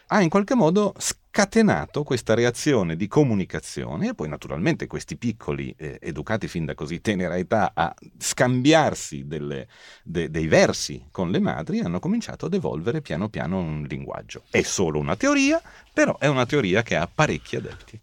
ha 0.09 0.21
in 0.21 0.29
qualche 0.29 0.55
modo 0.55 0.95
scatenato 0.99 2.03
questa 2.03 2.35
reazione 2.35 2.97
di 2.97 3.07
comunicazione 3.07 4.09
e 4.09 4.15
poi 4.15 4.29
naturalmente 4.29 4.87
questi 4.87 5.17
piccoli, 5.17 5.75
eh, 5.77 5.99
educati 6.01 6.49
fin 6.49 6.65
da 6.65 6.75
così 6.75 7.01
tenera 7.01 7.37
età 7.37 7.73
a 7.75 7.95
scambiarsi 8.19 9.27
delle, 9.27 9.69
de, 10.03 10.31
dei 10.31 10.49
versi 10.49 11.07
con 11.11 11.31
le 11.31 11.41
madri, 11.41 11.81
hanno 11.81 12.01
cominciato 12.01 12.47
ad 12.47 12.55
evolvere 12.55 13.01
piano 13.01 13.29
piano 13.29 13.59
un 13.59 13.85
linguaggio. 13.89 14.45
È 14.51 14.63
solo 14.63 14.99
una 14.99 15.17
teoria, 15.17 15.61
però 15.93 16.19
è 16.19 16.27
una 16.27 16.47
teoria 16.47 16.83
che 16.83 16.97
ha 16.97 17.09
parecchi 17.13 17.57
adepti. 17.57 18.01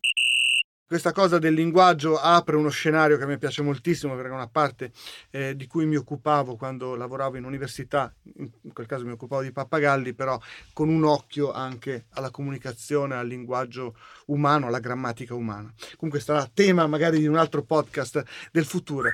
Questa 0.88 1.14
cosa 1.14 1.40
del 1.40 1.56
linguaggio 1.56 2.16
apre 2.16 2.56
uno 2.56 2.70
scenario 2.70 3.18
che 3.18 3.24
a 3.24 3.26
me 3.26 3.40
piace 3.40 3.64
moltissimo 3.64 4.14
perché 4.14 4.30
è 4.30 4.34
una 4.36 4.48
parte 4.48 4.92
eh, 5.32 5.56
di 5.56 5.66
cui 5.66 5.88
mi 5.88 5.96
occupavo 5.96 6.58
quando 6.58 6.94
lavoravo 6.94 7.38
in 7.38 7.44
università, 7.44 8.14
in 8.36 8.72
quel 8.72 8.86
caso 8.86 9.04
mi 9.04 9.14
occupavo 9.14 9.42
di 9.42 9.52
pappagalli, 9.52 10.14
però 10.14 10.40
con 10.74 10.90
un 10.90 11.04
occhio 11.04 11.52
anche 11.52 12.06
alla 12.12 12.30
comunicazione, 12.30 13.16
al 13.16 13.26
linguaggio 13.26 13.96
umano, 14.28 14.68
alla 14.68 14.78
grammatica 14.78 15.34
umana. 15.34 15.74
Comunque 15.98 16.22
sarà 16.22 16.48
tema 16.54 16.86
magari 16.86 17.18
di 17.18 17.26
un 17.26 17.38
altro 17.38 17.64
podcast 17.64 18.24
del 18.52 18.66
futuro. 18.66 19.10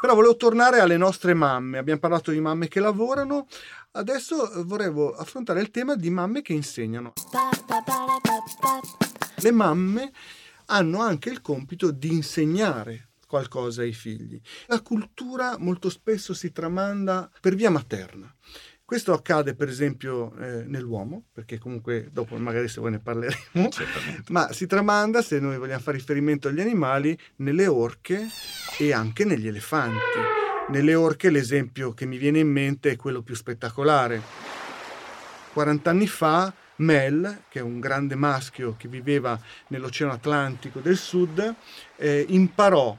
Però 0.00 0.14
volevo 0.14 0.36
tornare 0.36 0.78
alle 0.78 0.96
nostre 0.96 1.34
mamme, 1.34 1.78
abbiamo 1.78 1.98
parlato 1.98 2.30
di 2.30 2.40
mamme 2.40 2.68
che 2.68 2.78
lavorano, 2.78 3.48
adesso 3.90 4.48
volevo 4.64 5.12
affrontare 5.12 5.60
il 5.60 5.72
tema 5.72 5.96
di 5.96 6.08
mamme 6.08 6.40
che 6.40 6.52
insegnano. 6.52 7.14
Le 9.42 9.50
mamme 9.50 10.12
hanno 10.70 11.00
anche 11.00 11.30
il 11.30 11.40
compito 11.40 11.90
di 11.90 12.12
insegnare 12.12 13.08
qualcosa 13.26 13.82
ai 13.82 13.92
figli. 13.92 14.40
La 14.66 14.80
cultura 14.80 15.56
molto 15.58 15.90
spesso 15.90 16.32
si 16.32 16.52
tramanda 16.52 17.30
per 17.40 17.54
via 17.54 17.70
materna. 17.70 18.32
Questo 18.84 19.12
accade 19.12 19.54
per 19.54 19.68
esempio 19.68 20.34
eh, 20.36 20.64
nell'uomo, 20.64 21.26
perché 21.32 21.58
comunque 21.58 22.08
dopo 22.10 22.36
magari 22.38 22.66
se 22.66 22.80
voi 22.80 22.90
ne 22.90 22.98
parleremo, 22.98 23.68
ma 24.30 24.52
si 24.52 24.66
tramanda, 24.66 25.22
se 25.22 25.38
noi 25.38 25.58
vogliamo 25.58 25.80
fare 25.80 25.98
riferimento 25.98 26.48
agli 26.48 26.60
animali, 26.60 27.16
nelle 27.36 27.68
orche 27.68 28.26
e 28.78 28.92
anche 28.92 29.24
negli 29.24 29.46
elefanti. 29.46 30.18
Nelle 30.70 30.94
orche 30.94 31.30
l'esempio 31.30 31.92
che 31.92 32.06
mi 32.06 32.16
viene 32.16 32.40
in 32.40 32.48
mente 32.48 32.90
è 32.90 32.96
quello 32.96 33.22
più 33.22 33.36
spettacolare. 33.36 34.20
40 35.52 35.90
anni 35.90 36.06
fa 36.06 36.52
Mel, 36.80 37.42
che 37.48 37.60
è 37.60 37.62
un 37.62 37.80
grande 37.80 38.14
maschio 38.14 38.74
che 38.76 38.88
viveva 38.88 39.38
nell'Oceano 39.68 40.12
Atlantico 40.12 40.80
del 40.80 40.96
Sud, 40.96 41.54
eh, 41.96 42.24
imparò 42.28 42.96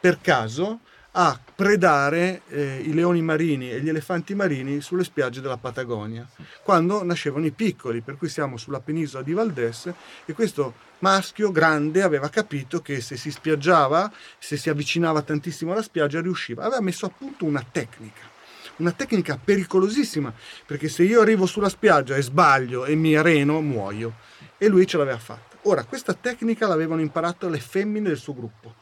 per 0.00 0.20
caso 0.20 0.80
a 1.14 1.38
predare 1.54 2.42
eh, 2.48 2.80
i 2.84 2.94
leoni 2.94 3.20
marini 3.20 3.70
e 3.70 3.80
gli 3.80 3.88
elefanti 3.88 4.34
marini 4.34 4.80
sulle 4.80 5.04
spiagge 5.04 5.42
della 5.42 5.58
Patagonia, 5.58 6.26
quando 6.62 7.04
nascevano 7.04 7.44
i 7.44 7.50
piccoli, 7.50 8.00
per 8.00 8.16
cui 8.16 8.28
siamo 8.28 8.56
sulla 8.56 8.80
penisola 8.80 9.22
di 9.22 9.34
Valdés 9.34 9.92
e 10.24 10.32
questo 10.32 10.74
maschio 11.00 11.52
grande 11.52 12.02
aveva 12.02 12.30
capito 12.30 12.80
che 12.80 13.00
se 13.02 13.16
si 13.16 13.30
spiaggiava, 13.30 14.10
se 14.38 14.56
si 14.56 14.70
avvicinava 14.70 15.20
tantissimo 15.20 15.72
alla 15.72 15.82
spiaggia, 15.82 16.22
riusciva. 16.22 16.64
Aveva 16.64 16.80
messo 16.80 17.04
a 17.04 17.10
punto 17.10 17.44
una 17.44 17.64
tecnica 17.70 18.31
una 18.76 18.92
tecnica 18.92 19.38
pericolosissima, 19.42 20.32
perché 20.66 20.88
se 20.88 21.02
io 21.02 21.20
arrivo 21.20 21.46
sulla 21.46 21.68
spiaggia 21.68 22.16
e 22.16 22.22
sbaglio 22.22 22.84
e 22.84 22.94
mi 22.94 23.16
areno, 23.16 23.60
muoio. 23.60 24.14
E 24.58 24.68
lui 24.68 24.86
ce 24.86 24.96
l'aveva 24.96 25.18
fatta. 25.18 25.56
Ora, 25.62 25.84
questa 25.84 26.12
tecnica 26.12 26.66
l'avevano 26.66 27.00
imparato 27.00 27.48
le 27.48 27.60
femmine 27.60 28.08
del 28.08 28.18
suo 28.18 28.34
gruppo 28.34 28.74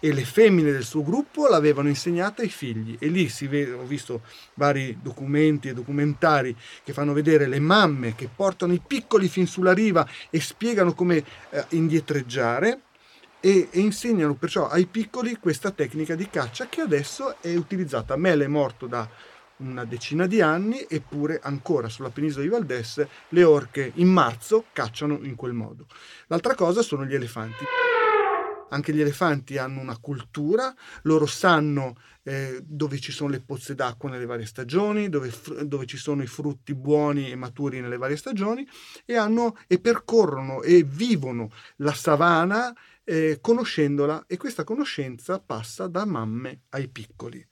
e 0.00 0.12
le 0.12 0.24
femmine 0.24 0.72
del 0.72 0.84
suo 0.84 1.02
gruppo 1.02 1.46
l'avevano 1.46 1.88
insegnata 1.88 2.42
ai 2.42 2.48
figli 2.48 2.96
e 2.98 3.08
lì 3.08 3.28
si 3.28 3.46
vede, 3.46 3.72
ho 3.72 3.84
visto 3.84 4.22
vari 4.54 4.98
documenti 5.02 5.68
e 5.68 5.74
documentari 5.74 6.56
che 6.82 6.92
fanno 6.92 7.12
vedere 7.12 7.46
le 7.46 7.60
mamme 7.60 8.14
che 8.14 8.28
portano 8.34 8.72
i 8.72 8.80
piccoli 8.84 9.28
fin 9.28 9.46
sulla 9.46 9.74
riva 9.74 10.08
e 10.30 10.40
spiegano 10.40 10.94
come 10.94 11.22
eh, 11.50 11.64
indietreggiare 11.70 12.80
e, 13.40 13.68
e, 13.70 13.80
insegnano 13.80 14.34
perciò 14.34 14.68
ai 14.68 14.86
piccoli 14.86 15.36
questa 15.36 15.70
tecnica 15.70 16.14
di 16.14 16.28
caccia 16.28 16.68
che 16.68 16.82
adesso 16.82 17.36
è 17.40 17.54
utilizzata. 17.54 18.16
Mel 18.16 18.40
è 18.40 18.46
morto 18.46 18.86
da 18.86 19.08
una 19.60 19.84
decina 19.84 20.26
di 20.26 20.40
anni, 20.40 20.84
eppure 20.88 21.40
ancora 21.42 21.88
sulla 21.88 22.10
penisola 22.10 22.44
di 22.44 22.50
Valdés 22.50 23.06
le 23.28 23.44
orche 23.44 23.92
in 23.96 24.08
marzo 24.08 24.66
cacciano 24.72 25.18
in 25.22 25.34
quel 25.34 25.52
modo. 25.52 25.86
L'altra 26.26 26.54
cosa 26.54 26.82
sono 26.82 27.04
gli 27.04 27.14
elefanti. 27.14 27.64
Anche 28.72 28.92
gli 28.92 29.00
elefanti 29.00 29.58
hanno 29.58 29.80
una 29.80 29.98
cultura, 29.98 30.72
loro 31.02 31.26
sanno 31.26 31.96
eh, 32.22 32.60
dove 32.64 33.00
ci 33.00 33.10
sono 33.10 33.28
le 33.30 33.40
pozze 33.40 33.74
d'acqua 33.74 34.08
nelle 34.08 34.26
varie 34.26 34.46
stagioni, 34.46 35.08
dove, 35.08 35.32
dove, 35.64 35.86
ci 35.86 35.96
sono 35.96 36.22
i 36.22 36.28
frutti 36.28 36.72
buoni 36.74 37.30
e 37.32 37.34
maturi 37.34 37.80
nelle 37.80 37.96
varie 37.96 38.16
stagioni 38.16 38.64
e, 39.04 39.16
hanno, 39.16 39.56
e 39.66 39.80
percorrono 39.80 40.62
e 40.62 40.84
vivono 40.84 41.50
la 41.76 41.92
savana 41.92 42.72
eh, 43.10 43.38
conoscendola 43.40 44.24
e 44.28 44.36
questa 44.36 44.62
conoscenza 44.62 45.40
passa 45.40 45.88
da 45.88 46.04
mamme 46.04 46.60
ai 46.68 46.86
piccoli 46.86 47.44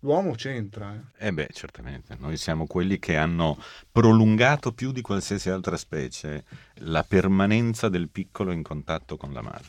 l'uomo 0.00 0.34
c'entra. 0.34 0.94
Eh. 1.18 1.26
eh 1.26 1.32
beh, 1.32 1.48
certamente. 1.52 2.16
Noi 2.20 2.36
siamo 2.36 2.66
quelli 2.66 3.00
che 3.00 3.16
hanno 3.16 3.58
prolungato 3.90 4.72
più 4.72 4.92
di 4.92 5.00
qualsiasi 5.00 5.50
altra 5.50 5.76
specie 5.76 6.44
la 6.80 7.02
permanenza 7.02 7.88
del 7.88 8.08
piccolo 8.08 8.52
in 8.52 8.62
contatto 8.62 9.16
con 9.16 9.32
la 9.32 9.42
madre. 9.42 9.68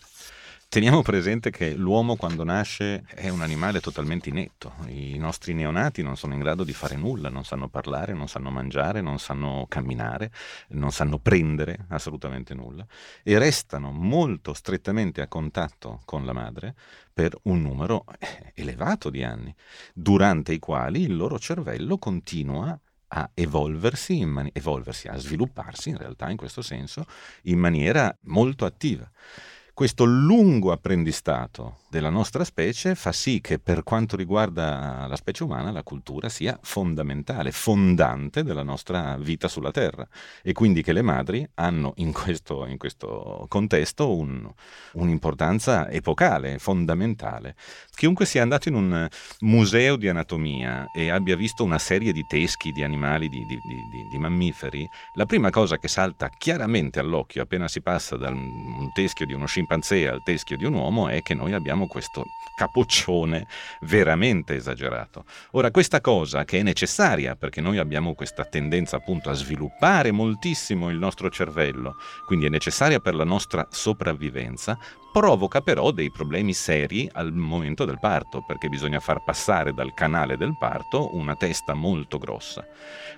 Teniamo 0.70 1.02
presente 1.02 1.50
che 1.50 1.74
l'uomo 1.74 2.18
quando 2.18 2.44
nasce 2.44 3.06
è 3.16 3.30
un 3.30 3.42
animale 3.42 3.80
totalmente 3.80 4.28
inetto, 4.28 4.74
i 4.88 5.18
nostri 5.18 5.54
neonati 5.54 6.04
non 6.04 6.18
sono 6.18 6.34
in 6.34 6.42
grado 6.42 6.66
di 6.66 6.74
fare 6.74 6.98
nulla, 6.98 7.30
non 7.30 7.46
sanno 7.46 7.70
parlare, 7.70 8.12
non 8.12 8.28
sanno 8.28 8.52
mangiare, 8.52 9.00
non 9.00 9.18
sanno 9.18 9.66
camminare, 9.70 10.30
non 10.72 10.92
sanno 10.92 11.20
prendere 11.20 11.86
assolutamente 11.88 12.54
nulla 12.54 12.86
e 13.24 13.40
restano 13.40 13.92
molto 13.92 14.54
strettamente 14.54 15.22
a 15.22 15.30
contatto 15.30 16.02
con 16.04 16.26
la 16.26 16.34
madre 16.34 16.76
per 17.14 17.34
un 17.44 17.62
numero 17.62 18.04
eh, 18.20 18.52
elevato 18.56 19.10
di 19.10 19.24
anni, 19.24 19.56
durante 19.94 20.52
i 20.52 20.60
quali 20.60 21.02
il 21.02 21.16
loro 21.16 21.40
cervello 21.40 21.98
continua 21.98 22.78
a 23.10 23.30
evolversi, 23.34 24.26
mani- 24.26 24.52
evolversi, 24.54 25.08
a 25.08 25.16
svilupparsi 25.16 25.90
in 25.90 25.98
realtà 25.98 26.30
in 26.30 26.36
questo 26.36 26.62
senso 26.62 27.06
in 27.44 27.58
maniera 27.58 28.14
molto 28.24 28.66
attiva. 28.66 29.10
Questo 29.78 30.06
lungo 30.06 30.72
apprendistato 30.72 31.82
della 31.88 32.10
nostra 32.10 32.44
specie 32.44 32.96
fa 32.96 33.12
sì 33.12 33.40
che 33.42 33.60
per 33.60 33.84
quanto 33.84 34.16
riguarda 34.18 35.06
la 35.08 35.16
specie 35.16 35.44
umana 35.44 35.72
la 35.72 35.84
cultura 35.84 36.30
sia 36.30 36.58
fondamentale, 36.62 37.52
fondante 37.52 38.44
della 38.44 38.64
nostra 38.64 39.16
vita 39.18 39.48
sulla 39.48 39.70
Terra 39.70 40.06
e 40.42 40.52
quindi 40.52 40.82
che 40.82 40.94
le 40.94 41.04
madri 41.04 41.48
hanno 41.54 41.94
in 41.98 42.12
questo, 42.12 42.66
in 42.66 42.78
questo 42.78 43.46
contesto 43.48 44.16
un, 44.16 44.52
un'importanza 44.94 45.90
epocale, 45.90 46.58
fondamentale. 46.58 47.56
Chiunque 47.96 48.26
sia 48.26 48.42
andato 48.42 48.70
in 48.70 48.76
un 48.76 49.08
museo 49.42 49.96
di 49.96 50.10
anatomia 50.10 50.88
e 50.92 51.10
abbia 51.10 51.36
visto 51.36 51.64
una 51.64 51.80
serie 51.80 52.12
di 52.14 52.26
teschi 52.28 52.72
di 52.72 52.82
animali, 52.84 53.30
di, 53.30 53.46
di, 53.46 53.56
di, 53.56 54.08
di 54.12 54.18
mammiferi, 54.18 54.88
la 55.14 55.26
prima 55.28 55.52
cosa 55.52 55.78
che 55.78 55.88
salta 55.88 56.30
chiaramente 56.30 57.00
all'occhio 57.00 57.44
appena 57.44 57.68
si 57.68 57.82
passa 57.82 58.18
da 58.18 58.30
un 58.30 58.90
teschio 58.94 59.28
di 59.28 59.34
uno 59.34 59.46
scimpanzé 59.68 60.08
al 60.08 60.24
teschio 60.24 60.56
di 60.56 60.64
un 60.64 60.74
uomo 60.74 61.10
è 61.10 61.22
che 61.22 61.34
noi 61.34 61.52
abbiamo 61.52 61.88
questo 61.88 62.24
capoccione 62.56 63.46
veramente 63.82 64.56
esagerato. 64.56 65.26
Ora, 65.52 65.70
questa 65.70 66.00
cosa 66.00 66.46
che 66.46 66.60
è 66.60 66.64
necessaria 66.64 67.36
perché 67.36 67.60
noi 67.60 67.78
abbiamo 67.78 68.16
questa 68.16 68.46
tendenza 68.46 68.96
appunto 68.96 69.30
a 69.30 69.34
sviluppare 69.34 70.12
moltissimo 70.12 70.90
il 70.90 70.98
nostro 70.98 71.30
cervello, 71.30 71.98
quindi 72.26 72.46
è 72.46 72.50
necessaria 72.50 73.00
per 73.00 73.14
la 73.14 73.26
nostra 73.26 73.68
sopravvivenza, 73.70 74.78
provoca 75.12 75.62
però 75.62 75.92
dei 75.92 76.10
problemi 76.10 76.54
seri 76.54 77.10
al 77.12 77.34
momento 77.34 77.86
del 77.86 78.00
parto, 78.00 78.44
perché 78.48 78.70
bisogna 78.70 79.00
far 79.00 79.24
passare 79.24 79.74
dal 79.74 79.94
canale 79.94 80.38
del 80.38 80.56
parto 80.58 81.16
una 81.16 81.36
testa 81.36 81.74
molto 81.74 82.18
grossa. 82.18 82.66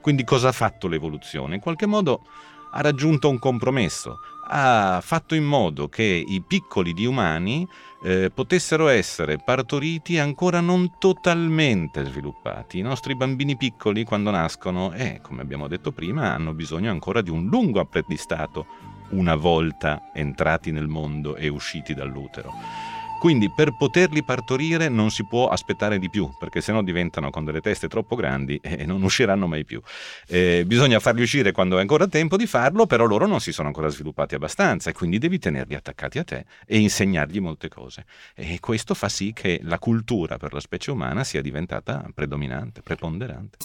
Quindi 0.01 0.23
cosa 0.23 0.49
ha 0.49 0.53
fatto 0.53 0.87
l'evoluzione? 0.87 1.55
In 1.55 1.61
qualche 1.61 1.85
modo 1.85 2.23
ha 2.71 2.81
raggiunto 2.81 3.29
un 3.29 3.39
compromesso, 3.39 4.19
ha 4.49 4.99
fatto 5.01 5.35
in 5.35 5.43
modo 5.43 5.87
che 5.87 6.03
i 6.03 6.41
piccoli 6.41 6.93
di 6.93 7.05
umani 7.05 7.67
eh, 8.01 8.31
potessero 8.33 8.87
essere 8.87 9.37
partoriti 9.37 10.17
ancora 10.17 10.59
non 10.59 10.97
totalmente 10.97 12.03
sviluppati. 12.05 12.79
I 12.79 12.81
nostri 12.81 13.15
bambini 13.15 13.57
piccoli 13.57 14.03
quando 14.03 14.31
nascono, 14.31 14.91
eh, 14.93 15.19
come 15.21 15.41
abbiamo 15.41 15.67
detto 15.67 15.91
prima, 15.91 16.33
hanno 16.33 16.53
bisogno 16.53 16.89
ancora 16.89 17.21
di 17.21 17.29
un 17.29 17.45
lungo 17.47 17.79
apprendistato 17.79 18.65
una 19.09 19.35
volta 19.35 20.09
entrati 20.13 20.71
nel 20.71 20.87
mondo 20.87 21.35
e 21.35 21.47
usciti 21.47 21.93
dall'utero. 21.93 22.88
Quindi 23.19 23.49
per 23.49 23.75
poterli 23.75 24.23
partorire 24.23 24.87
non 24.87 25.11
si 25.11 25.25
può 25.25 25.49
aspettare 25.49 25.99
di 25.99 26.09
più, 26.09 26.29
perché 26.39 26.61
sennò 26.61 26.81
diventano 26.81 27.29
con 27.31 27.43
delle 27.43 27.59
teste 27.59 27.89
troppo 27.89 28.15
grandi 28.15 28.57
e 28.63 28.85
non 28.85 29.03
usciranno 29.03 29.45
mai 29.45 29.65
più. 29.65 29.81
Eh, 30.25 30.63
bisogna 30.65 31.01
farli 31.01 31.21
uscire 31.21 31.51
quando 31.51 31.77
è 31.77 31.81
ancora 31.81 32.07
tempo 32.07 32.37
di 32.37 32.47
farlo, 32.47 32.85
però 32.85 33.03
loro 33.05 33.27
non 33.27 33.41
si 33.41 33.51
sono 33.51 33.67
ancora 33.67 33.89
sviluppati 33.89 34.35
abbastanza 34.35 34.89
e 34.89 34.93
quindi 34.93 35.17
devi 35.17 35.37
tenerli 35.37 35.75
attaccati 35.75 36.17
a 36.17 36.23
te 36.23 36.45
e 36.65 36.79
insegnargli 36.79 37.41
molte 37.41 37.67
cose. 37.67 38.05
E 38.33 38.61
questo 38.61 38.93
fa 38.93 39.09
sì 39.09 39.33
che 39.33 39.59
la 39.63 39.79
cultura 39.79 40.37
per 40.37 40.53
la 40.53 40.61
specie 40.61 40.91
umana 40.91 41.25
sia 41.25 41.41
diventata 41.41 42.09
predominante, 42.15 42.81
preponderante. 42.81 43.57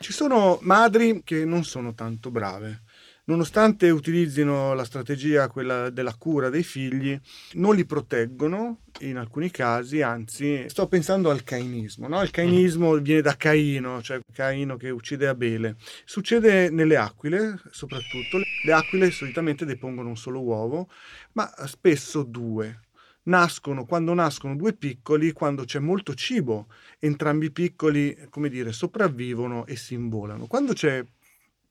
Ci 0.00 0.12
sono 0.12 0.58
madri 0.62 1.22
che 1.22 1.44
non 1.44 1.62
sono 1.62 1.94
tanto 1.94 2.32
brave 2.32 2.82
nonostante 3.28 3.90
utilizzino 3.90 4.74
la 4.74 4.84
strategia, 4.84 5.48
quella 5.48 5.90
della 5.90 6.14
cura 6.14 6.48
dei 6.48 6.62
figli, 6.62 7.18
non 7.54 7.74
li 7.74 7.84
proteggono 7.84 8.80
in 9.00 9.16
alcuni 9.16 9.50
casi, 9.50 10.02
anzi 10.02 10.64
sto 10.68 10.88
pensando 10.88 11.30
al 11.30 11.44
cainismo. 11.44 12.08
No? 12.08 12.22
Il 12.22 12.30
cainismo 12.30 12.96
viene 12.96 13.20
da 13.20 13.36
Caino, 13.36 14.02
cioè 14.02 14.20
Caino 14.32 14.76
che 14.76 14.90
uccide 14.90 15.28
Abele. 15.28 15.76
Succede 16.04 16.70
nelle 16.70 16.96
aquile, 16.96 17.60
soprattutto. 17.70 18.38
Le 18.64 18.72
aquile 18.72 19.10
solitamente 19.10 19.64
depongono 19.64 20.08
un 20.08 20.16
solo 20.16 20.40
uovo, 20.40 20.88
ma 21.32 21.52
spesso 21.66 22.22
due. 22.22 22.80
Nascono, 23.24 23.84
quando 23.84 24.14
nascono 24.14 24.56
due 24.56 24.72
piccoli, 24.72 25.32
quando 25.32 25.64
c'è 25.64 25.80
molto 25.80 26.14
cibo, 26.14 26.68
entrambi 26.98 27.46
i 27.46 27.52
piccoli, 27.52 28.26
come 28.30 28.48
dire, 28.48 28.72
sopravvivono 28.72 29.66
e 29.66 29.76
si 29.76 29.92
involano. 29.92 30.46
Quando 30.46 30.72
c'è 30.72 31.04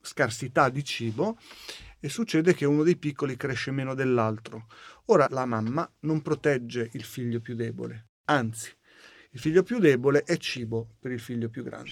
scarsità 0.08 0.70
di 0.70 0.82
cibo 0.82 1.38
e 2.00 2.08
succede 2.08 2.54
che 2.54 2.64
uno 2.64 2.82
dei 2.82 2.96
piccoli 2.96 3.36
cresce 3.36 3.70
meno 3.70 3.94
dell'altro. 3.94 4.66
Ora 5.06 5.26
la 5.30 5.44
mamma 5.44 5.90
non 6.00 6.22
protegge 6.22 6.88
il 6.94 7.04
figlio 7.04 7.40
più 7.40 7.54
debole, 7.54 8.08
anzi, 8.24 8.70
il 9.30 9.40
figlio 9.40 9.62
più 9.62 9.78
debole 9.78 10.22
è 10.22 10.36
cibo 10.38 10.96
per 10.98 11.12
il 11.12 11.20
figlio 11.20 11.48
più 11.50 11.62
grande 11.62 11.90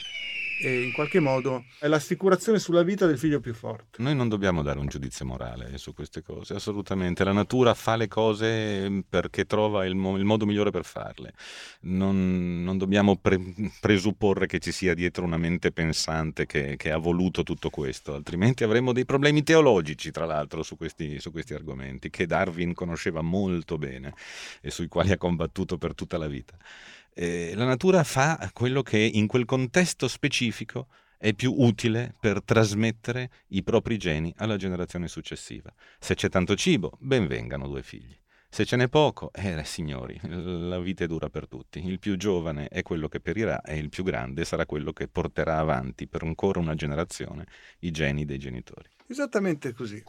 e 0.58 0.82
in 0.82 0.92
qualche 0.92 1.20
modo 1.20 1.64
è 1.78 1.86
l'assicurazione 1.86 2.58
sulla 2.58 2.82
vita 2.82 3.06
del 3.06 3.18
figlio 3.18 3.40
più 3.40 3.54
forte. 3.54 4.02
Noi 4.02 4.14
non 4.14 4.28
dobbiamo 4.28 4.62
dare 4.62 4.78
un 4.78 4.86
giudizio 4.86 5.26
morale 5.26 5.76
su 5.78 5.92
queste 5.92 6.22
cose, 6.22 6.54
assolutamente. 6.54 7.24
La 7.24 7.32
natura 7.32 7.74
fa 7.74 7.96
le 7.96 8.08
cose 8.08 9.04
perché 9.08 9.44
trova 9.44 9.84
il, 9.84 9.94
mo- 9.94 10.16
il 10.16 10.24
modo 10.24 10.46
migliore 10.46 10.70
per 10.70 10.84
farle. 10.84 11.34
Non, 11.82 12.62
non 12.62 12.78
dobbiamo 12.78 13.16
pre- 13.16 13.40
presupporre 13.80 14.46
che 14.46 14.58
ci 14.58 14.72
sia 14.72 14.94
dietro 14.94 15.24
una 15.24 15.36
mente 15.36 15.72
pensante 15.72 16.46
che, 16.46 16.76
che, 16.76 16.90
ha 16.90 16.98
voluto 16.98 17.42
tutto 17.42 17.70
questo, 17.70 18.14
altrimenti 18.14 18.64
avremmo 18.64 18.92
dei 18.92 19.04
problemi 19.04 19.42
teologici, 19.42 20.10
tra 20.10 20.24
l'altro, 20.24 20.62
su 20.62 20.76
questi, 20.76 21.20
su 21.20 21.30
questi 21.30 21.54
argomenti, 21.54 22.10
che 22.10 22.26
Darwin 22.26 22.72
conosceva 22.72 23.20
molto 23.20 23.78
bene 23.78 24.14
e 24.60 24.70
sui 24.70 24.88
quali 24.88 25.12
ha 25.12 25.18
combattuto 25.18 25.76
per 25.76 25.94
tutta 25.94 26.18
la 26.18 26.26
vita 26.26 26.56
eh, 27.18 27.52
la 27.54 27.64
natura 27.64 28.04
fa 28.04 28.50
quello 28.52 28.82
che 28.82 28.98
in 28.98 29.26
quel 29.26 29.46
contesto 29.46 30.06
specifico 30.06 30.88
è 31.16 31.32
più 31.32 31.54
utile 31.56 32.14
per 32.20 32.42
trasmettere 32.42 33.30
i 33.48 33.62
propri 33.62 33.96
geni 33.96 34.34
alla 34.36 34.56
generazione 34.56 35.08
successiva. 35.08 35.72
Se 35.98 36.14
c'è 36.14 36.28
tanto 36.28 36.54
cibo, 36.56 36.98
ben 37.00 37.26
vengano 37.26 37.66
due 37.68 37.82
figli. 37.82 38.14
Se 38.56 38.64
ce 38.64 38.76
n'è 38.76 38.88
poco, 38.88 39.30
eh, 39.34 39.62
signori, 39.66 40.18
la 40.22 40.78
vita 40.78 41.04
è 41.04 41.06
dura 41.06 41.28
per 41.28 41.46
tutti. 41.46 41.86
Il 41.86 41.98
più 41.98 42.16
giovane 42.16 42.68
è 42.68 42.80
quello 42.80 43.06
che 43.06 43.20
perirà 43.20 43.60
e 43.60 43.76
il 43.76 43.90
più 43.90 44.02
grande 44.02 44.46
sarà 44.46 44.64
quello 44.64 44.94
che 44.94 45.08
porterà 45.08 45.58
avanti 45.58 46.08
per 46.08 46.22
ancora 46.22 46.58
una 46.58 46.74
generazione 46.74 47.44
i 47.80 47.90
geni 47.90 48.24
dei 48.24 48.38
genitori. 48.38 48.88
Esattamente 49.08 49.74
così. 49.74 50.02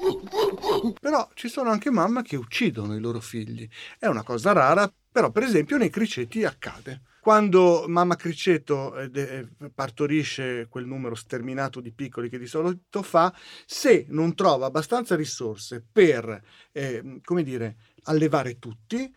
Però 1.01 1.29
ci 1.33 1.49
sono 1.49 1.71
anche 1.71 1.91
mamme 1.91 2.21
che 2.21 2.37
uccidono 2.37 2.95
i 2.95 3.01
loro 3.01 3.19
figli. 3.19 3.67
È 3.99 4.05
una 4.05 4.23
cosa 4.23 4.53
rara, 4.53 4.89
però 5.11 5.29
per 5.29 5.43
esempio 5.43 5.75
nei 5.75 5.89
criceti 5.89 6.45
accade. 6.45 7.01
Quando 7.27 7.83
mamma 7.89 8.15
criceto 8.15 8.95
eh, 8.95 9.49
partorisce 9.75 10.67
quel 10.69 10.85
numero 10.85 11.13
sterminato 11.13 11.81
di 11.81 11.91
piccoli 11.91 12.29
che 12.29 12.39
di 12.39 12.47
solito 12.47 13.03
fa, 13.03 13.35
se 13.65 14.05
non 14.11 14.33
trova 14.33 14.67
abbastanza 14.67 15.13
risorse 15.17 15.85
per, 15.91 16.41
eh, 16.71 17.19
come 17.25 17.43
dire, 17.43 17.75
allevare 18.03 18.59
tutti, 18.59 19.13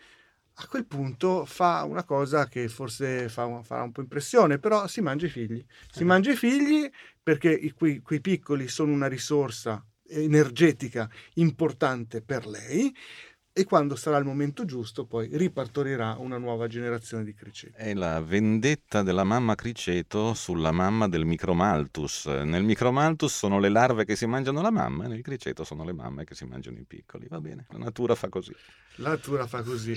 a 0.55 0.67
quel 0.67 0.87
punto 0.87 1.45
fa 1.45 1.85
una 1.85 2.03
cosa 2.03 2.49
che 2.49 2.67
forse 2.67 3.29
fa, 3.29 3.63
farà 3.63 3.85
un 3.85 3.93
po' 3.93 4.01
impressione, 4.01 4.59
però 4.59 4.89
si 4.89 5.01
mangia 5.01 5.27
i 5.27 5.31
figli. 5.31 5.65
Si 5.89 6.03
eh. 6.03 6.05
mangia 6.05 6.33
i 6.33 6.37
figli 6.37 6.91
perché 7.23 7.53
i, 7.53 7.71
quei, 7.71 8.01
quei 8.01 8.21
piccoli 8.21 8.67
sono 8.67 8.93
una 8.93 9.07
risorsa 9.07 9.87
energetica 10.09 11.09
importante 11.35 12.23
per 12.23 12.49
lei 12.49 12.93
e 13.53 13.65
quando 13.65 13.97
sarà 13.97 14.17
il 14.19 14.25
momento 14.25 14.65
giusto 14.65 15.05
poi 15.05 15.29
ripartorirà 15.33 16.17
una 16.19 16.39
nuova 16.39 16.69
generazione 16.69 17.25
di 17.25 17.35
criceti. 17.35 17.75
È 17.77 17.95
la 17.95 18.21
vendetta 18.21 19.03
della 19.03 19.25
mamma 19.25 19.57
criceto 19.57 20.35
sulla 20.35 20.71
mamma 20.71 21.09
del 21.09 21.25
micromaltus. 21.25 22.27
Nel 22.27 22.63
micromaltus 22.63 23.35
sono 23.35 23.59
le 23.59 23.69
larve 23.69 24.05
che 24.05 24.15
si 24.15 24.27
mangiano 24.27 24.61
la 24.61 24.71
mamma 24.71 25.05
e 25.05 25.09
nel 25.09 25.23
criceto 25.23 25.65
sono 25.65 25.85
le 25.85 25.93
mamme 25.93 26.25
che 26.25 26.35
si 26.35 26.45
mangiano 26.45 26.79
i 26.79 26.85
piccoli. 26.87 27.27
Va 27.29 27.41
bene, 27.41 27.67
la 27.71 27.79
natura 27.79 28.15
fa 28.15 28.29
così. 28.29 28.55
La 28.97 29.11
natura 29.11 29.47
fa 29.47 29.63
così. 29.63 29.95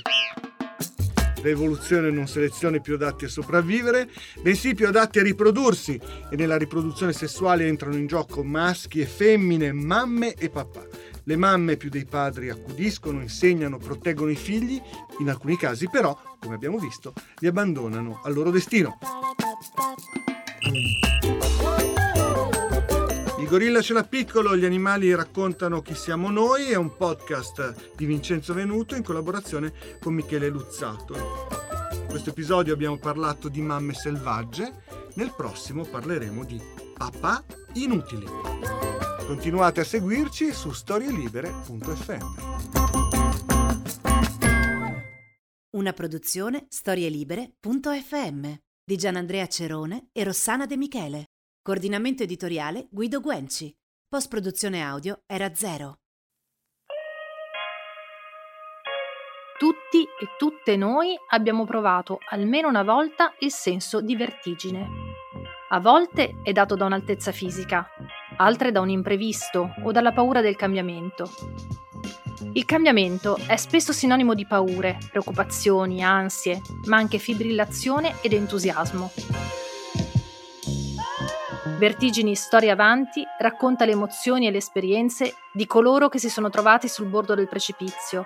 L'evoluzione 1.43 2.09
non 2.09 2.25
seleziona 2.25 2.77
i 2.77 2.81
più 2.81 2.93
adatti 2.95 3.25
a 3.25 3.27
sopravvivere, 3.27 4.09
bensì 4.41 4.69
i 4.69 4.75
più 4.75 4.87
adatti 4.87 5.19
a 5.19 5.23
riprodursi 5.23 5.99
e 6.29 6.35
nella 6.37 6.57
riproduzione 6.57 7.11
sessuale 7.11 7.67
entrano 7.67 7.97
in 7.97 8.07
gioco 8.07 8.45
maschi 8.45 9.01
e 9.01 9.05
femmine, 9.05 9.73
mamme 9.73 10.35
e 10.35 10.49
papà. 10.49 10.87
Le 11.25 11.37
mamme 11.37 11.77
più 11.77 11.89
dei 11.89 12.03
padri 12.03 12.49
accudiscono, 12.49 13.21
insegnano, 13.21 13.77
proteggono 13.77 14.29
i 14.29 14.35
figli, 14.35 14.81
in 15.19 15.29
alcuni 15.29 15.55
casi 15.55 15.87
però, 15.89 16.17
come 16.37 16.55
abbiamo 16.55 16.77
visto, 16.77 17.13
li 17.37 17.47
abbandonano 17.47 18.19
al 18.23 18.33
loro 18.33 18.51
destino. 18.51 18.97
Il 23.39 23.47
gorilla 23.47 23.81
ce 23.81 23.93
l'ha 23.93 24.03
piccolo, 24.03 24.57
gli 24.57 24.65
animali 24.65 25.15
raccontano 25.15 25.81
chi 25.81 25.95
siamo 25.95 26.29
noi, 26.29 26.71
è 26.71 26.75
un 26.75 26.97
podcast 26.97 27.93
di 27.95 28.05
Vincenzo 28.05 28.53
Venuto 28.53 28.95
in 28.95 29.03
collaborazione 29.03 29.71
con 30.01 30.13
Michele 30.13 30.49
Luzzato. 30.49 31.15
In 31.93 32.05
questo 32.09 32.31
episodio 32.31 32.73
abbiamo 32.73 32.97
parlato 32.97 33.47
di 33.47 33.61
mamme 33.61 33.93
selvagge, 33.93 34.83
nel 35.13 35.33
prossimo 35.33 35.85
parleremo 35.85 36.43
di 36.43 36.61
papà 36.97 37.43
inutili. 37.75 39.02
Continuate 39.33 39.79
a 39.81 39.83
seguirci 39.83 40.53
su 40.53 40.71
storielibere.fm. 40.71 42.21
Una 45.71 45.91
produzione 45.91 46.67
storielibere.fm 46.69 48.53
di 48.85 48.95
Gianandrea 48.95 49.47
Cerone 49.47 50.09
e 50.11 50.23
Rossana 50.23 50.67
De 50.67 50.77
Michele. 50.77 51.31
Coordinamento 51.63 52.21
editoriale 52.21 52.87
Guido 52.91 53.21
Guenci. 53.21 53.75
Post 54.07 54.29
produzione 54.29 54.83
audio 54.83 55.23
era 55.25 55.51
zero. 55.55 55.97
Tutti 59.57 60.03
e 60.03 60.27
tutte 60.37 60.77
noi 60.77 61.15
abbiamo 61.31 61.65
provato 61.65 62.19
almeno 62.29 62.67
una 62.67 62.83
volta 62.83 63.33
il 63.39 63.51
senso 63.51 63.99
di 63.99 64.15
vertigine. 64.15 64.87
A 65.69 65.79
volte 65.79 66.35
è 66.43 66.51
dato 66.51 66.75
da 66.75 66.85
un'altezza 66.85 67.31
fisica, 67.31 67.89
altre 68.37 68.71
da 68.71 68.79
un 68.81 68.89
imprevisto 68.89 69.73
o 69.83 69.91
dalla 69.91 70.11
paura 70.11 70.41
del 70.41 70.55
cambiamento. 70.55 71.29
Il 72.53 72.65
cambiamento 72.65 73.37
è 73.47 73.55
spesso 73.55 73.93
sinonimo 73.93 74.33
di 74.33 74.45
paure, 74.45 74.97
preoccupazioni, 75.09 76.03
ansie, 76.03 76.61
ma 76.85 76.97
anche 76.97 77.17
fibrillazione 77.17 78.15
ed 78.21 78.33
entusiasmo. 78.33 79.11
Vertigini 81.77 82.35
Storia 82.35 82.73
Avanti 82.73 83.23
racconta 83.39 83.85
le 83.85 83.91
emozioni 83.91 84.47
e 84.47 84.51
le 84.51 84.57
esperienze 84.57 85.35
di 85.51 85.65
coloro 85.65 86.09
che 86.09 86.19
si 86.19 86.29
sono 86.29 86.49
trovati 86.49 86.87
sul 86.87 87.07
bordo 87.07 87.35
del 87.35 87.47
precipizio 87.47 88.25